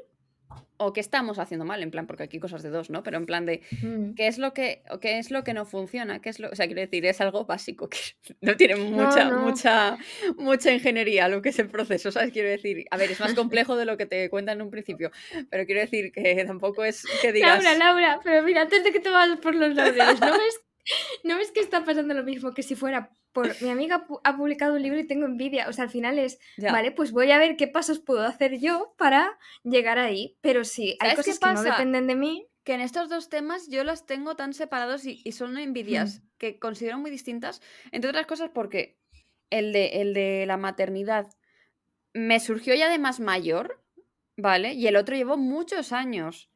O 0.81 0.93
qué 0.93 1.01
estamos 1.01 1.41
haciendo 1.41 1.65
mal, 1.65 1.83
en 1.83 1.91
plan, 1.91 2.07
porque 2.07 2.23
aquí 2.23 2.37
hay 2.37 2.41
cosas 2.41 2.63
de 2.63 2.71
dos, 2.71 2.89
¿no? 2.89 3.03
Pero 3.03 3.17
en 3.17 3.27
plan 3.27 3.45
de, 3.47 3.63
Mm. 3.83 4.15
¿qué 4.15 4.29
es 4.29 4.39
lo 4.39 4.55
que, 4.55 4.85
o 4.91 5.01
qué 5.01 5.19
es 5.19 5.33
lo 5.33 5.43
que 5.43 5.53
no 5.53 5.67
funciona? 5.67 6.21
¿Qué 6.21 6.29
es 6.31 6.39
lo, 6.39 6.49
o 6.51 6.55
sea, 6.55 6.67
quiero 6.67 6.81
decir, 6.81 7.05
es 7.05 7.21
algo 7.21 7.47
básico 7.47 7.89
que 7.89 7.99
no 8.41 8.57
tiene 8.57 8.77
mucha, 8.77 9.25
no. 9.25 9.41
mucha, 9.41 9.99
mucha 10.37 10.73
ingeniería 10.73 11.27
lo 11.29 11.43
que 11.43 11.49
es 11.49 11.59
el 11.59 11.69
proceso, 11.69 12.13
¿sabes? 12.13 12.31
Quiero 12.33 12.49
decir, 12.49 12.87
a 12.93 12.97
ver, 12.97 13.11
es 13.11 13.19
más 13.19 13.35
complejo 13.35 13.77
de 13.77 13.87
lo 13.87 13.97
que 13.97 14.07
te 14.07 14.31
cuentan 14.31 14.59
en 14.59 14.63
un 14.67 14.71
principio, 14.71 15.11
pero 15.51 15.67
quiero 15.67 15.81
decir 15.81 16.13
que 16.13 16.45
tampoco 16.47 16.85
es 16.85 17.05
que 17.21 17.33
digas... 17.33 17.65
Laura, 17.65 17.77
Laura, 17.77 18.21
pero 18.23 18.45
mira, 18.45 18.63
antes 18.63 18.85
de 18.85 18.93
que 18.93 19.01
te 19.01 19.11
vayas 19.11 19.39
por 19.41 19.57
los 19.57 19.75
laureles, 19.75 20.21
¿no 20.21 20.31
ves, 20.39 20.61
¿no 21.25 21.37
ves 21.37 21.51
que 21.53 21.61
está 21.61 21.85
pasando 21.85 22.15
lo 22.15 22.23
mismo 22.25 22.53
que 22.53 22.63
si 22.63 22.75
fuera 22.75 23.11
por 23.33 23.61
mi 23.63 23.69
amiga 23.71 24.07
pu- 24.07 24.21
ha 24.25 24.37
publicado 24.37 24.75
un 24.75 24.83
libro 24.83 24.99
y 24.99 25.07
tengo 25.07 25.27
envidia? 25.27 25.69
O 25.69 25.73
sea, 25.73 25.85
al 25.85 25.91
final 25.91 26.19
es, 26.19 26.39
Ya. 26.57 26.73
vale, 26.73 26.93
pues 26.93 27.13
voy 27.13 27.31
a 27.31 27.39
ver 27.39 27.57
qué 27.57 27.69
pasos 27.69 27.99
puedo 28.01 28.23
hacer 28.23 28.59
yo 28.59 28.95
para 28.99 29.39
llegar 29.65 29.99
ahí. 29.99 30.37
Pero 30.41 30.65
sí, 30.65 30.97
hay 31.01 31.11
¿Sabes 31.11 31.25
qué 31.25 31.31
cosas 31.33 31.39
que 31.39 31.47
no 31.49 31.55
pasa? 31.55 31.71
dependen 31.71 32.07
de 32.07 32.15
mí. 32.17 32.47
que 32.65 32.75
en 32.75 32.81
estos 32.83 33.09
dos 33.09 33.29
temas 33.31 33.69
yo 33.71 33.83
las 33.85 34.05
tengo 34.07 34.37
tan 34.37 34.53
separados 34.53 35.07
y, 35.07 35.23
y 35.25 35.33
son 35.33 35.57
envidias 35.57 36.23
que 36.37 36.59
considero 36.59 36.99
muy 36.99 37.11
distintas, 37.11 37.63
entre 37.93 38.11
otras 38.11 38.27
cosas 38.27 38.51
porque 38.53 38.99
el 39.51 39.73
de, 39.73 40.03
el 40.03 40.13
de 40.13 40.45
la 40.47 40.57
maternidad 40.59 41.29
me 42.13 42.39
surgió 42.41 42.75
ya 42.75 42.89
de 42.91 42.99
más 42.99 43.21
mayor, 43.21 43.83
¿vale? 44.37 44.75
Y 44.75 44.87
el 44.87 44.97
otro 44.97 45.17
llevó 45.17 45.37
muchos 45.39 45.93
años. 45.93 46.51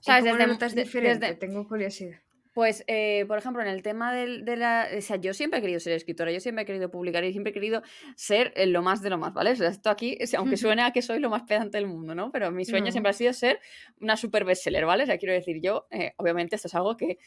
¿Y 0.00 0.04
¿Sabes? 0.04 0.24
Desde, 0.24 0.82
diferente? 0.82 1.26
desde- 1.26 1.38
Tengo 1.38 1.68
curiosidad. 1.68 2.20
Pues, 2.52 2.82
eh, 2.88 3.24
por 3.28 3.38
ejemplo, 3.38 3.62
en 3.62 3.68
el 3.68 3.82
tema 3.82 4.12
del- 4.12 4.44
de, 4.44 4.56
la... 4.56 4.88
O 4.96 5.00
sea, 5.00 5.16
yo 5.16 5.32
siempre 5.34 5.58
he 5.60 5.62
querido 5.62 5.78
ser 5.78 5.92
escritora, 5.92 6.32
yo 6.32 6.40
siempre 6.40 6.62
he 6.62 6.66
querido 6.66 6.90
publicar 6.90 7.22
y 7.24 7.30
siempre 7.32 7.50
he 7.50 7.54
querido 7.54 7.82
ser 8.16 8.52
eh, 8.56 8.66
lo 8.66 8.82
más 8.82 9.02
de 9.02 9.10
lo 9.10 9.18
más, 9.18 9.32
¿vale? 9.32 9.52
O 9.52 9.56
sea, 9.56 9.68
esto 9.68 9.88
aquí, 9.88 10.18
aunque 10.36 10.56
suene 10.56 10.82
a 10.82 10.90
que 10.90 11.00
soy 11.02 11.20
lo 11.20 11.30
más 11.30 11.42
pedante 11.44 11.78
del 11.78 11.86
mundo, 11.86 12.14
¿no? 12.14 12.32
Pero 12.32 12.50
mi 12.50 12.64
sueño 12.64 12.86
No. 12.86 12.90
siempre 12.92 13.10
ha 13.10 13.12
sido 13.12 13.32
ser 13.32 13.60
una 14.00 14.16
super 14.16 14.44
bestseller, 14.44 14.84
¿vale? 14.84 15.04
O 15.04 15.06
sea, 15.06 15.16
quiero 15.18 15.32
decir, 15.34 15.60
yo, 15.62 15.86
eh, 15.90 16.12
obviamente, 16.16 16.56
esto 16.56 16.66
es 16.66 16.74
algo 16.74 16.96
que 16.96 17.18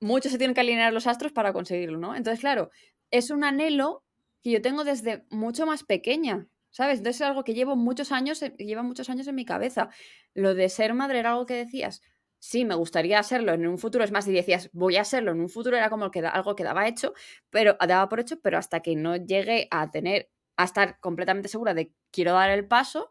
muchos 0.00 0.32
se 0.32 0.38
tienen 0.38 0.54
que 0.54 0.60
alinear 0.60 0.92
los 0.92 1.06
astros 1.06 1.32
para 1.32 1.52
conseguirlo, 1.52 1.98
¿no? 1.98 2.16
Entonces, 2.16 2.40
claro, 2.40 2.70
es 3.12 3.30
un 3.30 3.44
anhelo 3.44 4.04
que 4.42 4.50
yo 4.50 4.60
tengo 4.60 4.82
desde 4.84 5.24
mucho 5.30 5.66
más 5.66 5.84
pequeña, 5.84 6.48
¿sabes? 6.70 6.98
Entonces 6.98 7.20
es 7.22 7.26
algo 7.28 7.44
que 7.44 7.54
llevo 7.54 7.76
muchos 7.76 8.10
años, 8.10 8.40
lleva 8.58 8.82
muchos 8.82 9.08
años 9.08 9.28
en 9.28 9.36
mi 9.36 9.44
cabeza. 9.44 9.88
Lo 10.34 10.54
de 10.54 10.68
ser 10.68 10.94
madre 10.94 11.20
era 11.20 11.30
algo 11.30 11.46
que 11.46 11.54
decías, 11.54 12.02
sí, 12.44 12.66
me 12.66 12.74
gustaría 12.74 13.22
serlo 13.22 13.54
en 13.54 13.66
un 13.66 13.78
futuro, 13.78 14.04
es 14.04 14.12
más, 14.12 14.26
si 14.26 14.32
decías, 14.32 14.68
voy 14.74 14.96
a 14.96 15.04
serlo 15.04 15.32
en 15.32 15.40
un 15.40 15.48
futuro, 15.48 15.78
era 15.78 15.88
como 15.88 16.10
que 16.10 16.20
algo 16.20 16.54
que 16.54 16.62
daba 16.62 16.86
hecho, 16.86 17.14
pero 17.48 17.78
daba 17.80 18.06
por 18.10 18.20
hecho, 18.20 18.38
pero 18.42 18.58
hasta 18.58 18.80
que 18.80 18.96
no 18.96 19.16
llegué 19.16 19.66
a 19.70 19.90
tener, 19.90 20.30
a 20.58 20.64
estar 20.64 21.00
completamente 21.00 21.48
segura 21.48 21.72
de 21.72 21.90
quiero 22.10 22.34
dar 22.34 22.50
el 22.50 22.68
paso, 22.68 23.10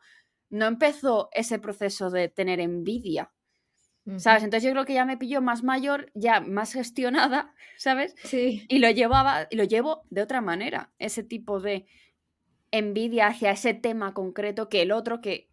no 0.52 0.68
empezó 0.68 1.30
ese 1.32 1.58
proceso 1.58 2.12
de 2.12 2.30
tener 2.30 2.60
envidia. 2.60 3.32
¿Sabes? 4.18 4.44
Entonces 4.44 4.68
yo 4.68 4.72
creo 4.72 4.86
que 4.86 4.94
ya 4.94 5.06
me 5.06 5.16
pilló 5.16 5.42
más 5.42 5.64
mayor, 5.64 6.12
ya 6.14 6.42
más 6.42 6.74
gestionada, 6.74 7.56
¿sabes? 7.78 8.14
Sí. 8.26 8.66
Y 8.68 8.80
lo 8.80 8.92
llevaba, 8.92 9.48
y 9.50 9.56
lo 9.56 9.64
llevo 9.64 10.04
de 10.10 10.22
otra 10.22 10.42
manera, 10.42 10.92
ese 11.00 11.24
tipo 11.24 11.60
de 11.60 11.88
envidia 12.70 13.28
hacia 13.28 13.52
ese 13.52 13.74
tema 13.74 14.14
concreto 14.14 14.70
que 14.70 14.82
el 14.82 14.92
otro 14.92 15.22
que 15.22 15.50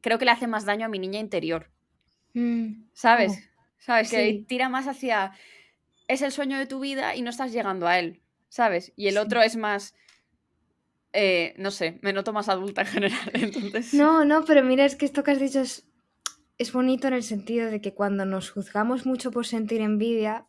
creo 0.00 0.18
que 0.18 0.24
le 0.24 0.32
hace 0.32 0.48
más 0.48 0.66
daño 0.66 0.86
a 0.86 0.88
mi 0.88 0.98
niña 0.98 1.20
interior, 1.20 1.70
Mm, 2.34 2.84
¿sabes? 2.92 3.32
¿cómo? 3.32 3.42
¿Sabes? 3.78 4.10
Que 4.10 4.44
tira 4.46 4.68
más 4.68 4.86
hacia 4.88 5.32
es 6.08 6.22
el 6.22 6.32
sueño 6.32 6.58
de 6.58 6.66
tu 6.66 6.80
vida 6.80 7.14
y 7.16 7.22
no 7.22 7.30
estás 7.30 7.52
llegando 7.52 7.86
a 7.86 7.98
él, 7.98 8.20
¿sabes? 8.48 8.92
Y 8.96 9.06
el 9.08 9.14
Sí. 9.14 9.18
otro 9.18 9.42
es 9.42 9.56
más 9.56 9.94
eh, 11.14 11.54
no 11.58 11.70
sé, 11.70 11.98
me 12.02 12.12
noto 12.12 12.32
más 12.32 12.48
adulta 12.48 12.82
en 12.82 12.86
general, 12.86 13.30
entonces 13.34 13.92
No, 13.94 14.24
no, 14.24 14.44
pero 14.44 14.64
mira, 14.64 14.84
es 14.86 14.96
que 14.96 15.04
esto 15.04 15.22
que 15.22 15.32
has 15.32 15.40
dicho 15.40 15.60
es, 15.60 15.86
es 16.56 16.72
bonito 16.72 17.06
en 17.08 17.14
el 17.14 17.22
sentido 17.22 17.70
de 17.70 17.80
que 17.82 17.92
cuando 17.92 18.24
nos 18.24 18.50
juzgamos 18.50 19.04
mucho 19.04 19.30
por 19.30 19.46
sentir 19.46 19.80
envidia, 19.82 20.46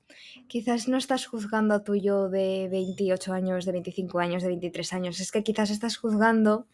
quizás 0.47 0.87
no 0.87 0.97
estás 0.97 1.25
juzgando 1.25 1.73
a 1.73 1.83
tu 1.83 1.95
yo 1.95 2.29
de 2.29 2.69
28 2.71 3.33
años, 3.33 3.65
de 3.65 3.71
25 3.73 4.19
años, 4.19 4.41
de 4.43 4.49
23 4.49 4.93
años. 4.93 5.19
Es 5.19 5.31
que 5.31 5.43
quizás 5.43 5.69
estás 5.69 5.97
juzgando 5.97 6.67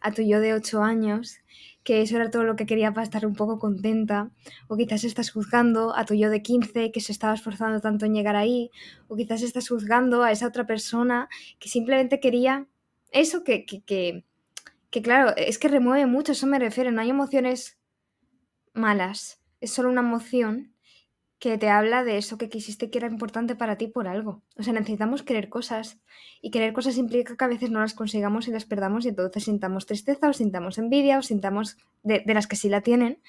a 0.00 0.10
tu 0.12 0.22
yo 0.22 0.40
de 0.40 0.54
8 0.54 0.82
años, 0.82 1.39
que 1.84 2.02
eso 2.02 2.16
era 2.16 2.30
todo 2.30 2.44
lo 2.44 2.56
que 2.56 2.66
quería 2.66 2.92
para 2.92 3.04
estar 3.04 3.26
un 3.26 3.34
poco 3.34 3.58
contenta. 3.58 4.30
O 4.68 4.76
quizás 4.76 5.04
estás 5.04 5.30
juzgando 5.30 5.96
a 5.96 6.04
tu 6.04 6.14
yo 6.14 6.30
de 6.30 6.42
15, 6.42 6.92
que 6.92 7.00
se 7.00 7.12
estaba 7.12 7.34
esforzando 7.34 7.80
tanto 7.80 8.06
en 8.06 8.14
llegar 8.14 8.36
ahí. 8.36 8.70
O 9.08 9.16
quizás 9.16 9.42
estás 9.42 9.68
juzgando 9.68 10.22
a 10.22 10.32
esa 10.32 10.46
otra 10.46 10.66
persona 10.66 11.28
que 11.58 11.68
simplemente 11.68 12.20
quería 12.20 12.66
eso 13.12 13.42
que, 13.44 13.64
que, 13.66 13.82
que 13.82 14.24
que 14.90 15.02
claro, 15.02 15.34
es 15.36 15.58
que 15.58 15.68
remueve 15.68 16.06
mucho, 16.06 16.32
eso 16.32 16.46
me 16.46 16.58
refiero, 16.58 16.90
no 16.90 17.00
hay 17.00 17.10
emociones 17.10 17.78
malas, 18.72 19.40
es 19.60 19.72
solo 19.72 19.88
una 19.88 20.00
emoción 20.00 20.69
que 21.40 21.56
te 21.56 21.70
habla 21.70 22.04
de 22.04 22.18
eso 22.18 22.36
que 22.38 22.50
quisiste 22.50 22.90
que 22.90 22.98
era 22.98 23.08
importante 23.08 23.56
para 23.56 23.76
ti 23.76 23.88
por 23.88 24.06
algo. 24.06 24.42
O 24.56 24.62
sea, 24.62 24.74
necesitamos 24.74 25.22
querer 25.22 25.48
cosas 25.48 25.98
y 26.42 26.50
querer 26.50 26.74
cosas 26.74 26.98
implica 26.98 27.34
que 27.34 27.44
a 27.44 27.48
veces 27.48 27.70
no 27.70 27.80
las 27.80 27.94
consigamos 27.94 28.46
y 28.46 28.52
las 28.52 28.66
perdamos 28.66 29.06
y 29.06 29.08
entonces 29.08 29.44
sintamos 29.44 29.86
tristeza 29.86 30.28
o 30.28 30.32
sintamos 30.34 30.76
envidia 30.76 31.18
o 31.18 31.22
sintamos 31.22 31.78
de, 32.02 32.22
de 32.24 32.34
las 32.34 32.46
que 32.46 32.56
sí 32.56 32.68
la 32.68 32.82
tienen, 32.82 33.22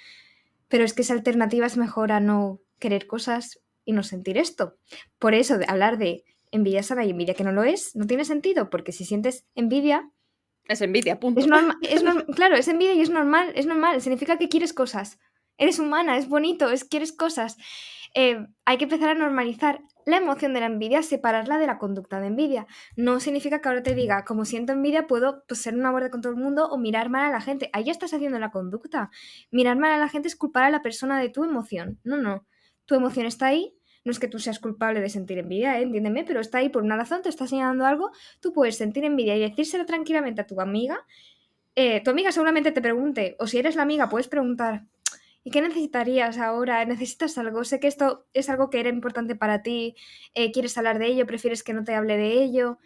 pero 0.68 0.84
es 0.84 0.94
que 0.94 1.04
esa 1.04 1.14
alternativa 1.14 1.66
es 1.66 1.78
mejor 1.78 2.12
a 2.12 2.20
no 2.20 2.60
querer 2.80 3.08
cosas 3.08 3.62
y 3.86 3.94
no 3.94 4.04
sentir 4.04 4.38
esto. 4.38 4.76
Por 5.18 5.34
eso, 5.34 5.58
de 5.58 5.66
hablar 5.70 5.98
de 5.98 6.26
envidia 6.52 6.84
sana 6.84 7.06
y 7.06 7.12
envidia 7.12 7.34
que 7.34 7.46
no 7.46 7.54
lo 7.54 7.64
es, 7.64 7.96
no 7.96 8.06
tiene 8.08 8.26
sentido, 8.26 8.70
porque 8.70 8.92
si 8.92 9.06
sientes 9.06 9.46
envidia, 9.56 10.12
es 10.68 10.82
envidia, 10.82 11.20
punto. 11.20 11.40
es 11.40 11.48
claro, 12.36 12.56
es 12.56 12.68
envidia 12.68 12.94
y 12.94 13.02
es 13.02 13.10
normal, 13.10 13.52
es 13.56 13.66
normal, 13.66 14.02
significa 14.02 14.38
que 14.38 14.50
quieres 14.50 14.74
cosas. 14.74 15.18
Eres 15.58 15.80
humana, 15.80 16.18
es 16.18 16.28
bonito, 16.28 16.72
es 16.72 16.84
quieres 16.84 17.12
cosas. 17.12 17.58
Eh, 18.14 18.46
hay 18.66 18.78
que 18.78 18.84
empezar 18.86 19.10
a 19.10 19.14
normalizar 19.14 19.82
la 20.06 20.18
emoción 20.18 20.54
de 20.54 20.60
la 20.60 20.66
envidia, 20.66 21.04
separarla 21.04 21.58
de 21.58 21.68
la 21.68 21.78
conducta 21.78 22.20
de 22.20 22.28
envidia. 22.28 22.68
No 22.96 23.20
significa 23.20 23.62
que 23.62 23.70
ahora 23.70 23.84
te 23.84 23.96
diga, 23.96 24.26
como 24.26 24.46
siento 24.46 24.74
envidia, 24.74 25.08
puedo 25.08 25.44
pues, 25.48 25.62
ser 25.62 25.76
una 25.76 25.92
borde 25.92 26.10
con 26.10 26.22
todo 26.22 26.34
el 26.34 26.40
mundo 26.40 26.68
o 26.68 26.78
mirar 26.78 27.10
mal 27.10 27.26
a 27.26 27.32
la 27.32 27.42
gente. 27.42 27.70
Ahí 27.74 27.86
ya 27.86 27.92
estás 27.92 28.14
haciendo 28.14 28.40
la 28.40 28.52
conducta. 28.52 29.12
Mirar 29.52 29.78
mal 29.78 29.92
a 29.92 29.98
la 29.98 30.10
gente 30.10 30.28
es 30.28 30.36
culpar 30.36 30.64
a 30.64 30.70
la 30.70 30.82
persona 30.82 31.20
de 31.20 31.30
tu 31.30 31.44
emoción. 31.44 32.00
No, 32.04 32.18
no. 32.18 32.46
Tu 32.86 32.96
emoción 32.96 33.26
está 33.26 33.48
ahí. 33.48 33.76
No 34.04 34.12
es 34.12 34.20
que 34.20 34.28
tú 34.28 34.40
seas 34.40 34.60
culpable 34.60 35.00
de 35.00 35.10
sentir 35.10 35.38
envidia, 35.38 35.80
¿eh? 35.80 35.84
entiéndeme, 35.84 36.24
pero 36.24 36.40
está 36.40 36.58
ahí 36.58 36.70
por 36.70 36.82
una 36.82 36.98
razón, 36.98 37.22
te 37.22 37.30
está 37.30 37.46
señalando 37.46 37.86
algo. 37.86 38.10
Tú 38.40 38.52
puedes 38.52 38.76
sentir 38.76 39.06
envidia 39.06 39.36
y 39.36 39.42
decírselo 39.42 39.86
tranquilamente 39.86 40.42
a 40.42 40.48
tu 40.48 40.60
amiga. 40.60 41.06
Eh, 41.76 42.02
tu 42.04 42.10
amiga 42.10 42.32
seguramente 42.32 42.72
te 42.72 42.82
pregunte, 42.82 43.36
o 43.40 43.46
si 43.46 43.60
eres 43.60 43.76
la 43.76 43.84
amiga, 43.84 44.10
puedes 44.10 44.28
preguntar, 44.28 44.86
¿y 45.44 45.52
qué 45.52 45.62
necesitarías 45.62 46.38
ahora? 46.38 46.84
¿Necesitas 46.86 47.38
algo? 47.38 47.64
Sé 47.64 47.80
que 47.80 47.88
esto 47.88 48.28
es 48.34 48.50
algo 48.50 48.70
que 48.70 48.80
era 48.80 48.90
importante 48.90 49.36
para 49.36 49.62
ti, 49.62 49.96
eh, 50.34 50.52
quieres 50.52 50.78
hablar 50.78 51.00
de 51.00 51.08
ello, 51.08 51.26
prefieres 51.26 51.64
que 51.64 51.74
no 51.74 51.84
te 51.84 51.96
hable 51.96 52.18
de 52.18 52.34
ello. 52.44 52.78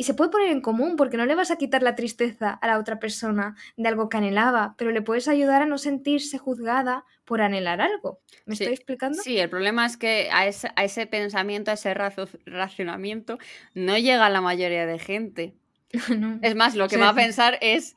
Y 0.00 0.04
se 0.04 0.14
puede 0.14 0.30
poner 0.30 0.50
en 0.50 0.60
común 0.60 0.94
porque 0.94 1.16
no 1.16 1.26
le 1.26 1.34
vas 1.34 1.50
a 1.50 1.56
quitar 1.56 1.82
la 1.82 1.96
tristeza 1.96 2.50
a 2.52 2.66
la 2.68 2.78
otra 2.78 3.00
persona 3.00 3.56
de 3.76 3.88
algo 3.88 4.08
que 4.08 4.16
anhelaba, 4.16 4.76
pero 4.78 4.92
le 4.92 5.02
puedes 5.02 5.26
ayudar 5.26 5.62
a 5.62 5.66
no 5.66 5.76
sentirse 5.76 6.38
juzgada 6.38 7.04
por 7.24 7.40
anhelar 7.40 7.80
algo. 7.80 8.20
¿Me 8.46 8.54
Sí, 8.54 8.62
estoy 8.62 8.74
explicando? 8.74 9.20
Sí, 9.20 9.38
el 9.38 9.50
problema 9.50 9.84
es 9.84 9.96
que 9.96 10.28
a 10.30 10.46
ese, 10.46 10.70
a 10.76 10.84
ese 10.84 11.08
pensamiento, 11.08 11.72
a 11.72 11.74
ese 11.74 11.94
racionamiento, 11.94 13.38
no 13.74 13.98
llega 13.98 14.30
la 14.30 14.40
mayoría 14.40 14.86
de 14.86 14.98
gente. 15.00 15.54
No. 16.16 16.38
Es 16.42 16.54
más, 16.54 16.76
lo 16.76 16.86
que 16.86 16.98
va 16.98 17.08
a 17.08 17.14
pensar 17.14 17.58
es 17.60 17.96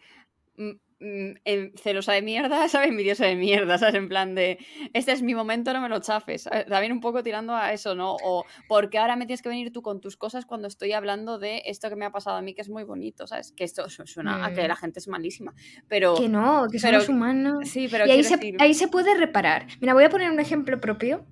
mm, 0.55 0.71
en- 1.01 1.73
celosa 1.77 2.13
de 2.13 2.21
mierda, 2.21 2.67
¿sabes? 2.69 2.89
Envidiosa 2.89 3.25
de 3.25 3.35
mierda, 3.35 3.77
¿sabes? 3.77 3.95
En 3.95 4.07
plan 4.07 4.35
de, 4.35 4.57
este 4.93 5.11
es 5.11 5.21
mi 5.21 5.33
momento, 5.35 5.73
no 5.73 5.81
me 5.81 5.89
lo 5.89 5.99
chafes. 5.99 6.49
También 6.69 6.91
un 6.91 6.99
poco 7.01 7.23
tirando 7.23 7.55
a 7.55 7.73
eso, 7.73 7.95
¿no? 7.95 8.15
O 8.23 8.45
porque 8.67 8.97
ahora 8.99 9.15
me 9.15 9.25
tienes 9.25 9.41
que 9.41 9.49
venir 9.49 9.71
tú 9.71 9.81
con 9.81 9.99
tus 10.01 10.15
cosas 10.17 10.45
cuando 10.45 10.67
estoy 10.67 10.91
hablando 10.93 11.39
de 11.39 11.63
esto 11.65 11.89
que 11.89 11.95
me 11.95 12.05
ha 12.05 12.11
pasado 12.11 12.37
a 12.37 12.41
mí, 12.41 12.53
que 12.53 12.61
es 12.61 12.69
muy 12.69 12.83
bonito, 12.83 13.27
¿sabes? 13.27 13.51
Que 13.51 13.63
esto 13.63 13.89
su- 13.89 14.05
suena 14.05 14.45
a 14.45 14.53
que 14.53 14.63
Mm. 14.63 14.67
la 14.67 14.75
gente 14.75 14.99
es 14.99 15.07
malísima. 15.07 15.53
Pero, 15.87 16.15
Que 16.15 16.29
no, 16.29 16.67
que 16.71 16.79
pero- 16.79 17.01
somos 17.01 17.09
humanos. 17.09 17.69
sí, 17.69 17.87
pero 17.89 18.05
Y 18.07 18.11
ahí 18.11 18.23
se, 18.23 18.37
decir- 18.37 18.55
ahí 18.59 18.73
se 18.73 18.87
puede 18.87 19.15
reparar. 19.15 19.67
Mira, 19.79 19.93
voy 19.93 20.03
a 20.03 20.09
poner 20.09 20.29
un 20.31 20.39
ejemplo 20.39 20.79
propio, 20.79 21.25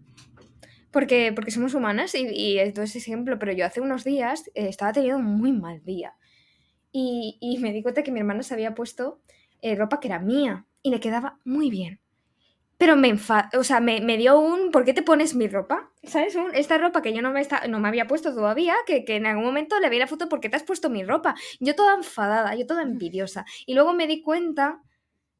porque, 0.91 1.31
porque 1.35 1.51
somos 1.51 1.73
humanas 1.75 2.15
y, 2.15 2.27
y 2.27 2.57
esto 2.59 2.81
es 2.81 2.95
ejemplo, 2.95 3.37
pero 3.37 3.51
yo 3.53 3.65
hace 3.65 3.81
unos 3.81 4.03
días 4.03 4.47
eh, 4.55 4.67
estaba 4.69 4.91
teniendo 4.91 5.19
un 5.19 5.25
muy 5.25 5.51
mal 5.51 5.83
día. 5.85 6.15
Y, 6.91 7.37
y 7.39 7.59
me 7.59 7.71
di 7.71 7.83
cuenta 7.83 8.01
que 8.01 8.11
mi 8.11 8.19
hermana 8.19 8.41
se 8.41 8.55
había 8.55 8.73
puesto 8.73 9.21
eh, 9.61 9.75
ropa 9.75 9.99
que 9.99 10.07
era 10.07 10.19
mía 10.19 10.65
y 10.81 10.91
le 10.91 10.99
quedaba 10.99 11.39
muy 11.43 11.69
bien. 11.69 11.99
Pero 12.77 12.95
me 12.95 13.09
enfa 13.09 13.49
o 13.57 13.63
sea, 13.63 13.81
me, 13.81 13.99
me 14.01 14.17
dio 14.17 14.39
un 14.39 14.71
¿por 14.71 14.85
qué 14.85 14.93
te 14.93 15.03
pones 15.03 15.35
mi 15.35 15.47
ropa? 15.47 15.91
¿Sabes? 16.03 16.35
Un, 16.35 16.55
esta 16.55 16.77
ropa 16.77 17.01
que 17.01 17.13
yo 17.13 17.21
no 17.21 17.31
me, 17.31 17.41
está, 17.41 17.67
no 17.67 17.79
me 17.79 17.89
había 17.89 18.07
puesto 18.07 18.33
todavía, 18.33 18.75
que, 18.87 19.03
que 19.03 19.17
en 19.17 19.25
algún 19.25 19.43
momento 19.43 19.79
le 19.79 19.89
vi 19.89 19.99
la 19.99 20.07
foto 20.07 20.29
¿por 20.29 20.39
qué 20.39 20.49
te 20.49 20.55
has 20.55 20.63
puesto 20.63 20.89
mi 20.89 21.03
ropa? 21.03 21.35
Yo 21.59 21.75
toda 21.75 21.95
enfadada, 21.95 22.55
yo 22.55 22.65
toda 22.65 22.81
envidiosa. 22.83 23.45
Y 23.65 23.73
luego 23.73 23.93
me 23.93 24.07
di 24.07 24.21
cuenta 24.21 24.81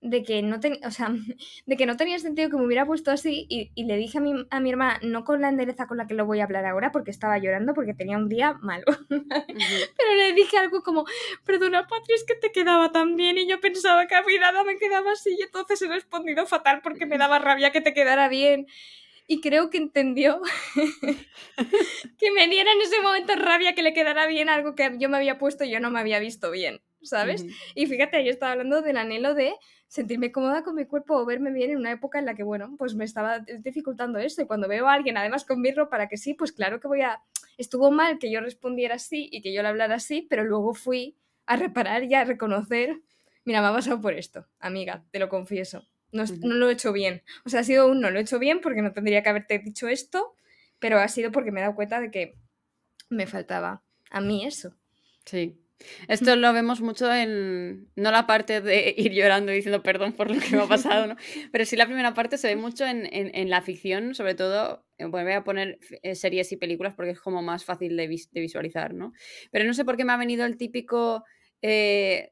de 0.02 0.24
que 0.24 0.42
no 0.42 0.60
tenía, 0.60 0.80
o 0.88 0.92
sea, 0.92 1.10
de 1.66 1.78
que 1.78 1.86
no 1.86 1.98
tenía 1.98 2.20
sentido 2.20 2.50
que 2.50 2.58
me 2.58 2.66
hubiera 2.66 2.86
puesto 2.86 3.12
así 3.12 3.46
y, 3.50 3.72
y 3.76 3.84
le 3.86 3.98
dije 3.98 4.18
a 4.18 4.22
mi, 4.22 4.34
a 4.50 4.60
mi 4.60 4.70
hermana, 4.70 5.00
no 5.04 5.24
con 5.24 5.42
la 5.42 5.50
endereza 5.50 5.88
con 5.88 5.98
la 5.98 6.08
que 6.08 6.14
lo 6.14 6.26
voy 6.26 6.40
a 6.40 6.46
hablar 6.46 6.66
ahora, 6.66 6.92
porque 6.92 7.12
estaba 7.12 7.38
llorando 7.38 7.74
porque 7.74 7.94
tenía 7.94 8.18
un 8.18 8.30
día 8.30 8.54
malo. 8.62 8.86
Pero 9.10 10.16
le 10.18 10.34
dije 10.34 10.58
algo 10.58 10.82
como, 10.84 11.06
perdona 11.46 11.88
Patri, 11.88 12.14
es 12.14 12.24
que 12.24 12.36
te 12.36 12.52
quedaba 12.52 12.92
tan 12.92 13.16
bien 13.16 13.38
y 13.38 13.48
yo 13.48 13.60
pensaba 13.60 14.08
que 14.08 14.16
a 14.16 14.24
mi 14.24 14.38
nada 14.38 14.64
me 14.64 14.78
quedaba 14.78 15.12
así 15.12 15.36
y 15.38 15.44
entonces 15.44 15.82
he 15.82 15.88
respondido 15.88 16.46
fatal 16.46 16.82
porque 16.82 17.06
me 17.06 17.18
daba 17.18 17.40
rabia 17.40 17.72
que 17.72 17.82
te 17.82 17.94
quedara 17.94 18.30
bien. 18.30 18.68
Y 19.32 19.42
creo 19.42 19.70
que 19.70 19.78
entendió 19.78 20.42
que 22.18 22.32
me 22.32 22.48
diera 22.48 22.72
en 22.72 22.82
ese 22.82 23.00
momento 23.02 23.36
rabia 23.36 23.76
que 23.76 23.84
le 23.84 23.94
quedara 23.94 24.26
bien 24.26 24.50
algo 24.50 24.74
que 24.74 24.92
yo 24.98 25.08
me 25.08 25.18
había 25.18 25.38
puesto 25.38 25.64
y 25.66 25.70
yo 25.70 25.80
no 25.80 25.92
me 25.92 26.00
había 26.00 26.18
visto 26.18 26.50
bien, 26.50 26.82
¿sabes? 27.04 27.46
Y 27.76 27.86
fíjate, 27.86 28.26
yo 28.26 28.32
estaba 28.32 28.54
hablando 28.54 28.82
del 28.82 28.98
anhelo 28.98 29.36
de 29.36 29.54
sentirme 29.90 30.32
cómoda 30.32 30.64
con 30.64 30.76
mi 30.76 30.86
cuerpo 30.86 31.16
o 31.16 31.26
verme 31.26 31.52
bien 31.52 31.72
en 31.72 31.78
una 31.78 31.92
época 31.92 32.20
en 32.20 32.26
la 32.26 32.36
que, 32.36 32.44
bueno, 32.44 32.76
pues 32.78 32.94
me 32.94 33.04
estaba 33.04 33.40
dificultando 33.40 34.20
eso. 34.20 34.42
Y 34.42 34.46
cuando 34.46 34.68
veo 34.68 34.88
a 34.88 34.94
alguien, 34.94 35.18
además 35.18 35.44
con 35.44 35.60
mi 35.60 35.72
ropa, 35.72 35.90
para 35.90 36.08
que 36.08 36.16
sí, 36.16 36.36
pues 36.36 36.52
claro 36.52 36.80
que 36.80 36.88
voy 36.88 37.02
a... 37.02 37.22
Estuvo 37.58 37.92
mal 37.92 38.20
que 38.20 38.32
yo 38.32 38.40
respondiera 38.40 38.96
así 38.96 39.28
y 39.32 39.42
que 39.42 39.52
yo 39.52 39.64
le 39.64 39.68
hablara 39.68 39.96
así, 39.96 40.26
pero 40.30 40.46
luego 40.46 40.76
fui 40.76 41.18
a 41.48 41.56
reparar 41.56 42.04
y 42.04 42.14
a 42.14 42.24
reconocer, 42.24 43.02
mira, 43.44 43.62
me 43.62 43.68
ha 43.68 43.74
pasado 43.74 44.00
por 44.00 44.14
esto, 44.14 44.46
amiga, 44.60 45.04
te 45.12 45.18
lo 45.18 45.28
confieso. 45.28 45.84
No, 46.12 46.24
no 46.42 46.56
lo 46.56 46.70
he 46.70 46.74
hecho 46.74 46.94
bien. 46.94 47.24
O 47.44 47.50
sea, 47.50 47.62
ha 47.62 47.64
sido 47.64 47.88
un 47.88 48.00
no 48.00 48.12
lo 48.12 48.20
he 48.20 48.22
hecho 48.22 48.40
bien 48.40 48.62
porque 48.62 48.82
no 48.82 48.94
tendría 48.94 49.24
que 49.24 49.30
haberte 49.30 49.60
dicho 49.60 49.88
esto, 49.88 50.36
pero 50.78 51.00
ha 51.00 51.08
sido 51.08 51.32
porque 51.32 51.52
me 51.52 51.60
he 51.60 51.64
dado 51.64 51.76
cuenta 51.76 52.00
de 52.00 52.12
que 52.12 52.36
me 53.10 53.26
faltaba 53.26 53.82
a 54.12 54.22
mí 54.22 54.46
eso. 54.46 54.76
Sí, 55.26 55.60
Esto 56.08 56.36
lo 56.36 56.52
vemos 56.54 56.82
mucho 56.82 57.14
en, 57.14 57.90
no 57.96 58.12
la 58.12 58.28
parte 58.28 58.62
de 58.62 58.94
ir 58.98 59.14
llorando 59.14 59.52
y 59.52 59.56
diciendo 59.56 59.82
perdón 59.82 60.14
por 60.14 60.30
lo 60.30 60.40
que 60.40 60.56
me 60.56 60.64
ha 60.64 60.68
pasado, 60.68 61.08
¿no? 61.08 61.16
Pero 61.52 61.66
sí 61.66 61.76
la 61.76 61.86
primera 61.86 62.14
parte 62.14 62.38
se 62.38 62.48
ve 62.48 62.56
mucho 62.56 62.86
en, 62.86 63.08
en, 63.12 63.50
la 63.50 63.62
ficción, 63.62 64.14
sobre 64.14 64.36
todo, 64.36 64.86
eh, 64.98 65.06
voy 65.06 65.32
a 65.32 65.44
poner 65.44 65.80
eh, 66.04 66.16
series 66.16 66.52
y 66.52 66.58
películas 66.58 66.94
porque 66.96 67.12
es 67.12 67.20
como 67.20 67.42
más 67.42 67.66
fácil 67.66 67.96
de, 67.96 68.08
de 68.08 68.42
visualizar, 68.42 68.94
¿no? 68.94 69.14
Pero 69.52 69.66
no 69.66 69.74
sé 69.74 69.86
por 69.86 69.98
qué 69.98 70.06
me 70.06 70.14
ha 70.14 70.18
venido 70.18 70.46
el 70.46 70.58
típico 70.58 71.24
eh, 71.62 72.32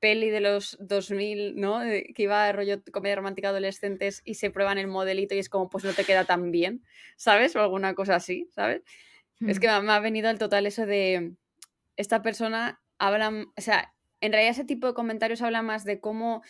peli 0.00 0.30
de 0.30 0.40
los 0.40 0.76
2000, 0.80 1.56
¿no? 1.56 1.80
Que 1.80 2.22
iba 2.22 2.46
a 2.46 2.52
rollo 2.52 2.82
comedia 2.92 3.16
romántica 3.16 3.48
adolescentes 3.48 4.22
y 4.24 4.34
se 4.34 4.50
prueban 4.50 4.78
el 4.78 4.86
modelito 4.86 5.34
y 5.34 5.38
es 5.38 5.48
como, 5.48 5.68
pues 5.68 5.84
no 5.84 5.92
te 5.92 6.04
queda 6.04 6.24
tan 6.24 6.50
bien, 6.50 6.84
¿sabes? 7.16 7.54
O 7.56 7.60
alguna 7.60 7.94
cosa 7.94 8.16
así, 8.16 8.48
¿sabes? 8.50 8.82
Es 9.40 9.58
hmm. 9.58 9.60
que 9.60 9.66
me 9.82 9.92
ha 9.92 10.00
venido 10.00 10.28
al 10.28 10.38
total 10.38 10.66
eso 10.66 10.84
de 10.84 11.34
esta 11.96 12.22
persona 12.22 12.80
habla, 12.98 13.46
o 13.56 13.60
sea, 13.60 13.94
en 14.20 14.32
realidad 14.32 14.52
ese 14.52 14.64
tipo 14.64 14.86
de 14.86 14.94
comentarios 14.94 15.42
habla 15.42 15.62
más 15.62 15.84
de 15.84 16.00
cómo 16.00 16.42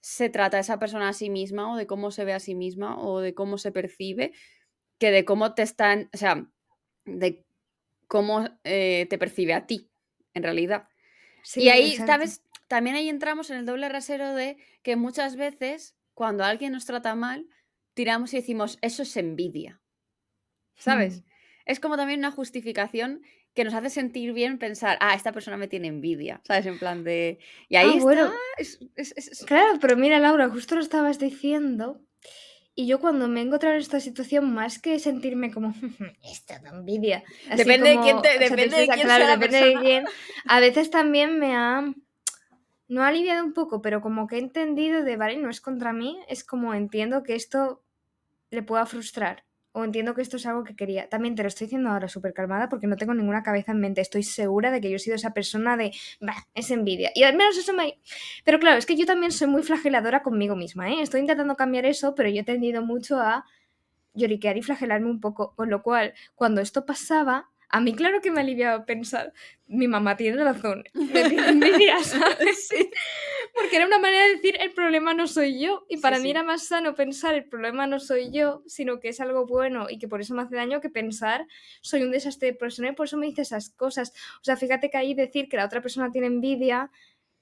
se 0.00 0.28
trata 0.28 0.58
esa 0.58 0.78
persona 0.78 1.08
a 1.08 1.12
sí 1.12 1.30
misma 1.30 1.72
o 1.72 1.76
de 1.76 1.86
cómo 1.86 2.10
se 2.10 2.24
ve 2.24 2.32
a 2.32 2.40
sí 2.40 2.54
misma 2.54 2.98
o 3.00 3.20
de 3.20 3.34
cómo 3.34 3.56
se 3.56 3.70
percibe 3.70 4.32
que 4.98 5.10
de 5.10 5.24
cómo 5.24 5.54
te 5.54 5.62
están, 5.62 6.10
o 6.12 6.16
sea, 6.16 6.46
de 7.04 7.44
cómo 8.08 8.48
eh, 8.64 9.06
te 9.08 9.18
percibe 9.18 9.54
a 9.54 9.66
ti, 9.66 9.90
en 10.34 10.42
realidad. 10.42 10.88
y 11.56 11.68
ahí, 11.68 11.96
¿sabes? 11.96 12.42
También 12.68 12.96
ahí 12.96 13.08
entramos 13.08 13.50
en 13.50 13.58
el 13.58 13.66
doble 13.66 13.88
rasero 13.88 14.34
de 14.34 14.56
que 14.82 14.96
muchas 14.96 15.36
veces 15.36 15.96
cuando 16.14 16.44
alguien 16.44 16.72
nos 16.72 16.84
trata 16.84 17.14
mal, 17.14 17.48
tiramos 17.94 18.32
y 18.32 18.36
decimos, 18.36 18.78
eso 18.80 19.02
es 19.02 19.16
envidia. 19.16 19.80
¿Sabes? 20.76 21.20
Hmm. 21.20 21.24
Es 21.66 21.80
como 21.80 21.96
también 21.96 22.20
una 22.20 22.30
justificación 22.30 23.22
que 23.54 23.64
nos 23.64 23.74
hace 23.74 23.90
sentir 23.90 24.32
bien 24.32 24.58
pensar, 24.58 24.96
ah, 25.00 25.14
esta 25.14 25.32
persona 25.32 25.56
me 25.56 25.68
tiene 25.68 25.88
envidia, 25.88 26.40
¿sabes? 26.44 26.66
En 26.66 26.78
plan 26.78 27.04
de... 27.04 27.38
Y 27.68 27.76
ahí 27.76 28.00
ah, 28.02 28.32
está... 28.56 29.46
Claro, 29.46 29.78
pero 29.80 29.96
mira, 29.96 30.18
Laura, 30.18 30.48
justo 30.48 30.74
lo 30.74 30.80
estabas 30.80 31.18
diciendo. 31.18 32.00
Y 32.74 32.86
yo 32.86 33.00
cuando 33.00 33.28
me 33.28 33.40
he 33.40 33.42
encontrado 33.44 33.74
en 33.74 33.82
esta 33.82 34.00
situación, 34.00 34.54
más 34.54 34.78
que 34.78 34.98
sentirme 34.98 35.52
como, 35.52 35.74
esta 36.24 36.58
da 36.60 36.70
envidia. 36.70 37.22
depende 37.54 37.90
de 37.90 38.00
quién 38.00 38.22
te... 38.22 38.38
Depende 38.38 38.78
de 38.78 38.88
quién 38.88 39.06
claro, 39.06 39.26
depende 39.26 39.62
de 39.62 39.74
quién. 39.80 40.04
A 40.46 40.60
veces 40.60 40.90
también 40.90 41.38
me 41.38 41.54
ha... 41.54 41.92
No 42.88 43.02
ha 43.02 43.08
aliviado 43.08 43.44
un 43.44 43.52
poco, 43.52 43.82
pero 43.82 44.00
como 44.00 44.26
que 44.26 44.36
he 44.36 44.38
entendido 44.38 45.02
de, 45.02 45.16
vale, 45.16 45.36
no 45.36 45.50
es 45.50 45.60
contra 45.60 45.92
mí, 45.92 46.18
es 46.28 46.44
como 46.44 46.74
entiendo 46.74 47.22
que 47.22 47.34
esto 47.34 47.82
le 48.50 48.62
pueda 48.62 48.84
frustrar 48.84 49.44
o 49.72 49.84
entiendo 49.84 50.14
que 50.14 50.22
esto 50.22 50.36
es 50.36 50.46
algo 50.46 50.64
que 50.64 50.76
quería. 50.76 51.08
También 51.08 51.34
te 51.34 51.42
lo 51.42 51.48
estoy 51.48 51.66
diciendo 51.66 51.90
ahora 51.90 52.08
súper 52.08 52.34
calmada 52.34 52.68
porque 52.68 52.86
no 52.86 52.96
tengo 52.96 53.14
ninguna 53.14 53.42
cabeza 53.42 53.72
en 53.72 53.80
mente. 53.80 54.00
Estoy 54.00 54.22
segura 54.22 54.70
de 54.70 54.80
que 54.80 54.90
yo 54.90 54.96
he 54.96 54.98
sido 54.98 55.16
esa 55.16 55.32
persona 55.32 55.76
de, 55.76 55.92
bah, 56.20 56.46
es 56.54 56.70
envidia. 56.70 57.10
Y 57.14 57.22
al 57.22 57.36
menos 57.36 57.56
eso 57.56 57.72
me... 57.72 57.98
Pero 58.44 58.58
claro, 58.60 58.78
es 58.78 58.86
que 58.86 58.96
yo 58.96 59.06
también 59.06 59.32
soy 59.32 59.48
muy 59.48 59.62
flageladora 59.62 60.22
conmigo 60.22 60.56
misma, 60.56 60.90
¿eh? 60.90 61.00
Estoy 61.00 61.20
intentando 61.20 61.56
cambiar 61.56 61.86
eso, 61.86 62.14
pero 62.14 62.28
yo 62.28 62.42
he 62.42 62.44
tendido 62.44 62.82
mucho 62.82 63.18
a 63.18 63.44
lloriquear 64.14 64.58
y 64.58 64.62
flagelarme 64.62 65.08
un 65.08 65.20
poco. 65.20 65.54
Con 65.54 65.70
lo 65.70 65.82
cual, 65.82 66.12
cuando 66.34 66.60
esto 66.60 66.84
pasaba, 66.84 67.48
a 67.70 67.80
mí 67.80 67.94
claro 67.94 68.20
que 68.20 68.30
me 68.30 68.42
aliviaba 68.42 68.84
pensar, 68.84 69.32
mi 69.66 69.88
mamá 69.88 70.16
tiene 70.16 70.44
razón, 70.44 70.84
me 70.92 71.28
tiene 71.30 71.48
envidia, 71.48 71.98
¿sabes? 72.04 72.68
Sí. 72.68 72.90
Porque 73.54 73.76
era 73.76 73.86
una 73.86 73.98
manera 73.98 74.24
de 74.24 74.36
decir, 74.36 74.56
el 74.60 74.72
problema 74.72 75.12
no 75.12 75.26
soy 75.26 75.60
yo. 75.60 75.84
Y 75.88 75.98
para 75.98 76.18
mí 76.18 76.30
era 76.30 76.42
más 76.42 76.66
sano 76.66 76.94
pensar, 76.94 77.34
el 77.34 77.44
problema 77.44 77.86
no 77.86 78.00
soy 78.00 78.30
yo, 78.30 78.62
sino 78.66 78.98
que 78.98 79.08
es 79.08 79.20
algo 79.20 79.46
bueno 79.46 79.88
y 79.90 79.98
que 79.98 80.08
por 80.08 80.20
eso 80.20 80.34
me 80.34 80.42
hace 80.42 80.56
daño 80.56 80.80
que 80.80 80.88
pensar, 80.88 81.46
soy 81.82 82.02
un 82.02 82.12
desastre 82.12 82.52
de 82.52 82.54
persona 82.54 82.88
y 82.88 82.92
por 82.92 83.06
eso 83.06 83.18
me 83.18 83.26
dice 83.26 83.42
esas 83.42 83.70
cosas. 83.70 84.12
O 84.40 84.44
sea, 84.44 84.56
fíjate 84.56 84.90
que 84.90 84.96
ahí 84.96 85.14
decir 85.14 85.48
que 85.48 85.58
la 85.58 85.66
otra 85.66 85.82
persona 85.82 86.10
tiene 86.10 86.28
envidia 86.28 86.90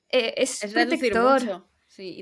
eh, 0.09 0.35
es, 0.37 0.65
es 0.65 0.73
protector 0.73 1.70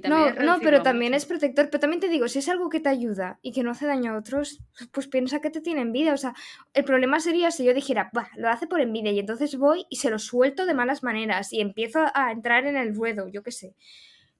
no, 0.05 0.33
no, 0.33 0.59
pero 0.61 0.83
también 0.83 1.13
es 1.13 1.27
protector. 1.27 1.69
Pero 1.71 1.81
también 1.81 2.01
te 2.01 2.09
digo, 2.09 2.27
si 2.29 2.39
es 2.39 2.49
algo 2.49 2.71
que 2.71 2.81
te 2.81 2.89
ayuda 2.89 3.39
y 3.43 3.53
que 3.53 3.63
no 3.63 3.73
hace 3.73 3.87
daño 3.87 4.13
a 4.13 4.19
otros, 4.19 4.61
pues 4.93 5.09
piensa 5.09 5.41
que 5.41 5.51
te 5.51 5.61
tiene 5.61 5.83
envidia. 5.83 6.15
O 6.15 6.17
sea, 6.17 6.35
el 6.73 6.85
problema 6.85 7.21
sería 7.21 7.51
si 7.51 7.65
yo 7.65 7.75
dijera, 7.75 8.09
bah, 8.13 8.31
lo 8.37 8.49
hace 8.49 8.67
por 8.67 8.81
envidia 8.81 9.13
y 9.13 9.19
entonces 9.19 9.57
voy 9.59 9.87
y 9.91 9.97
se 9.97 10.11
lo 10.11 10.19
suelto 10.19 10.65
de 10.65 10.75
malas 10.75 11.03
maneras 11.03 11.53
y 11.53 11.61
empiezo 11.61 12.07
a 12.15 12.33
entrar 12.33 12.67
en 12.67 12.77
el 12.77 12.95
ruedo, 12.95 13.29
yo 13.29 13.43
qué 13.43 13.53
sé. 13.53 13.75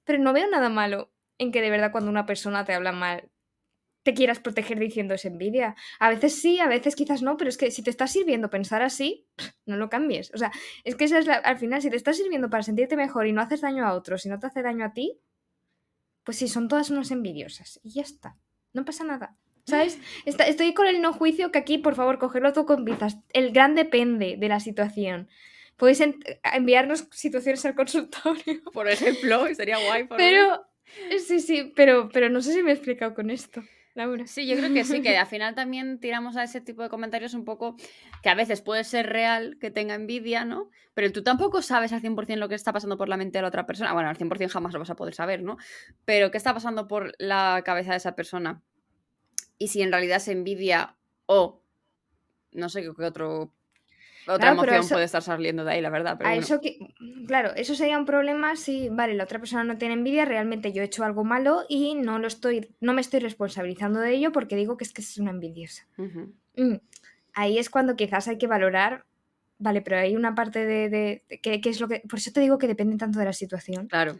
Pero 0.03 0.17
no 0.17 0.33
veo 0.33 0.49
nada 0.49 0.69
malo 0.69 1.11
en 1.37 1.51
que 1.51 1.61
de 1.61 1.69
verdad 1.69 1.91
cuando 1.91 2.09
una 2.09 2.25
persona 2.25 2.65
te 2.65 2.73
habla 2.73 2.91
mal 2.91 3.29
te 4.09 4.15
quieras 4.15 4.39
proteger 4.39 4.79
diciendo 4.79 5.13
es 5.13 5.25
envidia. 5.25 5.75
A 5.99 6.09
veces 6.09 6.41
sí, 6.41 6.59
a 6.59 6.67
veces 6.67 6.95
quizás 6.95 7.21
no, 7.21 7.37
pero 7.37 7.49
es 7.49 7.57
que 7.57 7.69
si 7.69 7.83
te 7.83 7.91
está 7.91 8.07
sirviendo 8.07 8.49
pensar 8.49 8.81
así, 8.81 9.27
no 9.67 9.77
lo 9.77 9.89
cambies. 9.89 10.31
O 10.33 10.37
sea, 10.37 10.51
es 10.83 10.95
que 10.95 11.05
esa 11.05 11.19
es 11.19 11.27
la, 11.27 11.35
al 11.35 11.57
final, 11.57 11.81
si 11.81 11.89
te 11.89 11.95
está 11.95 12.13
sirviendo 12.13 12.49
para 12.49 12.63
sentirte 12.63 12.95
mejor 12.95 13.27
y 13.27 13.33
no 13.33 13.41
haces 13.41 13.61
daño 13.61 13.85
a 13.85 13.93
otros 13.93 14.25
y 14.25 14.29
no 14.29 14.39
te 14.39 14.47
hace 14.47 14.63
daño 14.63 14.85
a 14.85 14.93
ti, 14.93 15.19
pues 16.23 16.37
sí, 16.37 16.47
son 16.47 16.67
todas 16.67 16.89
unas 16.89 17.11
envidiosas. 17.11 17.79
Y 17.83 17.91
ya 17.91 18.01
está. 18.01 18.37
No 18.73 18.83
pasa 18.83 19.03
nada. 19.03 19.35
¿Sabes? 19.65 19.99
estoy 20.25 20.73
con 20.73 20.87
el 20.87 20.99
no 20.99 21.13
juicio 21.13 21.51
que 21.51 21.59
aquí, 21.59 21.77
por 21.77 21.93
favor, 21.93 22.17
cogerlo 22.17 22.51
todo 22.53 22.65
con 22.65 22.85
pinzas. 22.85 23.17
El 23.33 23.51
gran 23.51 23.75
depende 23.75 24.35
de 24.39 24.49
la 24.49 24.59
situación. 24.59 25.29
Podéis 25.77 26.03
enviarnos 26.43 27.07
situaciones 27.11 27.63
al 27.65 27.75
consultorio. 27.75 28.63
Por 28.73 28.89
ejemplo, 28.89 29.45
sería 29.53 29.77
guay. 29.77 30.07
pero, 30.17 30.65
sí, 31.25 31.39
sí, 31.39 31.71
pero, 31.75 32.09
pero 32.11 32.29
no 32.29 32.41
sé 32.41 32.53
si 32.53 32.63
me 32.63 32.71
he 32.71 32.73
explicado 32.73 33.13
con 33.13 33.29
esto. 33.29 33.61
Laura. 33.99 34.25
Sí, 34.27 34.47
yo 34.47 34.55
creo 34.55 34.73
que 34.73 34.85
sí, 34.85 35.01
que 35.01 35.17
al 35.17 35.27
final 35.27 35.55
también 35.55 35.99
tiramos 35.99 36.37
a 36.37 36.43
ese 36.43 36.61
tipo 36.61 36.81
de 36.81 36.89
comentarios 36.89 37.33
un 37.33 37.43
poco 37.43 37.75
que 38.23 38.29
a 38.29 38.33
veces 38.33 38.61
puede 38.61 38.85
ser 38.85 39.07
real, 39.07 39.57
que 39.59 39.71
tenga 39.71 39.93
envidia, 39.93 40.45
¿no? 40.45 40.69
Pero 40.93 41.11
tú 41.11 41.21
tampoco 41.21 41.61
sabes 41.61 41.91
al 41.91 42.01
100% 42.01 42.37
lo 42.37 42.47
que 42.47 42.55
está 42.55 42.71
pasando 42.71 42.97
por 42.97 43.09
la 43.09 43.17
mente 43.17 43.37
de 43.37 43.41
la 43.41 43.49
otra 43.49 43.65
persona. 43.65 43.93
Bueno, 43.93 44.09
al 44.09 44.17
100% 44.17 44.49
jamás 44.49 44.73
lo 44.73 44.79
vas 44.79 44.89
a 44.89 44.95
poder 44.95 45.13
saber, 45.13 45.43
¿no? 45.43 45.57
Pero 46.05 46.31
qué 46.31 46.37
está 46.37 46.53
pasando 46.53 46.87
por 46.87 47.13
la 47.19 47.61
cabeza 47.65 47.91
de 47.91 47.97
esa 47.97 48.15
persona. 48.15 48.63
Y 49.57 49.67
si 49.67 49.81
en 49.81 49.91
realidad 49.91 50.17
es 50.17 50.29
envidia 50.29 50.95
o 51.25 51.61
no 52.53 52.69
sé 52.69 52.81
qué 52.81 53.03
otro 53.03 53.53
otra 54.27 54.51
emoción 54.51 54.87
puede 54.87 55.05
estar 55.05 55.21
saliendo 55.21 55.63
de 55.63 55.71
ahí, 55.71 55.81
la 55.81 55.89
verdad. 55.89 56.17
Pero 56.17 56.29
eso 56.31 56.61
que, 56.61 56.77
claro, 57.27 57.53
eso 57.55 57.75
sería 57.75 57.97
un 57.97 58.05
problema 58.05 58.55
si, 58.55 58.89
vale, 58.89 59.13
la 59.13 59.23
otra 59.23 59.39
persona 59.39 59.63
no 59.63 59.77
tiene 59.77 59.95
envidia, 59.95 60.25
realmente 60.25 60.71
yo 60.71 60.81
he 60.81 60.85
hecho 60.85 61.03
algo 61.03 61.23
malo 61.23 61.65
y 61.67 61.95
no 61.95 62.19
lo 62.19 62.27
estoy, 62.27 62.75
no 62.79 62.93
me 62.93 63.01
estoy 63.01 63.19
responsabilizando 63.19 63.99
de 63.99 64.13
ello 64.13 64.31
porque 64.31 64.55
digo 64.55 64.77
que 64.77 64.83
es 64.83 64.93
que 64.93 65.01
es 65.01 65.17
una 65.17 65.31
envidiosa. 65.31 65.87
Mm, 66.55 66.75
ahí 67.33 67.57
es 67.57 67.69
cuando 67.69 67.95
quizás 67.95 68.27
hay 68.27 68.37
que 68.37 68.47
valorar, 68.47 69.05
vale, 69.57 69.81
pero 69.81 69.97
hay 69.97 70.15
una 70.15 70.35
parte 70.35 70.65
de, 70.65 70.89
de, 70.89 71.39
que, 71.41 71.61
es 71.63 71.79
lo 71.79 71.87
que, 71.87 72.01
por 72.09 72.19
eso 72.19 72.31
te 72.31 72.39
digo 72.41 72.57
que 72.57 72.67
depende 72.67 72.97
tanto 72.97 73.19
de 73.19 73.25
la 73.25 73.33
situación. 73.33 73.87
Claro. 73.87 74.19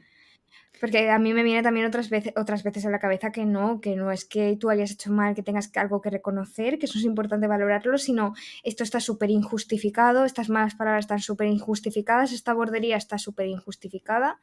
Porque 0.79 1.09
a 1.09 1.19
mí 1.19 1.33
me 1.33 1.43
viene 1.43 1.61
también 1.61 1.85
otras 1.85 2.09
veces, 2.09 2.33
otras 2.35 2.63
veces 2.63 2.85
a 2.85 2.89
la 2.89 2.99
cabeza 2.99 3.31
que 3.31 3.45
no, 3.45 3.81
que 3.81 3.95
no 3.95 4.11
es 4.11 4.25
que 4.25 4.55
tú 4.57 4.69
hayas 4.69 4.91
hecho 4.91 5.11
mal, 5.11 5.35
que 5.35 5.43
tengas 5.43 5.71
algo 5.75 6.01
que 6.01 6.09
reconocer, 6.09 6.79
que 6.79 6.85
eso 6.85 6.97
es 6.97 7.05
importante 7.05 7.47
valorarlo, 7.47 7.97
sino 7.97 8.33
esto 8.63 8.83
está 8.83 8.99
súper 8.99 9.29
injustificado, 9.29 10.25
estas 10.25 10.49
malas 10.49 10.75
palabras 10.75 11.05
están 11.05 11.19
súper 11.19 11.47
injustificadas, 11.47 12.31
esta 12.31 12.53
bordería 12.53 12.97
está 12.97 13.17
súper 13.17 13.47
injustificada. 13.47 14.39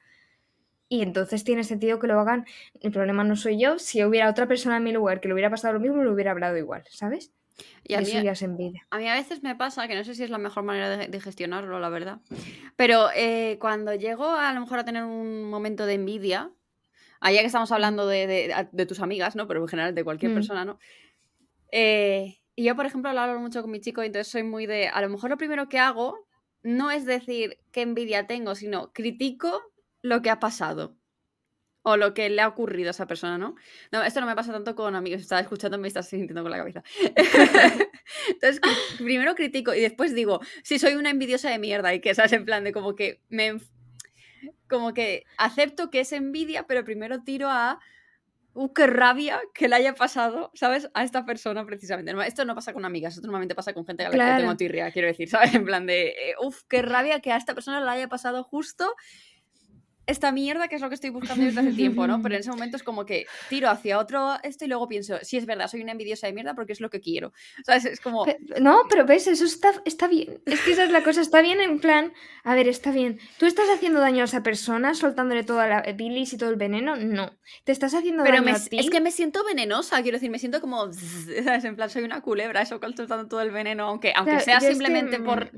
Y 0.88 1.02
entonces 1.02 1.42
tiene 1.42 1.64
sentido 1.64 1.98
que 1.98 2.06
lo 2.06 2.20
hagan. 2.20 2.44
El 2.80 2.92
problema 2.92 3.24
no 3.24 3.34
soy 3.34 3.60
yo. 3.60 3.78
Si 3.78 4.04
hubiera 4.04 4.30
otra 4.30 4.46
persona 4.46 4.76
en 4.76 4.84
mi 4.84 4.92
lugar 4.92 5.20
que 5.20 5.28
le 5.28 5.34
hubiera 5.34 5.50
pasado 5.50 5.74
lo 5.74 5.80
mismo, 5.80 6.04
le 6.04 6.10
hubiera 6.10 6.30
hablado 6.30 6.56
igual, 6.56 6.84
¿sabes? 6.90 7.32
Y 7.84 7.94
a, 7.94 8.00
mí, 8.00 8.12
a 8.12 8.98
mí 8.98 9.08
a 9.08 9.14
veces 9.14 9.42
me 9.42 9.54
pasa, 9.54 9.86
que 9.88 9.94
no 9.94 10.04
sé 10.04 10.14
si 10.14 10.24
es 10.24 10.30
la 10.30 10.38
mejor 10.38 10.64
manera 10.64 10.96
de, 10.96 11.20
gestionarlo, 11.20 11.78
la 11.78 11.88
verdad, 11.88 12.20
pero 12.74 13.08
eh, 13.14 13.56
cuando 13.60 13.94
llego 13.94 14.28
a, 14.28 14.52
lo 14.52 14.60
mejor 14.60 14.80
a 14.80 14.84
tener 14.84 15.04
un 15.04 15.44
momento 15.44 15.86
de 15.86 15.94
envidia, 15.94 16.50
allá 17.20 17.40
que 17.40 17.46
estamos 17.46 17.72
hablando 17.72 18.06
de, 18.06 18.86
tus 18.86 19.00
amigas, 19.00 19.36
¿no? 19.36 19.46
Pero 19.46 19.62
en 19.62 19.68
general 19.68 19.94
de 19.94 20.04
cualquier 20.04 20.32
mm. 20.32 20.34
persona, 20.34 20.64
¿no? 20.64 20.78
Eh, 21.72 22.38
y 22.56 22.64
yo, 22.64 22.76
por 22.76 22.86
ejemplo, 22.86 23.12
lo 23.12 23.20
hablo 23.20 23.40
mucho 23.40 23.62
con 23.62 23.70
mi 23.70 23.80
chico, 23.80 24.02
y 24.02 24.06
entonces 24.06 24.30
soy 24.30 24.42
muy 24.42 24.66
de, 24.66 24.88
a 24.88 25.00
lo 25.00 25.08
mejor 25.08 25.30
lo 25.30 25.38
primero 25.38 25.68
que 25.68 25.78
hago 25.78 26.26
no 26.62 26.90
es 26.90 27.04
decir 27.04 27.58
qué 27.70 27.82
envidia 27.82 28.26
tengo, 28.26 28.56
sino 28.56 28.92
critico 28.92 29.62
lo 30.02 30.20
que 30.20 30.30
ha 30.30 30.40
pasado 30.40 30.96
o 31.88 31.96
lo 31.96 32.14
que 32.14 32.28
le 32.28 32.42
ha 32.42 32.48
ocurrido 32.48 32.88
a 32.88 32.90
esa 32.90 33.06
persona, 33.06 33.38
¿no? 33.38 33.54
No, 33.92 34.02
esto 34.02 34.20
no 34.20 34.26
me 34.26 34.34
pasa 34.34 34.50
tanto 34.52 34.74
con 34.74 34.96
amigos, 34.96 35.20
estaba 35.20 35.40
escuchando 35.40 35.78
me 35.78 35.86
estás 35.86 36.08
sintiendo 36.08 36.42
con 36.42 36.50
la 36.50 36.58
cabeza. 36.58 36.82
Entonces, 38.28 38.60
primero 38.98 39.36
critico 39.36 39.72
y 39.72 39.80
después 39.82 40.12
digo, 40.12 40.40
si 40.64 40.80
soy 40.80 40.96
una 40.96 41.10
envidiosa 41.10 41.48
de 41.48 41.60
mierda 41.60 41.94
y 41.94 42.00
que 42.00 42.10
es 42.10 42.18
en 42.18 42.44
plan 42.44 42.64
de 42.64 42.72
como 42.72 42.96
que 42.96 43.20
me 43.28 43.58
como 44.66 44.94
que 44.94 45.26
acepto 45.38 45.88
que 45.88 46.00
es 46.00 46.10
envidia, 46.10 46.64
pero 46.66 46.82
primero 46.82 47.22
tiro 47.22 47.50
a 47.50 47.78
uh, 48.54 48.72
qué 48.72 48.88
rabia 48.88 49.40
que 49.54 49.68
le 49.68 49.76
haya 49.76 49.94
pasado, 49.94 50.50
¿sabes? 50.54 50.90
A 50.92 51.04
esta 51.04 51.24
persona 51.24 51.64
precisamente. 51.66 52.12
Esto 52.26 52.44
no 52.44 52.56
pasa 52.56 52.72
con 52.72 52.84
amigas, 52.84 53.14
esto 53.14 53.28
normalmente 53.28 53.54
pasa 53.54 53.74
con 53.74 53.86
gente 53.86 54.04
a 54.04 54.10
la 54.10 54.34
que 54.34 54.40
tengo 54.40 54.56
tirria, 54.56 54.90
quiero 54.90 55.06
decir, 55.06 55.28
¿sabes? 55.28 55.54
En 55.54 55.64
plan 55.64 55.86
de, 55.86 56.34
uff, 56.42 56.64
qué 56.68 56.82
rabia 56.82 57.20
que 57.20 57.30
a 57.30 57.36
esta 57.36 57.54
persona 57.54 57.80
le 57.80 57.88
haya 57.88 58.08
pasado 58.08 58.42
justo 58.42 58.92
esta 60.06 60.32
mierda 60.32 60.68
que 60.68 60.76
es 60.76 60.82
lo 60.82 60.88
que 60.88 60.94
estoy 60.94 61.10
buscando 61.10 61.44
desde 61.44 61.60
hace 61.60 61.72
tiempo, 61.72 62.06
¿no? 62.06 62.22
Pero 62.22 62.34
en 62.34 62.40
ese 62.40 62.50
momento 62.50 62.76
es 62.76 62.82
como 62.82 63.04
que 63.04 63.26
tiro 63.48 63.68
hacia 63.68 63.98
otro 63.98 64.36
esto 64.42 64.64
y 64.64 64.68
luego 64.68 64.88
pienso, 64.88 65.18
sí 65.22 65.36
es 65.36 65.46
verdad, 65.46 65.68
soy 65.68 65.82
una 65.82 65.92
envidiosa 65.92 66.26
de 66.26 66.32
mierda 66.32 66.54
porque 66.54 66.72
es 66.72 66.80
lo 66.80 66.90
que 66.90 67.00
quiero. 67.00 67.32
¿Sabes? 67.64 67.84
Es 67.86 68.00
como... 68.00 68.24
no, 68.60 68.82
pero 68.88 69.04
ves, 69.04 69.26
eso 69.26 69.44
está, 69.44 69.72
está 69.84 70.06
bien. 70.06 70.40
Es 70.46 70.60
que 70.60 70.72
esa 70.72 70.84
es 70.84 70.90
la 70.90 71.02
cosa, 71.02 71.20
está 71.20 71.42
bien 71.42 71.60
en 71.60 71.80
plan, 71.80 72.12
a 72.44 72.54
ver, 72.54 72.68
está 72.68 72.90
bien. 72.90 73.18
¿Tú 73.38 73.46
estás 73.46 73.68
haciendo 73.68 74.00
daño 74.00 74.22
a 74.22 74.24
esa 74.26 74.42
persona 74.42 74.94
soltándole 74.94 75.42
toda 75.42 75.66
la 75.66 75.82
bilis 75.92 76.32
y 76.32 76.38
todo 76.38 76.50
el 76.50 76.56
veneno? 76.56 76.96
No. 76.96 77.32
¿Te 77.64 77.72
estás 77.72 77.94
haciendo 77.94 78.22
pero 78.22 78.42
daño 78.42 78.56
a 78.56 78.60
ti? 78.60 78.78
Es 78.78 78.90
que 78.90 79.00
me 79.00 79.10
siento 79.10 79.44
venenosa, 79.44 80.02
quiero 80.02 80.16
decir, 80.16 80.30
me 80.30 80.38
siento 80.38 80.60
como... 80.60 80.92
¿sabes? 81.44 81.64
En 81.64 81.76
plan, 81.76 81.90
soy 81.90 82.04
una 82.04 82.20
culebra, 82.20 82.62
eso 82.62 82.78
soltando 82.96 83.26
todo 83.26 83.40
el 83.40 83.50
veneno, 83.50 83.84
aunque, 83.88 84.12
aunque 84.14 84.40
sea 84.40 84.60
simplemente 84.60 85.18
por 85.18 85.50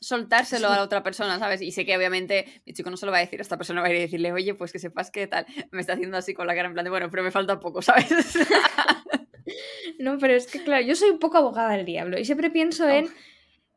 soltárselo 0.00 0.68
a 0.68 0.76
la 0.76 0.82
otra 0.82 1.02
persona, 1.02 1.38
¿sabes? 1.38 1.62
Y 1.62 1.72
sé 1.72 1.84
que 1.84 1.96
obviamente 1.96 2.46
mi 2.66 2.72
chico 2.72 2.90
no 2.90 2.96
se 2.96 3.06
lo 3.06 3.12
va 3.12 3.18
a 3.18 3.20
decir 3.20 3.40
esta 3.40 3.56
persona, 3.56 3.80
va 3.80 3.88
a 3.88 3.90
ir 3.90 3.96
a 3.96 4.00
decirle, 4.00 4.32
oye, 4.32 4.54
pues 4.54 4.72
que 4.72 4.78
sepas 4.78 5.10
que 5.10 5.26
tal, 5.26 5.46
me 5.70 5.80
está 5.80 5.94
haciendo 5.94 6.16
así 6.16 6.34
con 6.34 6.46
la 6.46 6.54
cara 6.54 6.68
en 6.68 6.74
plan 6.74 6.84
de, 6.84 6.90
bueno, 6.90 7.10
pero 7.10 7.22
me 7.22 7.30
falta 7.30 7.58
poco, 7.60 7.82
¿sabes? 7.82 8.08
no, 9.98 10.18
pero 10.18 10.34
es 10.34 10.46
que 10.46 10.62
claro, 10.62 10.84
yo 10.84 10.94
soy 10.94 11.10
un 11.10 11.18
poco 11.18 11.38
abogada 11.38 11.70
del 11.76 11.86
diablo 11.86 12.18
y 12.18 12.24
siempre 12.24 12.50
pienso 12.50 12.88
en... 12.88 13.08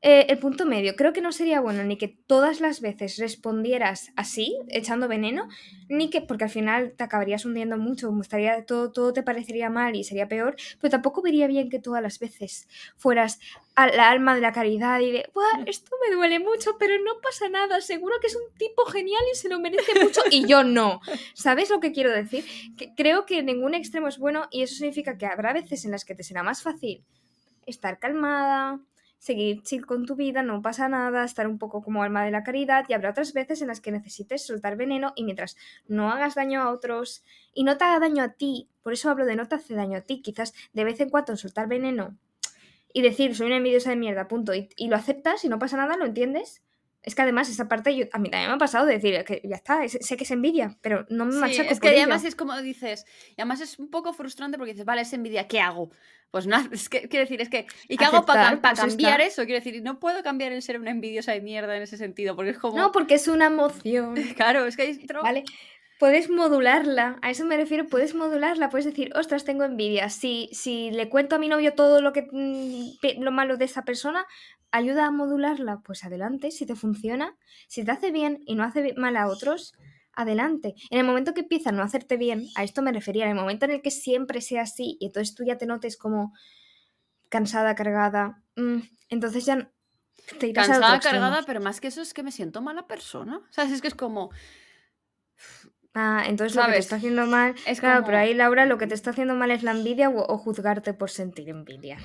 Eh, 0.02 0.28
el 0.30 0.40
punto 0.40 0.66
medio, 0.66 0.96
creo 0.96 1.12
que 1.12 1.20
no 1.20 1.34
sería 1.34 1.60
bueno 1.60 1.84
ni 1.84 1.98
que 1.98 2.08
todas 2.08 2.62
las 2.62 2.80
veces 2.80 3.18
respondieras 3.18 4.14
así, 4.16 4.58
echando 4.70 5.10
veneno, 5.10 5.50
ni 5.90 6.10
que, 6.10 6.22
porque 6.22 6.46
al 6.46 6.50
final 6.50 6.94
te 6.96 7.04
acabarías 7.04 7.44
hundiendo 7.44 7.78
mucho, 7.78 8.10
estaría, 8.22 8.66
todo, 8.66 8.94
todo 8.94 9.12
te 9.12 9.24
parecería 9.24 9.70
mal 9.70 9.98
y 9.98 10.06
sería 10.06 10.30
peor, 10.30 10.56
pero 10.80 10.92
tampoco 10.92 11.22
vería 11.22 11.48
bien 11.48 11.70
que 11.70 11.80
todas 11.80 12.02
las 12.02 12.18
veces 12.18 12.70
fueras 12.96 13.42
al 13.76 14.00
alma 14.00 14.36
de 14.36 14.42
la 14.42 14.54
caridad 14.54 15.02
y 15.02 15.12
de, 15.12 15.30
Buah, 15.34 15.66
esto 15.66 15.92
me 16.08 16.16
duele 16.16 16.40
mucho, 16.40 16.78
pero 16.80 16.94
no 17.04 17.20
pasa 17.22 17.50
nada, 17.50 17.82
seguro 17.82 18.16
que 18.22 18.28
es 18.28 18.38
un 18.38 18.58
tipo 18.58 18.86
genial 18.86 19.22
y 19.30 19.36
se 19.36 19.50
lo 19.50 19.60
merece 19.60 20.02
mucho 20.02 20.22
y 20.32 20.48
yo 20.48 20.64
no. 20.64 21.02
¿Sabes 21.34 21.70
lo 21.70 21.82
que 21.82 21.92
quiero 21.92 22.14
decir? 22.14 22.46
Que 22.78 22.96
creo 22.96 23.26
que 23.26 23.44
ningún 23.44 23.74
extremo 23.74 24.08
es 24.08 24.18
bueno 24.18 24.48
y 24.50 24.62
eso 24.62 24.76
significa 24.76 25.18
que 25.18 25.26
habrá 25.26 25.52
veces 25.52 25.84
en 25.84 25.92
las 25.92 26.06
que 26.06 26.16
te 26.16 26.24
será 26.24 26.42
más 26.42 26.64
fácil 26.64 27.04
estar 27.66 28.00
calmada, 28.00 28.80
seguir 29.20 29.62
chill 29.62 29.86
con 29.86 30.06
tu 30.06 30.16
vida, 30.16 30.42
no 30.42 30.62
pasa 30.62 30.90
nada, 30.90 31.24
estar 31.24 31.48
un 31.48 31.60
poco 31.60 31.84
como 31.84 32.02
alma 32.02 32.24
de 32.24 32.32
la 32.32 32.44
caridad 32.44 32.86
y 32.88 32.94
habrá 32.94 33.12
otras 33.12 33.34
veces 33.34 33.62
en 33.62 33.68
las 33.68 33.82
que 33.82 33.92
necesites 33.92 34.46
soltar 34.46 34.78
veneno 34.78 35.14
y 35.16 35.24
mientras 35.24 35.58
no 35.88 36.10
hagas 36.10 36.36
daño 36.36 36.62
a 36.62 36.72
otros 36.72 37.24
y 37.54 37.64
no 37.64 37.78
te 37.78 37.84
haga 37.84 38.00
daño 38.00 38.24
a 38.24 38.34
ti, 38.34 38.70
por 38.82 38.94
eso 38.94 39.10
hablo 39.10 39.26
de 39.26 39.36
no 39.36 39.48
te 39.48 39.56
hace 39.56 39.76
daño 39.76 39.98
a 39.98 40.02
ti, 40.02 40.22
quizás 40.22 40.54
de 40.74 40.84
vez 40.84 41.00
en 41.02 41.10
cuando 41.10 41.38
soltar 41.38 41.68
veneno 41.68 42.18
y 42.94 43.02
decir 43.02 43.36
soy 43.36 43.48
una 43.48 43.58
envidiosa 43.58 43.92
de 43.92 43.98
mierda, 43.98 44.28
punto, 44.28 44.54
y, 44.54 44.70
lo 44.88 44.96
aceptas 44.96 45.44
y 45.46 45.50
no 45.50 45.60
pasa 45.60 45.78
nada, 45.78 45.98
lo 45.98 46.06
entiendes. 46.06 46.64
Es 47.02 47.16
que 47.16 47.22
además 47.22 47.50
esa 47.50 47.68
parte 47.70 47.96
yo, 47.96 48.06
a 48.12 48.20
mí 48.20 48.30
también 48.30 48.50
me 48.50 48.56
ha 48.56 48.58
pasado 48.58 48.86
de 48.86 48.98
decir 48.98 49.24
que 49.24 49.42
ya 49.44 49.56
está, 49.56 49.88
sé 49.88 50.18
que 50.18 50.24
es 50.26 50.32
envidia, 50.32 50.78
pero 50.82 51.06
no 51.10 51.26
me 51.26 51.54
sí, 51.54 51.62
Es 51.62 51.80
que 51.80 51.90
además 51.90 52.26
es 52.26 52.36
como 52.36 52.58
dices, 52.62 53.06
y 53.32 53.42
además 53.42 53.62
es 53.62 53.80
un 53.80 53.90
poco 53.90 54.12
frustrante 54.12 54.58
porque 54.58 54.74
dices, 54.74 54.86
vale, 54.86 55.02
es 55.02 55.14
envidia, 55.14 55.48
¿qué 55.48 55.62
hago? 55.62 55.92
Pues 56.32 56.46
nada, 56.46 56.68
es 56.72 56.90
que 56.90 57.08
quiero 57.08 57.24
decir, 57.24 57.42
es 57.42 57.50
que, 57.50 57.68
¿y 57.88 57.98
qué 57.98 58.06
hago 58.06 58.26
para, 58.26 58.60
pues 58.62 58.80
cambiar 58.80 59.22
eso? 59.22 59.46
Quiero 59.46 59.64
decir, 59.64 59.82
no 59.82 60.00
puedo 60.00 60.22
cambiar 60.24 60.52
el 60.52 60.62
ser 60.62 60.80
una 60.80 60.92
envidiosa 60.92 61.32
de 61.32 61.42
mierda 61.42 61.76
en 61.76 61.84
ese 61.84 61.98
sentido, 61.98 62.36
porque 62.36 62.52
es 62.52 62.60
como. 62.60 62.78
No, 62.78 62.92
porque 62.92 63.16
es 63.16 63.28
una 63.28 63.48
emoción. 63.48 64.16
claro, 64.36 64.66
es 64.66 64.76
que 64.76 64.84
hay. 64.84 65.08
Vale. 65.22 65.44
Puedes 66.00 66.30
modularla, 66.30 67.20
a 67.22 67.30
eso 67.30 67.46
me 67.46 67.58
refiero, 67.58 67.90
puedes 67.90 68.16
modularla, 68.16 68.70
puedes 68.70 68.86
decir, 68.86 69.12
ostras, 69.18 69.44
tengo 69.44 69.66
envidia. 69.66 70.08
Si, 70.08 70.50
si 70.54 70.92
le 70.92 71.10
cuento 71.10 71.36
a 71.36 71.40
mi 71.40 71.50
novio 71.50 71.74
todo 71.74 72.02
lo 72.02 72.14
que 72.14 72.26
mm, 72.32 73.22
lo 73.22 73.32
malo 73.32 73.58
de 73.58 73.66
esa 73.66 73.84
persona, 73.84 74.26
ayuda 74.72 75.08
a 75.08 75.12
modularla, 75.12 75.82
pues 75.84 76.04
adelante, 76.04 76.52
si 76.52 76.66
te 76.66 76.76
funciona, 76.76 77.36
si 77.68 77.84
te 77.84 77.92
hace 77.92 78.12
bien 78.12 78.40
y 78.46 78.56
no 78.56 78.64
hace 78.64 78.94
mal 78.96 79.18
a 79.18 79.28
otros, 79.28 79.74
adelante. 80.14 80.76
En 80.90 81.00
el 81.00 81.06
momento 81.06 81.34
que 81.34 81.42
empieza 81.42 81.70
a 81.70 81.74
no 81.74 81.84
hacerte 81.84 82.18
bien, 82.18 82.46
a 82.56 82.64
esto 82.64 82.82
me 82.82 82.92
refería, 82.92 83.26
en 83.26 83.32
el 83.32 83.36
momento 83.36 83.66
en 83.66 83.72
el 83.72 83.82
que 83.82 83.92
siempre 83.92 84.42
sea 84.42 84.64
así 84.64 84.98
y 85.00 85.08
entonces 85.08 85.36
tú 85.36 85.44
ya 85.46 85.58
te 85.58 85.66
notes 85.66 85.98
como 85.98 86.34
cansada, 87.30 87.76
cargada, 87.76 88.44
mm, 88.56 88.80
entonces 89.10 89.46
ya 89.46 89.72
te 90.38 90.48
irás 90.48 90.68
Cansada, 90.68 91.00
cargada, 91.00 91.44
pero 91.46 91.62
más 91.62 91.80
que 91.80 91.88
eso 91.88 92.02
es 92.02 92.14
que 92.14 92.24
me 92.24 92.32
siento 92.32 92.62
mala 92.62 92.88
persona. 92.88 93.38
O 93.38 93.54
sea, 93.54 93.64
es 93.64 93.82
que 93.82 93.88
es 93.88 93.96
como... 93.96 94.30
Ah, 95.96 96.24
entonces 96.28 96.56
lo 96.56 96.66
que 96.66 96.74
te 96.74 96.78
está 96.78 96.98
haciendo 96.98 97.26
mal. 97.26 97.56
Es 97.66 97.80
claro, 97.80 98.04
pero 98.06 98.18
ahí, 98.18 98.34
Laura, 98.34 98.66
lo 98.66 98.78
que 98.78 98.86
te 98.86 98.94
está 98.94 99.10
haciendo 99.10 99.36
mal 99.36 99.50
es 99.52 99.64
la 99.64 99.72
envidia 99.72 100.10
o, 100.10 100.38
juzgarte 100.38 100.94
por 100.94 101.10
sentir 101.10 101.50
envidia. 101.50 101.98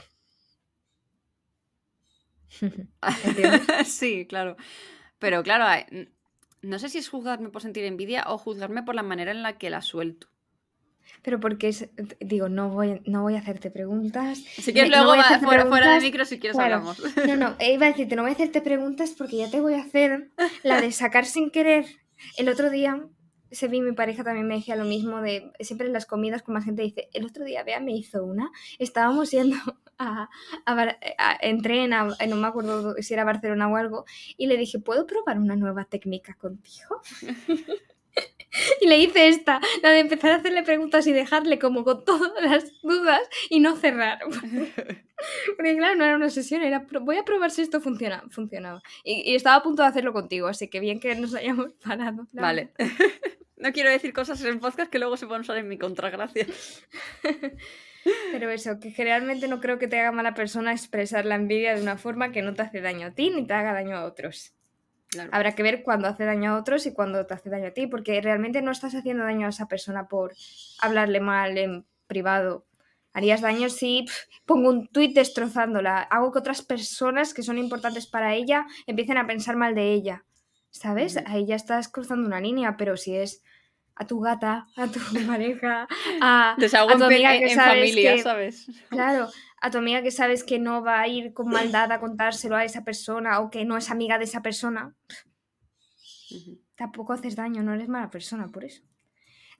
sí, 3.85 4.27
claro. 4.27 4.57
Pero 5.19 5.43
claro, 5.43 5.65
no 6.63 6.79
sé 6.79 6.89
si 6.89 6.99
es 6.99 7.09
juzgarme 7.09 7.51
por 7.51 7.63
sentir 7.63 7.85
envidia 7.85 8.25
o 8.27 8.39
juzgarme 8.39 8.83
por 8.83 8.95
la 8.95 9.03
manera 9.03 9.31
en 9.31 9.43
la 9.43 9.59
que 9.59 9.71
la 9.71 9.83
suelto. 9.83 10.29
Pero 11.23 11.39
porque 11.39 11.69
es, 11.69 11.89
digo, 12.21 12.49
no 12.49 12.71
voy, 12.71 13.01
no 13.07 13.23
voy 13.23 13.35
a 13.35 13.39
hacerte 13.39 13.71
preguntas. 13.71 14.39
Si 14.39 14.73
quieres 14.73 14.91
luego 14.91 15.15
fuera, 15.43 15.67
fuera, 15.67 15.95
de 15.95 16.01
micro, 16.01 16.25
si 16.25 16.39
quieres 16.39 16.59
hablamos. 16.59 17.03
No, 17.27 17.37
no, 17.37 17.57
iba 17.61 17.87
a 17.87 17.91
decirte, 17.91 18.17
no 18.17 18.23
voy 18.23 18.31
a 18.31 18.35
hacerte 18.35 18.61
preguntas 18.61 19.15
porque 19.17 19.39
ya 19.39 19.51
te 19.51 19.61
voy 19.61 19.75
a 19.75 19.83
hacer 19.83 20.31
la 20.63 20.81
de 20.81 20.93
sacar 20.93 21.27
sin 21.27 21.51
querer. 21.51 21.87
El 22.37 22.49
otro 22.49 22.71
día 22.71 23.07
se 23.55 23.69
vi 23.69 23.81
mi 23.81 23.93
pareja 23.93 24.25
también 24.25 24.47
me 24.47 24.57
decía 24.57 24.77
lo 24.77 24.85
mismo 24.85 25.21
de 25.21 25.53
siempre 25.61 25.87
en 25.87 25.93
las 25.93 26.07
comidas 26.07 26.43
con 26.43 26.55
más 26.55 26.65
gente 26.65 26.83
dice 26.83 27.09
el 27.13 27.25
otro 27.25 27.45
día 27.45 27.63
vea 27.63 27.79
me 27.79 27.93
hizo 27.93 28.25
una 28.25 28.51
estábamos 28.79 29.31
yendo 29.31 29.57
a, 29.99 30.29
a, 30.67 31.39
entré 31.41 31.85
en, 31.85 31.91
no 31.91 32.37
me 32.37 32.47
acuerdo 32.47 32.95
si 33.01 33.15
era 33.15 33.25
Barcelona 33.25 33.69
o 33.69 33.77
algo 33.77 34.05
y 34.37 34.47
le 34.47 34.57
dije 34.57 34.79
puedo 34.79 35.07
probar 35.07 35.39
una 35.39 35.57
nueva 35.57 35.85
técnica 35.85 36.35
contigo 36.35 37.01
y 38.81 38.87
le 38.87 38.99
hice 38.99 39.29
esta 39.29 39.61
la 39.83 39.91
de 39.91 40.01
empezar 40.01 40.33
a 40.33 40.37
hacerle 40.37 40.63
preguntas 40.63 41.07
y 41.07 41.13
dejarle 41.13 41.59
como 41.59 41.85
con 41.85 42.05
todas 42.05 42.33
las 42.43 42.81
dudas 42.83 43.23
y 43.51 43.61
no 43.61 43.77
cerrar. 43.77 44.19
Porque 45.57 45.77
claro 45.77 45.95
no 45.95 46.05
era 46.05 46.17
una 46.17 46.29
sesión 46.29 46.63
era 46.63 46.87
voy 47.01 47.17
a 47.17 47.25
probar 47.25 47.51
si 47.51 47.63
esto 47.63 47.81
funciona 47.81 48.25
funcionaba. 48.31 48.83
Y, 49.05 49.31
y 49.31 49.35
estaba 49.35 49.57
a 49.57 49.63
punto 49.63 49.83
de 49.83 49.89
hacerlo 49.89 50.13
contigo 50.13 50.49
así 50.49 50.69
que 50.69 50.81
bien 50.81 51.01
que 51.01 51.15
nos 51.15 51.35
hayamos 51.35 51.73
parado 51.85 52.27
vale. 52.33 52.73
no 53.57 53.73
quiero 53.73 53.91
decir 53.91 54.13
cosas 54.13 54.45
en 54.45 54.61
podcast 54.61 54.91
que 54.91 54.99
luego 54.99 55.17
se 55.17 55.27
puedan 55.27 55.43
usar 55.43 55.57
en 55.57 55.69
mi 55.69 55.79
contra, 55.79 56.11
gracias. 56.11 56.85
Pero 58.33 58.51
eso, 58.51 58.81
que 58.81 58.91
generalmente 58.91 59.49
no 59.49 59.61
creo 59.61 59.79
que 59.79 59.89
te 59.89 59.99
haga 59.99 60.13
mala 60.13 60.35
persona 60.35 60.73
expresar 60.73 61.25
la 61.25 61.37
envidia 61.37 61.75
de 61.75 61.83
una 61.83 61.97
forma 61.97 62.33
que 62.33 62.43
no 62.43 62.55
te 62.55 62.63
hace 62.63 62.81
daño 62.81 63.09
a 63.09 63.11
ti 63.13 63.31
ni 63.31 63.47
te 63.47 63.55
haga 63.55 63.73
daño 63.73 63.97
a 63.97 64.05
otros. 64.05 64.55
Habrá 65.31 65.55
que 65.55 65.63
ver 65.63 65.83
cuándo 65.83 66.09
hace 66.09 66.25
daño 66.25 66.53
a 66.53 66.59
otros 66.59 66.87
y 66.87 66.93
cuándo 66.93 67.25
te 67.27 67.35
hace 67.35 67.51
daño 67.51 67.69
a 67.69 67.71
ti, 67.71 67.87
porque 67.87 68.21
realmente 68.21 68.63
no 68.63 68.73
estás 68.73 68.95
haciendo 68.95 69.25
daño 69.25 69.47
a 69.47 69.51
esa 69.51 69.69
persona 69.69 70.09
por 70.09 70.35
hablarle 70.81 71.21
mal 71.21 71.57
en 71.57 71.85
privado. 72.07 72.67
Harías 73.13 73.41
daño 73.41 73.69
si 73.69 74.07
pongo 74.45 74.69
un 74.69 74.89
tuit 74.89 75.15
destrozándola, 75.15 76.01
hago 76.01 76.33
que 76.33 76.41
otras 76.41 76.63
personas 76.63 77.33
que 77.33 77.45
son 77.45 77.59
importantes 77.59 78.07
para 78.09 78.35
ella 78.35 78.67
empiecen 78.87 79.19
a 79.19 79.27
pensar 79.27 79.57
mal 79.57 79.75
de 79.75 79.93
ella. 79.93 80.25
¿Sabes? 80.71 81.17
Ahí 81.27 81.47
ya 81.47 81.55
estás 81.55 81.89
cruzando 81.89 82.27
una 82.27 82.41
línea, 82.41 82.77
pero 82.77 82.97
si 82.97 83.15
es 83.15 83.45
a 83.97 84.07
tu 84.07 84.21
gata, 84.21 84.67
a 84.77 84.87
tu 84.89 84.99
pareja, 85.27 85.87
a, 86.21 86.53
a 86.53 86.57
tu 86.57 87.05
amiga 87.05 87.39
que 87.39 87.55
sabes 87.55 87.81
familia, 87.81 88.23
¿sabes? 88.23 88.67
Claro, 88.89 89.29
a 89.61 89.71
tu 89.71 89.79
amiga 89.79 90.03
que 90.03 90.11
sabes 90.11 90.45
que 90.45 90.59
no 90.59 90.83
va 90.83 91.01
a 91.01 91.09
ir 91.09 91.33
con 91.33 91.49
maldad 91.49 91.91
a 91.93 92.01
contárselo 92.01 92.57
a 92.57 92.65
esa 92.65 92.85
persona 92.85 93.41
o 93.41 93.51
que 93.51 93.65
no 93.65 93.77
es 93.77 93.91
amiga 93.91 94.19
de 94.19 94.25
esa 94.25 94.43
persona, 94.43 94.95
tampoco 96.77 97.13
haces 97.13 97.37
daño, 97.37 97.63
no 97.63 97.75
eres 97.75 97.89
mala 97.89 98.11
persona 98.11 98.49
por 98.49 98.65
eso. 98.65 98.83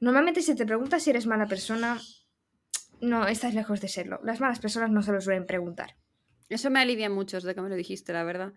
Normalmente 0.01 0.43
si 0.43 0.55
te 0.55 0.67
preguntas 0.67 1.03
si 1.03 1.11
eres 1.11 1.27
mala 1.27 1.47
persona, 1.47 2.01
no, 3.01 3.27
estás 3.27 3.55
lejos 3.55 3.81
de 3.81 3.89
serlo. 3.89 4.21
Las 4.25 4.41
malas 4.41 4.59
personas 4.59 4.91
no 4.91 5.03
se 5.03 5.13
lo 5.13 5.21
suelen 5.21 5.47
preguntar. 5.47 5.97
Eso 6.49 6.71
me 6.71 6.81
alivia 6.81 7.09
mucho 7.09 7.37
desde 7.37 7.55
que 7.55 7.61
me 7.61 7.69
lo 7.69 7.75
dijiste, 7.75 8.13
la 8.13 8.25
verdad. 8.25 8.53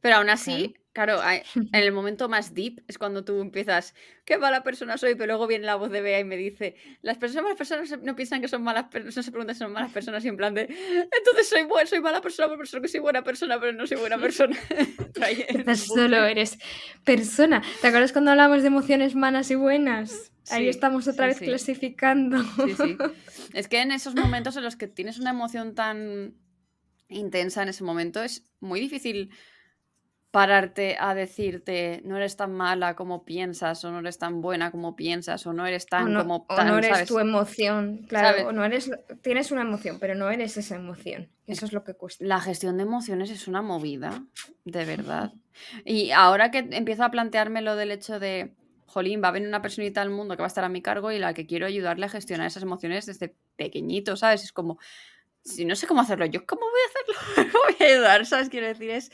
Pero 0.00 0.16
aún 0.16 0.30
así, 0.30 0.68
claro, 0.68 0.81
en 1.54 1.68
el 1.72 1.92
momento 1.92 2.28
más 2.28 2.54
deep 2.54 2.82
es 2.86 2.98
cuando 2.98 3.24
tú 3.24 3.40
empiezas, 3.40 3.94
qué 4.24 4.38
mala 4.38 4.62
persona 4.62 4.98
soy, 4.98 5.14
pero 5.14 5.28
luego 5.28 5.46
viene 5.46 5.64
la 5.64 5.76
voz 5.76 5.90
de 5.90 6.00
Bea 6.00 6.20
y 6.20 6.24
me 6.24 6.36
dice, 6.36 6.76
las 7.00 7.18
personas 7.18 7.44
malas 7.44 7.58
personas 7.58 8.02
no 8.02 8.14
piensan 8.14 8.40
que 8.40 8.48
son 8.48 8.62
malas 8.62 8.84
personas, 8.84 9.16
no 9.16 9.22
se 9.22 9.30
preguntan 9.30 9.54
si 9.54 9.60
son 9.60 9.72
malas 9.72 9.92
personas 9.92 10.24
y 10.24 10.28
en 10.28 10.36
plan 10.36 10.54
de, 10.54 10.62
entonces 10.62 11.48
soy 11.48 11.62
buena, 11.64 11.88
soy 11.88 12.00
mala 12.00 12.20
persona, 12.20 12.48
por 12.48 12.64
eso 12.64 12.80
que 12.80 12.88
soy 12.88 13.00
buena 13.00 13.22
persona, 13.22 13.58
pero 13.58 13.72
no 13.72 13.86
soy 13.86 13.98
buena 13.98 14.18
persona. 14.18 14.56
solo 15.76 16.24
eres 16.24 16.58
persona. 17.04 17.62
¿Te 17.80 17.88
acuerdas 17.88 18.12
cuando 18.12 18.30
hablamos 18.32 18.62
de 18.62 18.68
emociones 18.68 19.14
malas 19.14 19.50
y 19.50 19.54
buenas? 19.54 20.32
Ahí 20.50 20.68
estamos 20.68 21.06
otra 21.08 21.26
vez 21.26 21.38
clasificando. 21.38 22.42
Sí, 22.42 22.74
sí. 22.76 22.96
Es 23.54 23.68
que 23.68 23.80
en 23.80 23.92
esos 23.92 24.14
momentos 24.14 24.56
en 24.56 24.62
los 24.62 24.76
que 24.76 24.88
tienes 24.88 25.18
una 25.18 25.30
emoción 25.30 25.74
tan 25.74 26.34
intensa 27.08 27.62
en 27.62 27.68
ese 27.68 27.84
momento 27.84 28.22
es 28.22 28.46
muy 28.60 28.80
difícil 28.80 29.30
pararte 30.32 30.96
a 30.98 31.14
decirte 31.14 32.00
no 32.04 32.16
eres 32.16 32.36
tan 32.36 32.52
mala 32.52 32.96
como 32.96 33.24
piensas 33.24 33.84
o 33.84 33.92
no 33.92 34.00
eres 34.00 34.18
tan 34.18 34.40
buena 34.40 34.72
como 34.72 34.96
piensas 34.96 35.46
o 35.46 35.52
no 35.52 35.66
eres 35.66 35.86
tan 35.86 36.12
como 36.14 36.46
o 36.48 36.64
no 36.64 36.78
eres 36.78 37.06
tu 37.06 37.20
emoción 37.20 38.04
claro 38.08 38.48
o 38.48 38.52
no 38.52 38.64
eres 38.64 38.90
tienes 39.20 39.52
una 39.52 39.60
emoción 39.60 39.98
pero 40.00 40.14
no 40.14 40.30
eres 40.30 40.56
esa 40.56 40.74
emoción 40.74 41.28
eso 41.46 41.66
es 41.66 41.72
lo 41.72 41.84
que 41.84 41.94
cuesta 41.94 42.24
la 42.24 42.40
gestión 42.40 42.78
de 42.78 42.82
emociones 42.82 43.30
es 43.30 43.46
una 43.46 43.62
movida 43.62 44.24
de 44.64 44.84
verdad 44.86 45.34
y 45.84 46.10
ahora 46.12 46.50
que 46.50 46.66
empiezo 46.70 47.04
a 47.04 47.10
plantearme 47.10 47.60
lo 47.62 47.76
del 47.76 47.90
hecho 47.90 48.18
de 48.18 48.54
jolín, 48.86 49.22
va 49.24 49.28
a 49.28 49.32
venir 49.32 49.48
una 49.48 49.62
personita 49.62 50.02
al 50.02 50.10
mundo 50.10 50.36
que 50.36 50.42
va 50.42 50.46
a 50.46 50.48
estar 50.48 50.64
a 50.64 50.68
mi 50.68 50.82
cargo 50.82 51.10
y 51.10 51.18
la 51.18 51.32
que 51.32 51.46
quiero 51.46 51.66
ayudarle 51.66 52.06
a 52.06 52.08
gestionar 52.10 52.46
esas 52.46 52.62
emociones 52.62 53.06
desde 53.06 53.34
pequeñito, 53.56 54.16
¿sabes? 54.16 54.44
Es 54.44 54.52
como, 54.52 54.78
si 55.44 55.64
no 55.64 55.74
sé 55.76 55.86
cómo 55.86 56.02
hacerlo 56.02 56.26
yo, 56.26 56.44
¿cómo 56.46 56.60
voy 56.62 56.80
a 56.80 56.90
hacerlo? 56.90 57.52
¿Cómo 57.52 57.64
voy 57.64 57.86
a 57.86 57.90
ayudar? 57.90 58.26
¿Sabes? 58.26 58.50
Quiero 58.50 58.66
decir, 58.66 58.90
es, 58.90 59.10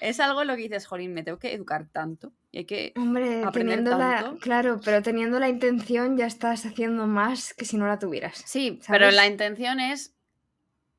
es 0.00 0.20
algo 0.20 0.44
lo 0.44 0.56
que 0.56 0.62
dices, 0.62 0.86
jolín, 0.86 1.14
me 1.14 1.22
tengo 1.22 1.38
que 1.38 1.52
educar 1.52 1.88
tanto 1.90 2.32
y 2.50 2.58
hay 2.58 2.64
que 2.64 2.92
Hombre, 2.96 3.42
teniendo 3.52 3.96
la, 3.96 4.36
claro, 4.40 4.80
pero 4.84 5.02
teniendo 5.02 5.38
la 5.38 5.48
intención 5.48 6.16
ya 6.16 6.26
estás 6.26 6.64
haciendo 6.66 7.06
más 7.06 7.54
que 7.54 7.64
si 7.64 7.76
no 7.76 7.86
la 7.86 7.98
tuvieras. 7.98 8.42
Sí, 8.46 8.80
pero 8.88 9.10
la 9.10 9.26
intención 9.26 9.80
es, 9.80 10.14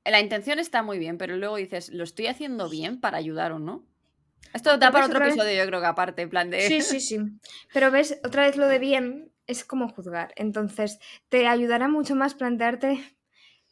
la 0.06 0.20
intención 0.20 0.60
está 0.60 0.84
muy 0.84 1.00
bien, 1.00 1.18
pero 1.18 1.38
luego 1.38 1.58
dices, 1.58 1.90
¿lo 1.90 2.04
estoy 2.04 2.28
haciendo 2.28 2.70
bien 2.70 3.00
para 3.00 3.18
ayudar 3.18 3.52
o 3.52 3.60
no? 3.60 3.86
Esto 4.54 4.78
da 4.78 4.92
para 4.92 5.06
otro 5.06 5.24
episodio, 5.24 5.58
yo 5.58 5.68
creo 5.68 5.80
que 5.80 5.88
aparte, 5.88 6.22
en 6.24 6.30
plan 6.30 6.50
de... 6.50 6.62
Sí, 6.62 6.82
sí, 6.82 7.00
sí. 7.00 7.20
Pero 7.74 7.92
ves, 7.92 8.20
otra 8.24 8.44
vez 8.44 8.58
lo 8.58 8.68
de 8.68 8.80
bien 8.80 9.32
es 9.46 9.64
como 9.64 9.90
juzgar. 9.90 10.34
Entonces, 10.36 11.00
te 11.30 11.48
ayudará 11.48 11.88
mucho 11.88 12.16
más 12.16 12.34
plantearte, 12.36 13.00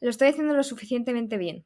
lo 0.02 0.10
estoy 0.10 0.30
haciendo 0.30 0.54
lo 0.54 0.64
suficientemente 0.64 1.38
bien. 1.38 1.66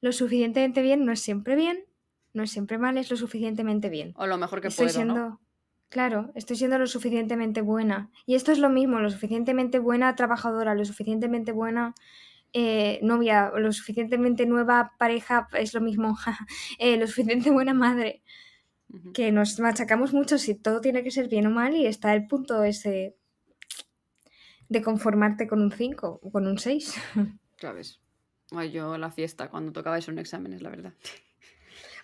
Lo 0.00 0.12
suficientemente 0.12 0.82
bien 0.82 1.04
no 1.04 1.12
es 1.12 1.20
siempre 1.20 1.56
bien, 1.56 1.84
no 2.32 2.42
es 2.42 2.50
siempre 2.50 2.78
mal, 2.78 2.98
es 2.98 3.10
lo 3.10 3.16
suficientemente 3.16 3.88
bien. 3.88 4.12
O 4.16 4.26
lo 4.26 4.38
mejor 4.38 4.60
que 4.60 4.68
estoy 4.68 4.86
puedo, 4.86 4.94
siendo, 4.94 5.40
Claro, 5.92 6.32
estoy 6.34 6.56
siendo 6.56 6.78
lo 6.78 6.86
suficientemente 6.86 7.60
buena. 7.60 8.10
Y 8.24 8.34
esto 8.34 8.50
es 8.50 8.58
lo 8.58 8.70
mismo, 8.70 8.98
lo 9.00 9.10
suficientemente 9.10 9.78
buena 9.78 10.16
trabajadora, 10.16 10.74
lo 10.74 10.86
suficientemente 10.86 11.52
buena 11.52 11.94
eh, 12.54 12.98
novia, 13.02 13.52
lo 13.54 13.70
suficientemente 13.72 14.46
nueva 14.46 14.92
pareja, 14.98 15.48
es 15.52 15.74
lo 15.74 15.82
mismo, 15.82 16.16
eh, 16.78 16.96
lo 16.96 17.06
suficientemente 17.06 17.50
buena 17.50 17.74
madre. 17.74 18.22
Que 19.12 19.32
nos 19.32 19.60
machacamos 19.60 20.14
mucho 20.14 20.38
si 20.38 20.54
todo 20.54 20.80
tiene 20.80 21.02
que 21.02 21.10
ser 21.10 21.28
bien 21.28 21.46
o 21.46 21.50
mal 21.50 21.76
y 21.76 21.86
está 21.86 22.14
el 22.14 22.26
punto 22.26 22.64
ese 22.64 23.14
de 24.70 24.82
conformarte 24.82 25.46
con 25.46 25.60
un 25.60 25.72
5 25.72 26.20
o 26.22 26.30
con 26.30 26.46
un 26.46 26.58
6. 26.58 26.94
Sabes. 27.58 28.00
yo 28.72 28.96
la 28.96 29.10
fiesta 29.10 29.50
cuando 29.50 29.72
tocaba 29.72 29.98
eso 29.98 30.10
en 30.10 30.18
exámenes, 30.18 30.62
la 30.62 30.70
verdad. 30.70 30.94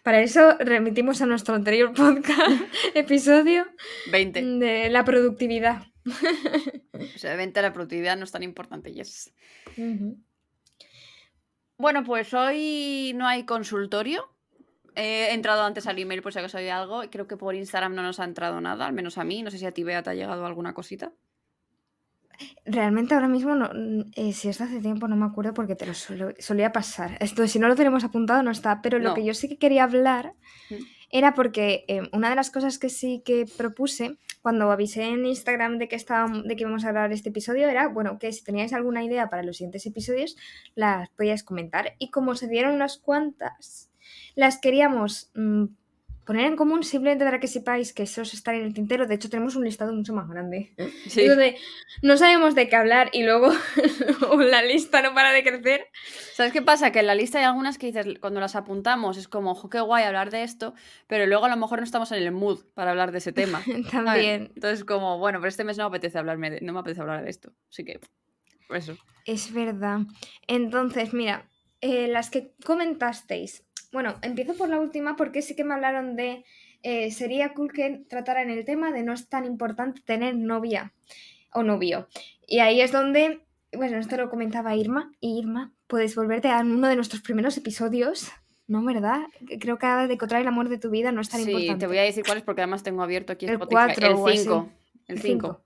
Para 0.02 0.20
eso 0.20 0.56
remitimos 0.58 1.20
a 1.22 1.26
nuestro 1.26 1.54
anterior 1.54 1.92
podcast, 1.92 2.62
episodio 2.94 3.66
20. 4.10 4.42
de 4.42 4.90
la 4.90 5.04
productividad. 5.04 5.82
O 6.06 7.18
sea, 7.18 7.36
20 7.36 7.60
la 7.62 7.72
productividad 7.72 8.16
no 8.16 8.24
es 8.24 8.32
tan 8.32 8.42
importante, 8.42 8.92
yes. 8.92 9.32
Bueno, 11.76 12.04
pues 12.04 12.32
hoy 12.34 13.12
no 13.14 13.26
hay 13.26 13.44
consultorio. 13.44 14.24
He 14.94 15.32
entrado 15.32 15.62
antes 15.62 15.86
al 15.86 15.98
email 15.98 16.22
por 16.22 16.32
si 16.32 16.40
acaso 16.40 16.58
había 16.58 16.78
algo. 16.80 17.02
Creo 17.10 17.28
que 17.28 17.36
por 17.36 17.54
Instagram 17.54 17.94
no 17.94 18.02
nos 18.02 18.18
ha 18.18 18.24
entrado 18.24 18.60
nada, 18.60 18.86
al 18.86 18.92
menos 18.92 19.18
a 19.18 19.24
mí. 19.24 19.42
No 19.42 19.50
sé 19.50 19.58
si 19.58 19.66
a 19.66 19.72
ti, 19.72 19.84
Bea, 19.84 20.02
te 20.02 20.10
ha 20.10 20.14
llegado 20.14 20.44
alguna 20.44 20.74
cosita. 20.74 21.12
Realmente 22.64 23.14
ahora 23.14 23.28
mismo, 23.28 23.54
no, 23.54 23.70
eh, 24.14 24.32
si 24.32 24.48
es 24.48 24.60
hace 24.60 24.80
tiempo, 24.80 25.08
no 25.08 25.16
me 25.16 25.26
acuerdo 25.26 25.54
porque 25.54 25.74
te 25.74 25.86
lo 25.86 25.94
solía 25.94 26.72
pasar. 26.72 27.16
Esto, 27.20 27.46
si 27.48 27.58
no 27.58 27.68
lo 27.68 27.74
tenemos 27.74 28.04
apuntado, 28.04 28.42
no 28.42 28.50
está. 28.50 28.80
Pero 28.82 28.98
lo 28.98 29.14
que 29.14 29.24
yo 29.24 29.34
sí 29.34 29.48
que 29.48 29.58
quería 29.58 29.84
hablar 29.84 30.34
era 31.10 31.34
porque 31.34 31.84
eh, 31.88 32.02
una 32.12 32.28
de 32.30 32.36
las 32.36 32.50
cosas 32.50 32.78
que 32.78 32.90
sí 32.90 33.22
que 33.24 33.46
propuse 33.56 34.18
cuando 34.42 34.70
avisé 34.70 35.04
en 35.04 35.26
Instagram 35.26 35.78
de 35.78 35.88
que, 35.88 35.96
estaba, 35.96 36.30
de 36.30 36.56
que 36.56 36.62
íbamos 36.62 36.84
a 36.84 36.92
grabar 36.92 37.12
este 37.12 37.30
episodio 37.30 37.68
era, 37.68 37.88
bueno, 37.88 38.18
que 38.18 38.32
si 38.32 38.44
teníais 38.44 38.72
alguna 38.72 39.02
idea 39.02 39.28
para 39.28 39.42
los 39.42 39.56
siguientes 39.56 39.84
episodios, 39.86 40.36
las 40.74 41.08
podíais 41.10 41.42
comentar. 41.42 41.94
Y 41.98 42.10
como 42.10 42.34
se 42.34 42.48
dieron 42.48 42.74
unas 42.74 42.98
cuantas, 42.98 43.90
las 44.34 44.58
queríamos 44.58 45.30
mm, 45.34 45.64
poner 46.28 46.44
en 46.44 46.56
común 46.56 46.84
simplemente 46.84 47.24
para 47.24 47.40
que 47.40 47.46
sepáis 47.46 47.94
que 47.94 48.02
eso 48.02 48.20
está 48.20 48.54
en 48.54 48.62
el 48.62 48.74
tintero. 48.74 49.06
De 49.06 49.14
hecho, 49.14 49.30
tenemos 49.30 49.56
un 49.56 49.64
listado 49.64 49.94
mucho 49.94 50.12
más 50.12 50.28
grande. 50.28 50.74
Sí. 51.06 51.26
no 52.02 52.18
sabemos 52.18 52.54
de 52.54 52.68
qué 52.68 52.76
hablar 52.76 53.08
y 53.14 53.22
luego 53.24 53.50
la 54.38 54.60
lista 54.60 55.00
no 55.00 55.14
para 55.14 55.32
de 55.32 55.42
crecer. 55.42 55.86
¿Sabes 56.34 56.52
qué 56.52 56.60
pasa? 56.60 56.92
Que 56.92 56.98
en 56.98 57.06
la 57.06 57.14
lista 57.14 57.38
hay 57.38 57.46
algunas 57.46 57.78
que 57.78 57.86
dices, 57.86 58.06
cuando 58.20 58.40
las 58.40 58.56
apuntamos, 58.56 59.16
es 59.16 59.26
como, 59.26 59.52
ojo, 59.52 59.70
qué 59.70 59.80
guay 59.80 60.04
hablar 60.04 60.30
de 60.30 60.42
esto, 60.42 60.74
pero 61.06 61.24
luego 61.24 61.46
a 61.46 61.48
lo 61.48 61.56
mejor 61.56 61.78
no 61.78 61.84
estamos 61.84 62.12
en 62.12 62.22
el 62.22 62.30
mood 62.30 62.60
para 62.74 62.90
hablar 62.90 63.10
de 63.10 63.18
ese 63.18 63.32
tema. 63.32 63.62
También. 63.90 64.52
Entonces, 64.54 64.84
como, 64.84 65.16
bueno, 65.16 65.38
pero 65.38 65.48
este 65.48 65.64
mes 65.64 65.78
no 65.78 65.84
me 65.84 65.96
apetece 65.96 66.18
hablarme 66.18 66.60
no 66.60 66.74
me 66.74 66.80
apetece 66.80 67.00
hablar 67.00 67.24
de 67.24 67.30
esto. 67.30 67.54
Así 67.70 67.86
que, 67.86 68.00
por 68.66 68.76
eso. 68.76 68.98
Es 69.24 69.50
verdad. 69.54 70.00
Entonces, 70.46 71.14
mira, 71.14 71.48
eh, 71.80 72.08
las 72.08 72.28
que 72.28 72.52
comentasteis 72.66 73.64
bueno, 73.92 74.16
empiezo 74.22 74.54
por 74.54 74.68
la 74.68 74.78
última 74.78 75.16
porque 75.16 75.42
sí 75.42 75.56
que 75.56 75.64
me 75.64 75.74
hablaron 75.74 76.16
de. 76.16 76.44
Eh, 76.82 77.10
sería 77.10 77.54
cool 77.54 77.72
que 77.72 78.04
trataran 78.08 78.50
el 78.50 78.64
tema 78.64 78.92
de 78.92 79.02
no 79.02 79.12
es 79.12 79.28
tan 79.28 79.44
importante 79.44 80.00
tener 80.04 80.36
novia 80.36 80.92
o 81.52 81.62
novio. 81.62 82.08
Y 82.46 82.60
ahí 82.60 82.80
es 82.80 82.92
donde. 82.92 83.40
Bueno, 83.72 83.98
esto 83.98 84.16
lo 84.16 84.30
comentaba 84.30 84.76
Irma. 84.76 85.12
Y 85.20 85.38
Irma, 85.38 85.72
puedes 85.86 86.14
volverte 86.14 86.48
a 86.48 86.60
uno 86.60 86.88
de 86.88 86.96
nuestros 86.96 87.22
primeros 87.22 87.56
episodios. 87.56 88.30
¿No, 88.66 88.84
verdad? 88.84 89.22
Creo 89.60 89.78
que 89.78 89.86
de 89.86 90.12
encontrar 90.12 90.42
el 90.42 90.46
amor 90.46 90.68
de 90.68 90.78
tu 90.78 90.90
vida 90.90 91.10
no 91.10 91.22
es 91.22 91.30
tan 91.30 91.40
importante. 91.40 91.72
Sí, 91.72 91.78
te 91.78 91.86
voy 91.86 91.98
a 91.98 92.02
decir 92.02 92.22
cuáles 92.24 92.44
porque 92.44 92.60
además 92.60 92.82
tengo 92.82 93.02
abierto 93.02 93.32
aquí 93.32 93.46
el 93.46 93.58
4 93.58 94.26
el 94.26 94.36
5. 94.36 94.68
El 95.08 95.20
5. 95.20 95.64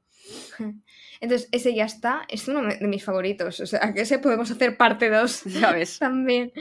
Entonces, 1.20 1.48
ese 1.52 1.74
ya 1.74 1.84
está. 1.84 2.22
Es 2.28 2.48
uno 2.48 2.62
de 2.62 2.86
mis 2.86 3.04
favoritos. 3.04 3.60
O 3.60 3.66
sea, 3.66 3.92
que 3.92 4.02
ese 4.02 4.18
podemos 4.18 4.50
hacer 4.50 4.76
parte 4.76 5.10
2. 5.10 5.42
Ya 5.60 5.72
ves. 5.72 5.98
También. 6.00 6.52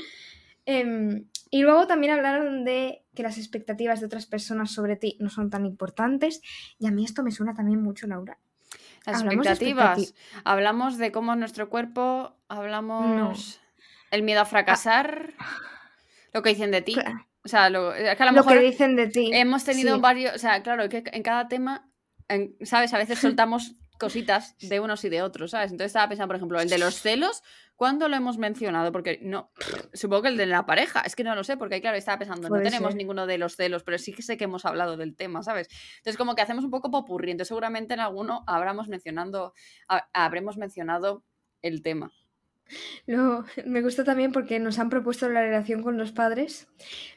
Em, 0.66 1.26
y 1.54 1.62
luego 1.64 1.86
también 1.86 2.14
hablaron 2.14 2.64
de 2.64 3.04
que 3.14 3.24
las 3.24 3.38
expectativas 3.38 4.00
de 4.00 4.06
otras 4.06 4.26
personas 4.26 4.72
sobre 4.72 4.96
ti 4.96 5.18
no 5.20 5.30
son 5.30 5.50
tan 5.50 5.66
importantes. 5.66 6.42
Y 6.80 6.88
a 6.88 6.92
mí 6.92 7.04
esto 7.04 7.24
me 7.24 7.32
suena 7.32 7.54
también 7.54 7.84
mucho, 7.84 8.08
Laura. 8.08 8.40
Las 9.06 9.22
expectativas. 9.22 10.14
Hablamos 10.46 10.98
de 10.98 11.12
cómo 11.12 11.36
nuestro 11.36 11.70
cuerpo, 11.70 12.38
hablamos 12.48 13.60
el 14.12 14.24
miedo 14.24 14.40
a 14.40 14.46
fracasar, 14.46 15.34
lo 16.34 16.42
que 16.42 16.52
dicen 16.52 16.72
de 16.72 16.82
ti. 16.82 16.96
O 17.44 17.50
sea, 17.50 17.70
lo, 17.70 17.92
que 17.92 18.10
a 18.10 18.26
lo, 18.26 18.32
mejor 18.32 18.54
que 18.54 18.60
dicen 18.60 18.96
de 18.96 19.08
ti. 19.08 19.32
Hemos 19.34 19.66
tenido 19.66 20.00
varios, 20.00 20.34
o 20.36 20.38
sea, 20.38 20.64
claro, 20.64 20.88
que 20.88 21.04
en 21.06 21.24
cada 21.24 21.50
tema, 21.50 21.90
¿sabes? 22.62 22.94
A 22.94 22.98
veces 22.98 23.20
soltamos 23.20 23.76
cositas 24.00 24.56
de 24.60 24.80
unos 24.80 25.04
y 25.04 25.10
de 25.10 25.22
otros, 25.22 25.52
¿sabes? 25.52 25.72
Entonces 25.72 25.90
estaba 25.90 26.08
pensando, 26.08 26.28
por 26.28 26.38
ejemplo, 26.38 26.62
el 26.62 26.70
de 26.70 26.78
los 26.78 26.96
celos, 26.96 27.44
¿cuándo 27.82 28.08
lo 28.08 28.16
hemos 28.16 28.38
mencionado? 28.38 28.92
Porque 28.92 29.18
no, 29.24 29.50
supongo 29.94 30.22
que 30.22 30.28
el 30.28 30.38
de 30.38 30.46
la 30.46 30.68
pareja, 30.68 31.02
es 31.02 31.16
que 31.16 31.24
no 31.24 31.34
lo 31.34 31.44
sé, 31.44 31.58
porque 31.58 31.82
claro, 31.82 31.98
estaba 31.98 32.20
pensando, 32.20 32.48
no 32.48 32.62
tenemos 32.62 32.94
ninguno 32.94 33.26
de 33.26 33.40
los 33.40 33.56
celos, 33.56 33.82
pero 33.82 33.98
sí 33.98 34.14
que 34.14 34.22
sé 34.22 34.38
que 34.38 34.44
hemos 34.44 34.66
hablado 34.66 34.98
del 34.98 35.16
tema, 35.16 35.42
¿sabes? 35.42 35.68
Entonces 35.98 36.16
como 36.16 36.36
que 36.36 36.44
hacemos 36.44 36.64
un 36.64 36.70
poco 36.70 36.92
popurri, 36.92 37.32
entonces 37.32 37.48
seguramente 37.48 37.96
en 37.96 38.02
alguno 38.02 38.44
habremos 38.46 38.88
mencionando, 38.88 39.56
habremos 40.14 40.58
mencionado 40.58 41.24
el 41.64 41.82
tema. 41.82 42.12
Me 43.66 43.82
gusta 43.82 44.04
también 44.04 44.32
porque 44.32 44.60
nos 44.60 44.78
han 44.78 44.92
propuesto 44.92 45.28
la 45.28 45.42
relación 45.42 45.82
con 45.82 45.98
los 45.98 46.12
padres, 46.12 46.68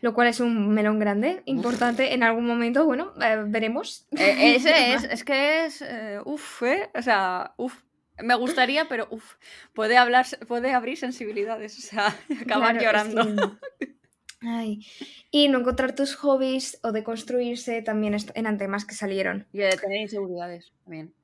lo 0.00 0.14
cual 0.14 0.28
es 0.28 0.40
un 0.40 0.70
melón 0.70 0.98
grande, 0.98 1.42
importante 1.44 2.14
en 2.14 2.22
algún 2.22 2.46
momento, 2.46 2.86
bueno, 2.86 3.12
eh, 3.20 3.44
veremos. 3.46 4.06
Eh, 4.12 4.54
ese 4.56 4.70
es, 4.94 5.04
es 5.04 5.24
que 5.24 5.66
es, 5.66 5.82
eh, 5.82 6.20
uff, 6.24 6.62
¿eh? 6.62 6.90
O 6.94 7.02
sea, 7.02 7.52
uff. 7.58 7.82
Me 8.22 8.34
gustaría, 8.36 8.88
pero 8.88 9.08
uff, 9.10 9.34
puede 9.72 9.96
hablar, 9.96 10.26
puede 10.46 10.72
abrir 10.72 10.96
sensibilidades, 10.96 11.78
o 11.78 11.82
sea, 11.82 12.16
acabar 12.42 12.80
llorando. 12.80 13.58
Ay. 14.40 14.86
Y 15.30 15.48
no 15.48 15.60
encontrar 15.60 15.94
tus 15.94 16.14
hobbies 16.16 16.78
o 16.82 16.92
de 16.92 17.02
construirse 17.02 17.80
también 17.82 18.16
eran 18.34 18.58
temas 18.58 18.84
que 18.84 18.94
salieron. 18.94 19.46
Y 19.52 19.58
de 19.58 19.70
tener 19.70 20.00
inseguridades 20.00 20.72
también. 20.84 21.14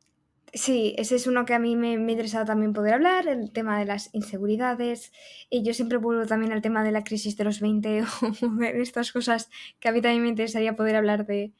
Sí, 0.52 0.94
ese 0.98 1.14
es 1.14 1.26
uno 1.28 1.44
que 1.44 1.54
a 1.54 1.60
mí 1.60 1.76
me, 1.76 1.96
me 1.96 2.12
interesado 2.12 2.44
también 2.44 2.72
poder 2.72 2.94
hablar, 2.94 3.28
el 3.28 3.52
tema 3.52 3.78
de 3.78 3.84
las 3.84 4.12
inseguridades. 4.12 5.12
Y 5.48 5.62
yo 5.62 5.74
siempre 5.74 5.98
vuelvo 5.98 6.26
también 6.26 6.52
al 6.52 6.62
tema 6.62 6.82
de 6.82 6.90
la 6.90 7.04
crisis 7.04 7.36
de 7.36 7.44
los 7.44 7.60
20 7.60 8.02
o 8.42 8.48
de 8.56 8.82
estas 8.82 9.12
cosas 9.12 9.48
que 9.78 9.88
a 9.88 9.92
mí 9.92 10.00
también 10.00 10.22
me 10.22 10.28
interesaría 10.28 10.74
poder 10.74 10.96
hablar 10.96 11.26
de, 11.26 11.52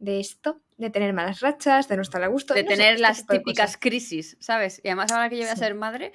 esto, 0.00 0.60
de 0.78 0.90
tener 0.90 1.12
malas 1.12 1.40
rachas, 1.40 1.88
de 1.88 1.96
no 1.96 2.02
estar 2.02 2.22
a 2.22 2.28
gusto. 2.28 2.54
De 2.54 2.64
tener 2.64 2.94
este 2.94 3.02
las 3.02 3.26
típicas 3.26 3.76
crisis, 3.76 4.36
¿sabes? 4.40 4.80
Y 4.82 4.88
además 4.88 5.12
ahora 5.12 5.28
que 5.28 5.36
yo 5.36 5.42
voy 5.42 5.50
a 5.50 5.56
ser 5.56 5.74
madre, 5.74 6.12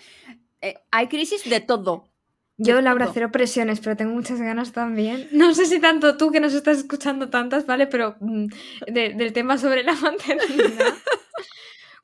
eh, 0.62 0.76
hay 0.90 1.08
crisis 1.08 1.48
de 1.48 1.60
todo. 1.60 2.10
Yo, 2.58 2.82
Laura, 2.82 3.10
cero 3.14 3.32
presiones, 3.32 3.80
pero 3.80 3.98
tengo 3.98 4.14
muchas 4.14 4.40
ganas 4.40 4.72
también. 4.72 5.28
No 5.32 5.54
sé 5.54 5.66
si 5.66 5.80
tanto 5.80 6.18
tú 6.18 6.32
que 6.32 6.40
nos 6.40 6.54
estás 6.54 6.78
escuchando 6.78 7.30
tantas, 7.30 7.66
¿vale? 7.66 7.88
Pero 7.88 8.16
mm, 8.20 8.46
del 8.88 9.34
tema 9.34 9.58
sobre 9.58 9.84
la 9.84 9.94
maternidad 10.02 10.94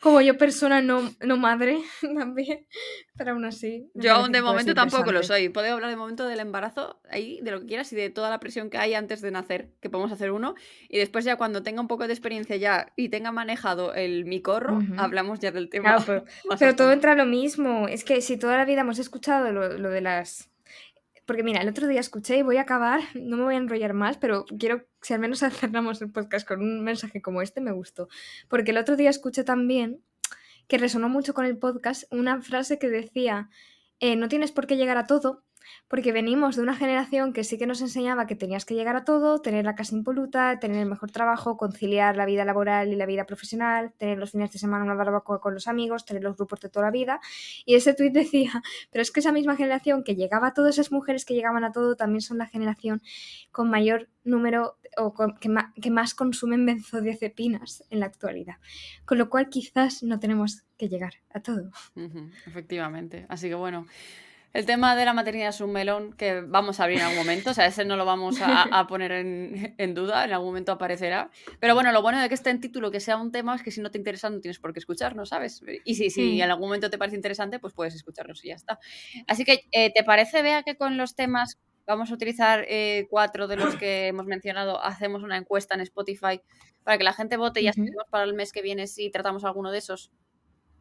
como 0.02 0.22
yo 0.22 0.38
persona 0.38 0.82
no, 0.82 1.12
no 1.22 1.38
madre 1.38 1.80
también, 2.18 2.66
pero 3.18 3.32
aún 3.32 3.45
así. 3.45 3.89
Yo 3.93 4.14
aún 4.14 4.32
de 4.32 4.41
momento 4.41 4.74
tampoco 4.74 5.12
lo 5.12 5.24
soy. 5.24 5.50
Puedo 5.50 5.74
hablar 5.74 5.89
de 5.89 5.95
momento 5.95 6.26
del 6.26 6.39
embarazo, 6.39 7.02
ahí, 7.10 7.39
de 7.41 7.52
lo 7.52 7.60
que 7.62 7.68
quieras 7.68 7.91
y 7.93 7.95
de 7.95 8.10
toda 8.10 8.30
la 8.30 8.39
presión 8.39 8.70
que 8.70 8.78
hay 8.78 8.93
antes 8.93 9.22
de 9.22 9.32
nacer, 9.32 9.72
que 9.82 9.89
podemos 9.89 10.12
hacer 10.12 10.32
uno. 10.32 10.56
Y 10.88 10.97
después 10.97 11.26
ya 11.26 11.36
cuando 11.36 11.64
tenga 11.64 11.82
un 11.82 11.88
poco 11.88 12.08
de 12.08 12.14
experiencia 12.14 12.56
ya 12.56 12.93
y 12.95 13.10
tenga 13.10 13.32
manejado 13.32 13.93
el 13.93 14.26
mi 14.26 14.41
corro, 14.41 14.80
hablamos 14.97 15.39
ya 15.39 15.52
del 15.52 15.70
tema. 15.70 15.97
pero, 16.60 16.76
todo 16.76 16.91
entra 16.91 17.16
lo 17.16 17.26
mismo. 17.26 17.88
Es 17.88 18.04
que 18.04 18.22
si 18.22 18.38
toda 18.38 18.58
la 18.58 18.66
vida 18.66 18.82
hemos 18.82 19.00
escuchado 19.00 19.52
lo, 19.52 19.78
lo 19.78 19.89
de 19.89 20.02
las 20.02 20.49
porque 21.30 21.44
mira, 21.44 21.62
el 21.62 21.70
otro 21.70 21.86
día 21.86 22.00
escuché 22.00 22.40
y 22.40 22.42
voy 22.42 22.58
a 22.58 22.62
acabar, 22.62 23.02
no 23.14 23.38
me 23.38 23.44
voy 23.44 23.54
a 23.54 23.60
enrollar 23.60 23.94
más, 23.94 24.18
pero 24.18 24.46
quiero, 24.58 24.88
si 25.04 25.14
al 25.14 25.20
menos 25.20 25.38
cerramos 25.60 26.02
el 26.02 26.10
podcast 26.10 26.48
con 26.48 26.60
un 26.60 26.84
mensaje 26.84 27.22
como 27.22 27.44
este, 27.44 27.62
me 27.62 27.72
gustó. 27.72 28.08
Porque 28.48 28.72
el 28.72 28.80
otro 28.80 28.96
día 28.96 29.12
escuché 29.12 29.44
también, 29.44 30.02
que 30.68 30.80
resonó 30.80 31.08
mucho 31.08 31.36
con 31.36 31.46
el 31.46 31.56
podcast, 31.60 32.12
una 32.12 32.42
frase 32.42 32.80
que 32.80 32.90
decía, 32.90 33.52
eh, 34.00 34.16
no 34.16 34.28
tienes 34.28 34.52
por 34.52 34.66
qué 34.66 34.76
llegar 34.76 34.98
a 34.98 35.06
todo, 35.06 35.44
porque 35.88 36.12
venimos 36.12 36.56
de 36.56 36.62
una 36.62 36.76
generación 36.76 37.34
que 37.34 37.44
sí 37.44 37.58
que 37.58 37.68
nos 37.68 37.82
enseñaba 37.82 38.28
que 38.28 38.36
tenías 38.36 38.66
que 38.66 38.76
llegar 38.76 38.96
a 38.96 39.04
todo, 39.04 39.42
tener 39.42 39.66
la 39.66 39.76
casa 39.76 39.96
impoluta, 39.96 40.60
tener 40.60 40.78
el 40.78 40.90
mejor 40.90 41.12
trabajo, 41.12 41.58
conciliar 41.58 42.16
la 42.16 42.26
vida 42.26 42.46
laboral 42.46 42.92
y 42.94 42.96
la 42.96 43.06
vida 43.06 43.26
profesional, 43.26 43.94
tener 43.98 44.18
los 44.18 44.32
fines 44.32 44.52
de 44.52 44.60
semana 44.60 44.84
una 44.84 44.94
barbacoa 44.94 45.42
con 45.42 45.54
los 45.54 45.68
amigos, 45.68 46.06
tener 46.06 46.24
los 46.24 46.36
grupos 46.36 46.60
de 46.62 46.70
toda 46.70 46.86
la 46.86 46.92
vida. 46.92 47.20
Y 47.66 47.76
ese 47.76 47.94
tuit 47.94 48.14
decía, 48.14 48.52
pero 48.92 49.02
es 49.02 49.12
que 49.12 49.20
esa 49.20 49.32
misma 49.32 49.56
generación 49.56 50.04
que 50.04 50.16
llegaba 50.16 50.48
a 50.48 50.54
todas 50.54 50.76
esas 50.76 50.92
mujeres 50.92 51.26
que 51.26 51.34
llegaban 51.34 51.64
a 51.64 51.72
todo 51.72 51.96
también 51.96 52.22
son 52.22 52.38
la 52.38 52.48
generación 52.48 53.02
con 53.52 53.70
mayor 53.70 54.10
número 54.24 54.78
o 54.98 55.14
que, 55.14 55.50
que 55.82 55.92
más 55.92 56.14
consumen 56.14 56.66
benzodiazepinas 56.66 57.84
en 57.90 58.00
la 58.00 58.06
actualidad. 58.06 58.58
Con 59.06 59.18
lo 59.18 59.30
cual 59.30 59.50
quizás 59.50 60.04
no 60.04 60.20
tenemos 60.20 60.64
que 60.78 60.90
llegar 60.90 61.16
a 61.34 61.42
todo. 61.42 61.72
efectivamente. 62.46 63.26
Así 63.30 63.50
que 63.50 63.56
bueno. 63.56 63.86
El 64.52 64.66
tema 64.66 64.95
de 64.95 65.06
la 65.06 65.14
maternidad 65.14 65.50
es 65.50 65.62
un 65.62 65.72
melón 65.72 66.14
que 66.14 66.41
vamos 66.41 66.80
a 66.80 66.84
abrir 66.84 67.00
en 67.00 67.04
algún 67.04 67.20
momento, 67.20 67.52
o 67.52 67.54
sea, 67.54 67.68
ese 67.68 67.86
no 67.86 67.95
lo 67.95 68.06
vamos 68.06 68.38
a, 68.41 68.88
poner 68.88 69.12
en, 69.12 69.93
duda, 69.93 70.26
en 70.26 70.34
algún 70.34 70.47
momento 70.47 70.72
aparecerá. 70.72 71.30
Pero 71.60 71.76
bueno, 71.76 71.91
lo 71.91 72.02
bueno 72.02 72.20
de 72.20 72.28
que 72.30 72.36
esté 72.36 72.50
en 72.50 72.60
título, 72.60 72.89
que 72.89 73.00
sea 73.00 73.18
un 73.18 73.32
tema, 73.32 73.56
es 73.56 73.62
que 73.62 73.70
si 73.70 73.80
no 73.80 73.91
te 73.91 74.00
interesa 74.00 74.30
no 74.30 74.39
tienes 74.39 74.58
por 74.58 74.74
qué 74.74 74.80
escucharnos, 74.80 75.30
¿sabes? 75.30 75.62
Y 75.86 75.95
si, 75.95 76.10
si 76.10 76.41
en 76.41 76.50
algún 76.50 76.68
momento 76.68 76.89
te 76.89 76.97
parece 76.97 77.16
interesante, 77.16 77.60
pues 77.60 77.74
puedes 77.74 77.93
escucharnos 77.93 78.43
y 78.43 78.47
ya 78.47 78.56
está. 78.56 78.80
Así 79.28 79.45
que, 79.45 79.66
eh, 79.72 79.91
¿te 79.93 80.04
parece, 80.04 80.41
Bea, 80.41 80.64
que 80.64 80.76
con 80.76 80.97
los 80.97 81.16
temas 81.16 81.60
vamos 81.86 82.10
a 82.12 82.14
utilizar 82.16 82.66
eh, 82.68 83.08
cuatro 83.10 83.47
de 83.47 83.56
los 83.56 83.76
que 83.76 84.08
hemos 84.08 84.26
mencionado, 84.26 84.84
hacemos 84.84 85.22
una 85.22 85.38
encuesta 85.38 85.76
en 85.76 85.82
Spotify 85.82 86.41
para 86.84 86.97
que 86.97 87.04
la 87.04 87.14
gente 87.14 87.38
vote 87.38 87.62
y 87.62 87.66
ya 87.66 87.74
sabemos 87.74 88.06
para 88.10 88.24
el 88.24 88.34
mes 88.34 88.52
que 88.52 88.62
viene 88.62 88.88
si 88.88 89.12
tratamos 89.12 89.43
alguno 89.43 89.72
de 89.72 89.78
esos? 89.78 90.12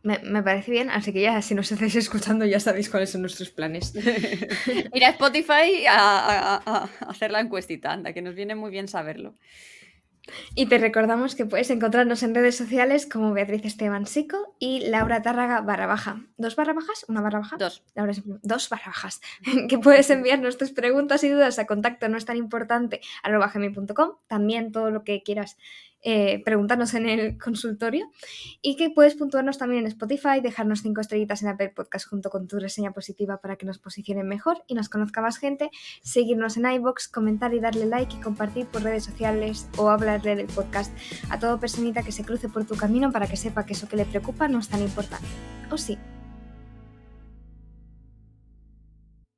Me, 0.09 0.43
parece 0.43 0.71
bien, 0.71 0.89
así 0.89 1.13
que 1.13 1.21
ya 1.21 1.43
si 1.43 1.55
nos 1.55 1.71
estáis 1.71 1.95
escuchando 1.95 2.47
ya 2.47 2.61
sabéis 2.61 2.89
cuáles 2.89 3.11
son 3.11 3.21
nuestros 3.21 3.51
planes. 3.51 3.95
Ir 4.95 5.05
a 5.05 5.11
Spotify 5.11 5.85
a, 5.87 6.89
hacer 7.01 7.31
la 7.31 7.41
encuestita, 7.41 7.93
anda, 7.93 8.15
que 8.15 8.23
nos 8.23 8.35
viene 8.35 8.55
muy 8.55 8.71
bien 8.71 8.89
saberlo. 8.89 9.35
Y 10.55 10.67
te 10.67 10.79
recordamos 10.79 11.35
que 11.35 11.47
puedes 11.47 11.71
encontrarnos 11.71 12.23
en 12.23 12.35
redes 12.35 12.57
sociales 12.57 13.07
como 13.07 13.33
Beatriz 13.33 13.65
Esteban 13.65 14.07
Sico 14.07 14.55
y 14.59 14.81
Laura 14.89 15.23
Tárraga 15.23 15.61
barra 15.63 15.87
baja. 15.87 16.23
¿Dos 16.37 16.55
barra 16.55 16.75
bajas? 16.75 17.07
¿Una 17.09 17.23
barra 17.23 17.39
baja? 17.41 17.57
Dos. 17.57 17.83
dos 17.95 18.69
barra 18.69 18.87
bajas. 18.87 19.21
que 19.69 19.79
puedes 19.79 20.11
enviarnos 20.11 20.59
tus 20.59 20.73
preguntas 20.73 21.25
y 21.25 21.29
dudas 21.31 21.59
a 21.59 21.67
contacto 21.67 22.09
no 22.09 22.19
es 22.19 22.25
tan 22.25 22.37
importante 22.37 23.01
arroba 23.23 23.51
gmail.com. 23.55 24.17
También 24.27 24.73
todo 24.73 24.91
lo 24.91 25.03
que 25.03 25.23
quieras 25.23 25.57
eh, 26.03 26.43
preguntarnos 26.45 26.95
en 26.95 27.09
el 27.09 27.39
consultorio 27.39 28.11
y 28.63 28.77
que 28.77 28.91
puedes 28.91 29.15
puntuarnos 29.15 29.59
también 29.59 29.81
en 29.81 29.89
Spotify, 29.89 30.41
dejarnos 30.43 30.83
cinco 30.83 31.01
estrellitas 31.01 31.43
en 31.43 31.49
Apple 31.49 31.71
Podcast 31.71 32.09
junto 32.09 32.31
con 32.31 32.47
tu 32.47 32.59
reseña 32.59 32.93
positiva 32.93 33.41
para 33.41 33.57
que 33.57 33.67
nos 33.67 33.79
posicionen 33.79 34.29
mejor 34.29 34.63
y 34.67 34.75
nos 34.75 34.89
conozca 34.89 35.21
más 35.21 35.39
gente, 35.39 35.71
seguirnos 36.03 36.57
en 36.57 36.71
iBox, 36.71 37.09
comentar 37.09 37.53
y 37.55 37.61
darle 37.61 37.87
like 37.87 38.17
y 38.17 38.21
compartir 38.21 38.67
por 38.67 38.83
redes 38.83 39.05
sociales 39.05 39.69
o 39.77 39.91
hablarle 39.91 40.37
del 40.37 40.47
podcast 40.47 40.97
a 41.31 41.39
todo 41.39 41.59
personita 41.59 42.03
que 42.03 42.13
se 42.13 42.25
cruce 42.25 42.49
por 42.49 42.65
tu 42.65 42.77
camino 42.77 43.11
para 43.13 43.27
que 43.27 43.37
sepa 43.37 43.67
que 43.67 43.73
eso 43.73 43.89
que 43.89 43.97
le 43.97 44.05
preocupa 44.05 44.49
no 44.49 44.59
es 44.59 44.69
tan 44.69 44.83
importante. 44.83 45.27
¿O 45.71 45.77
sí? 45.77 45.99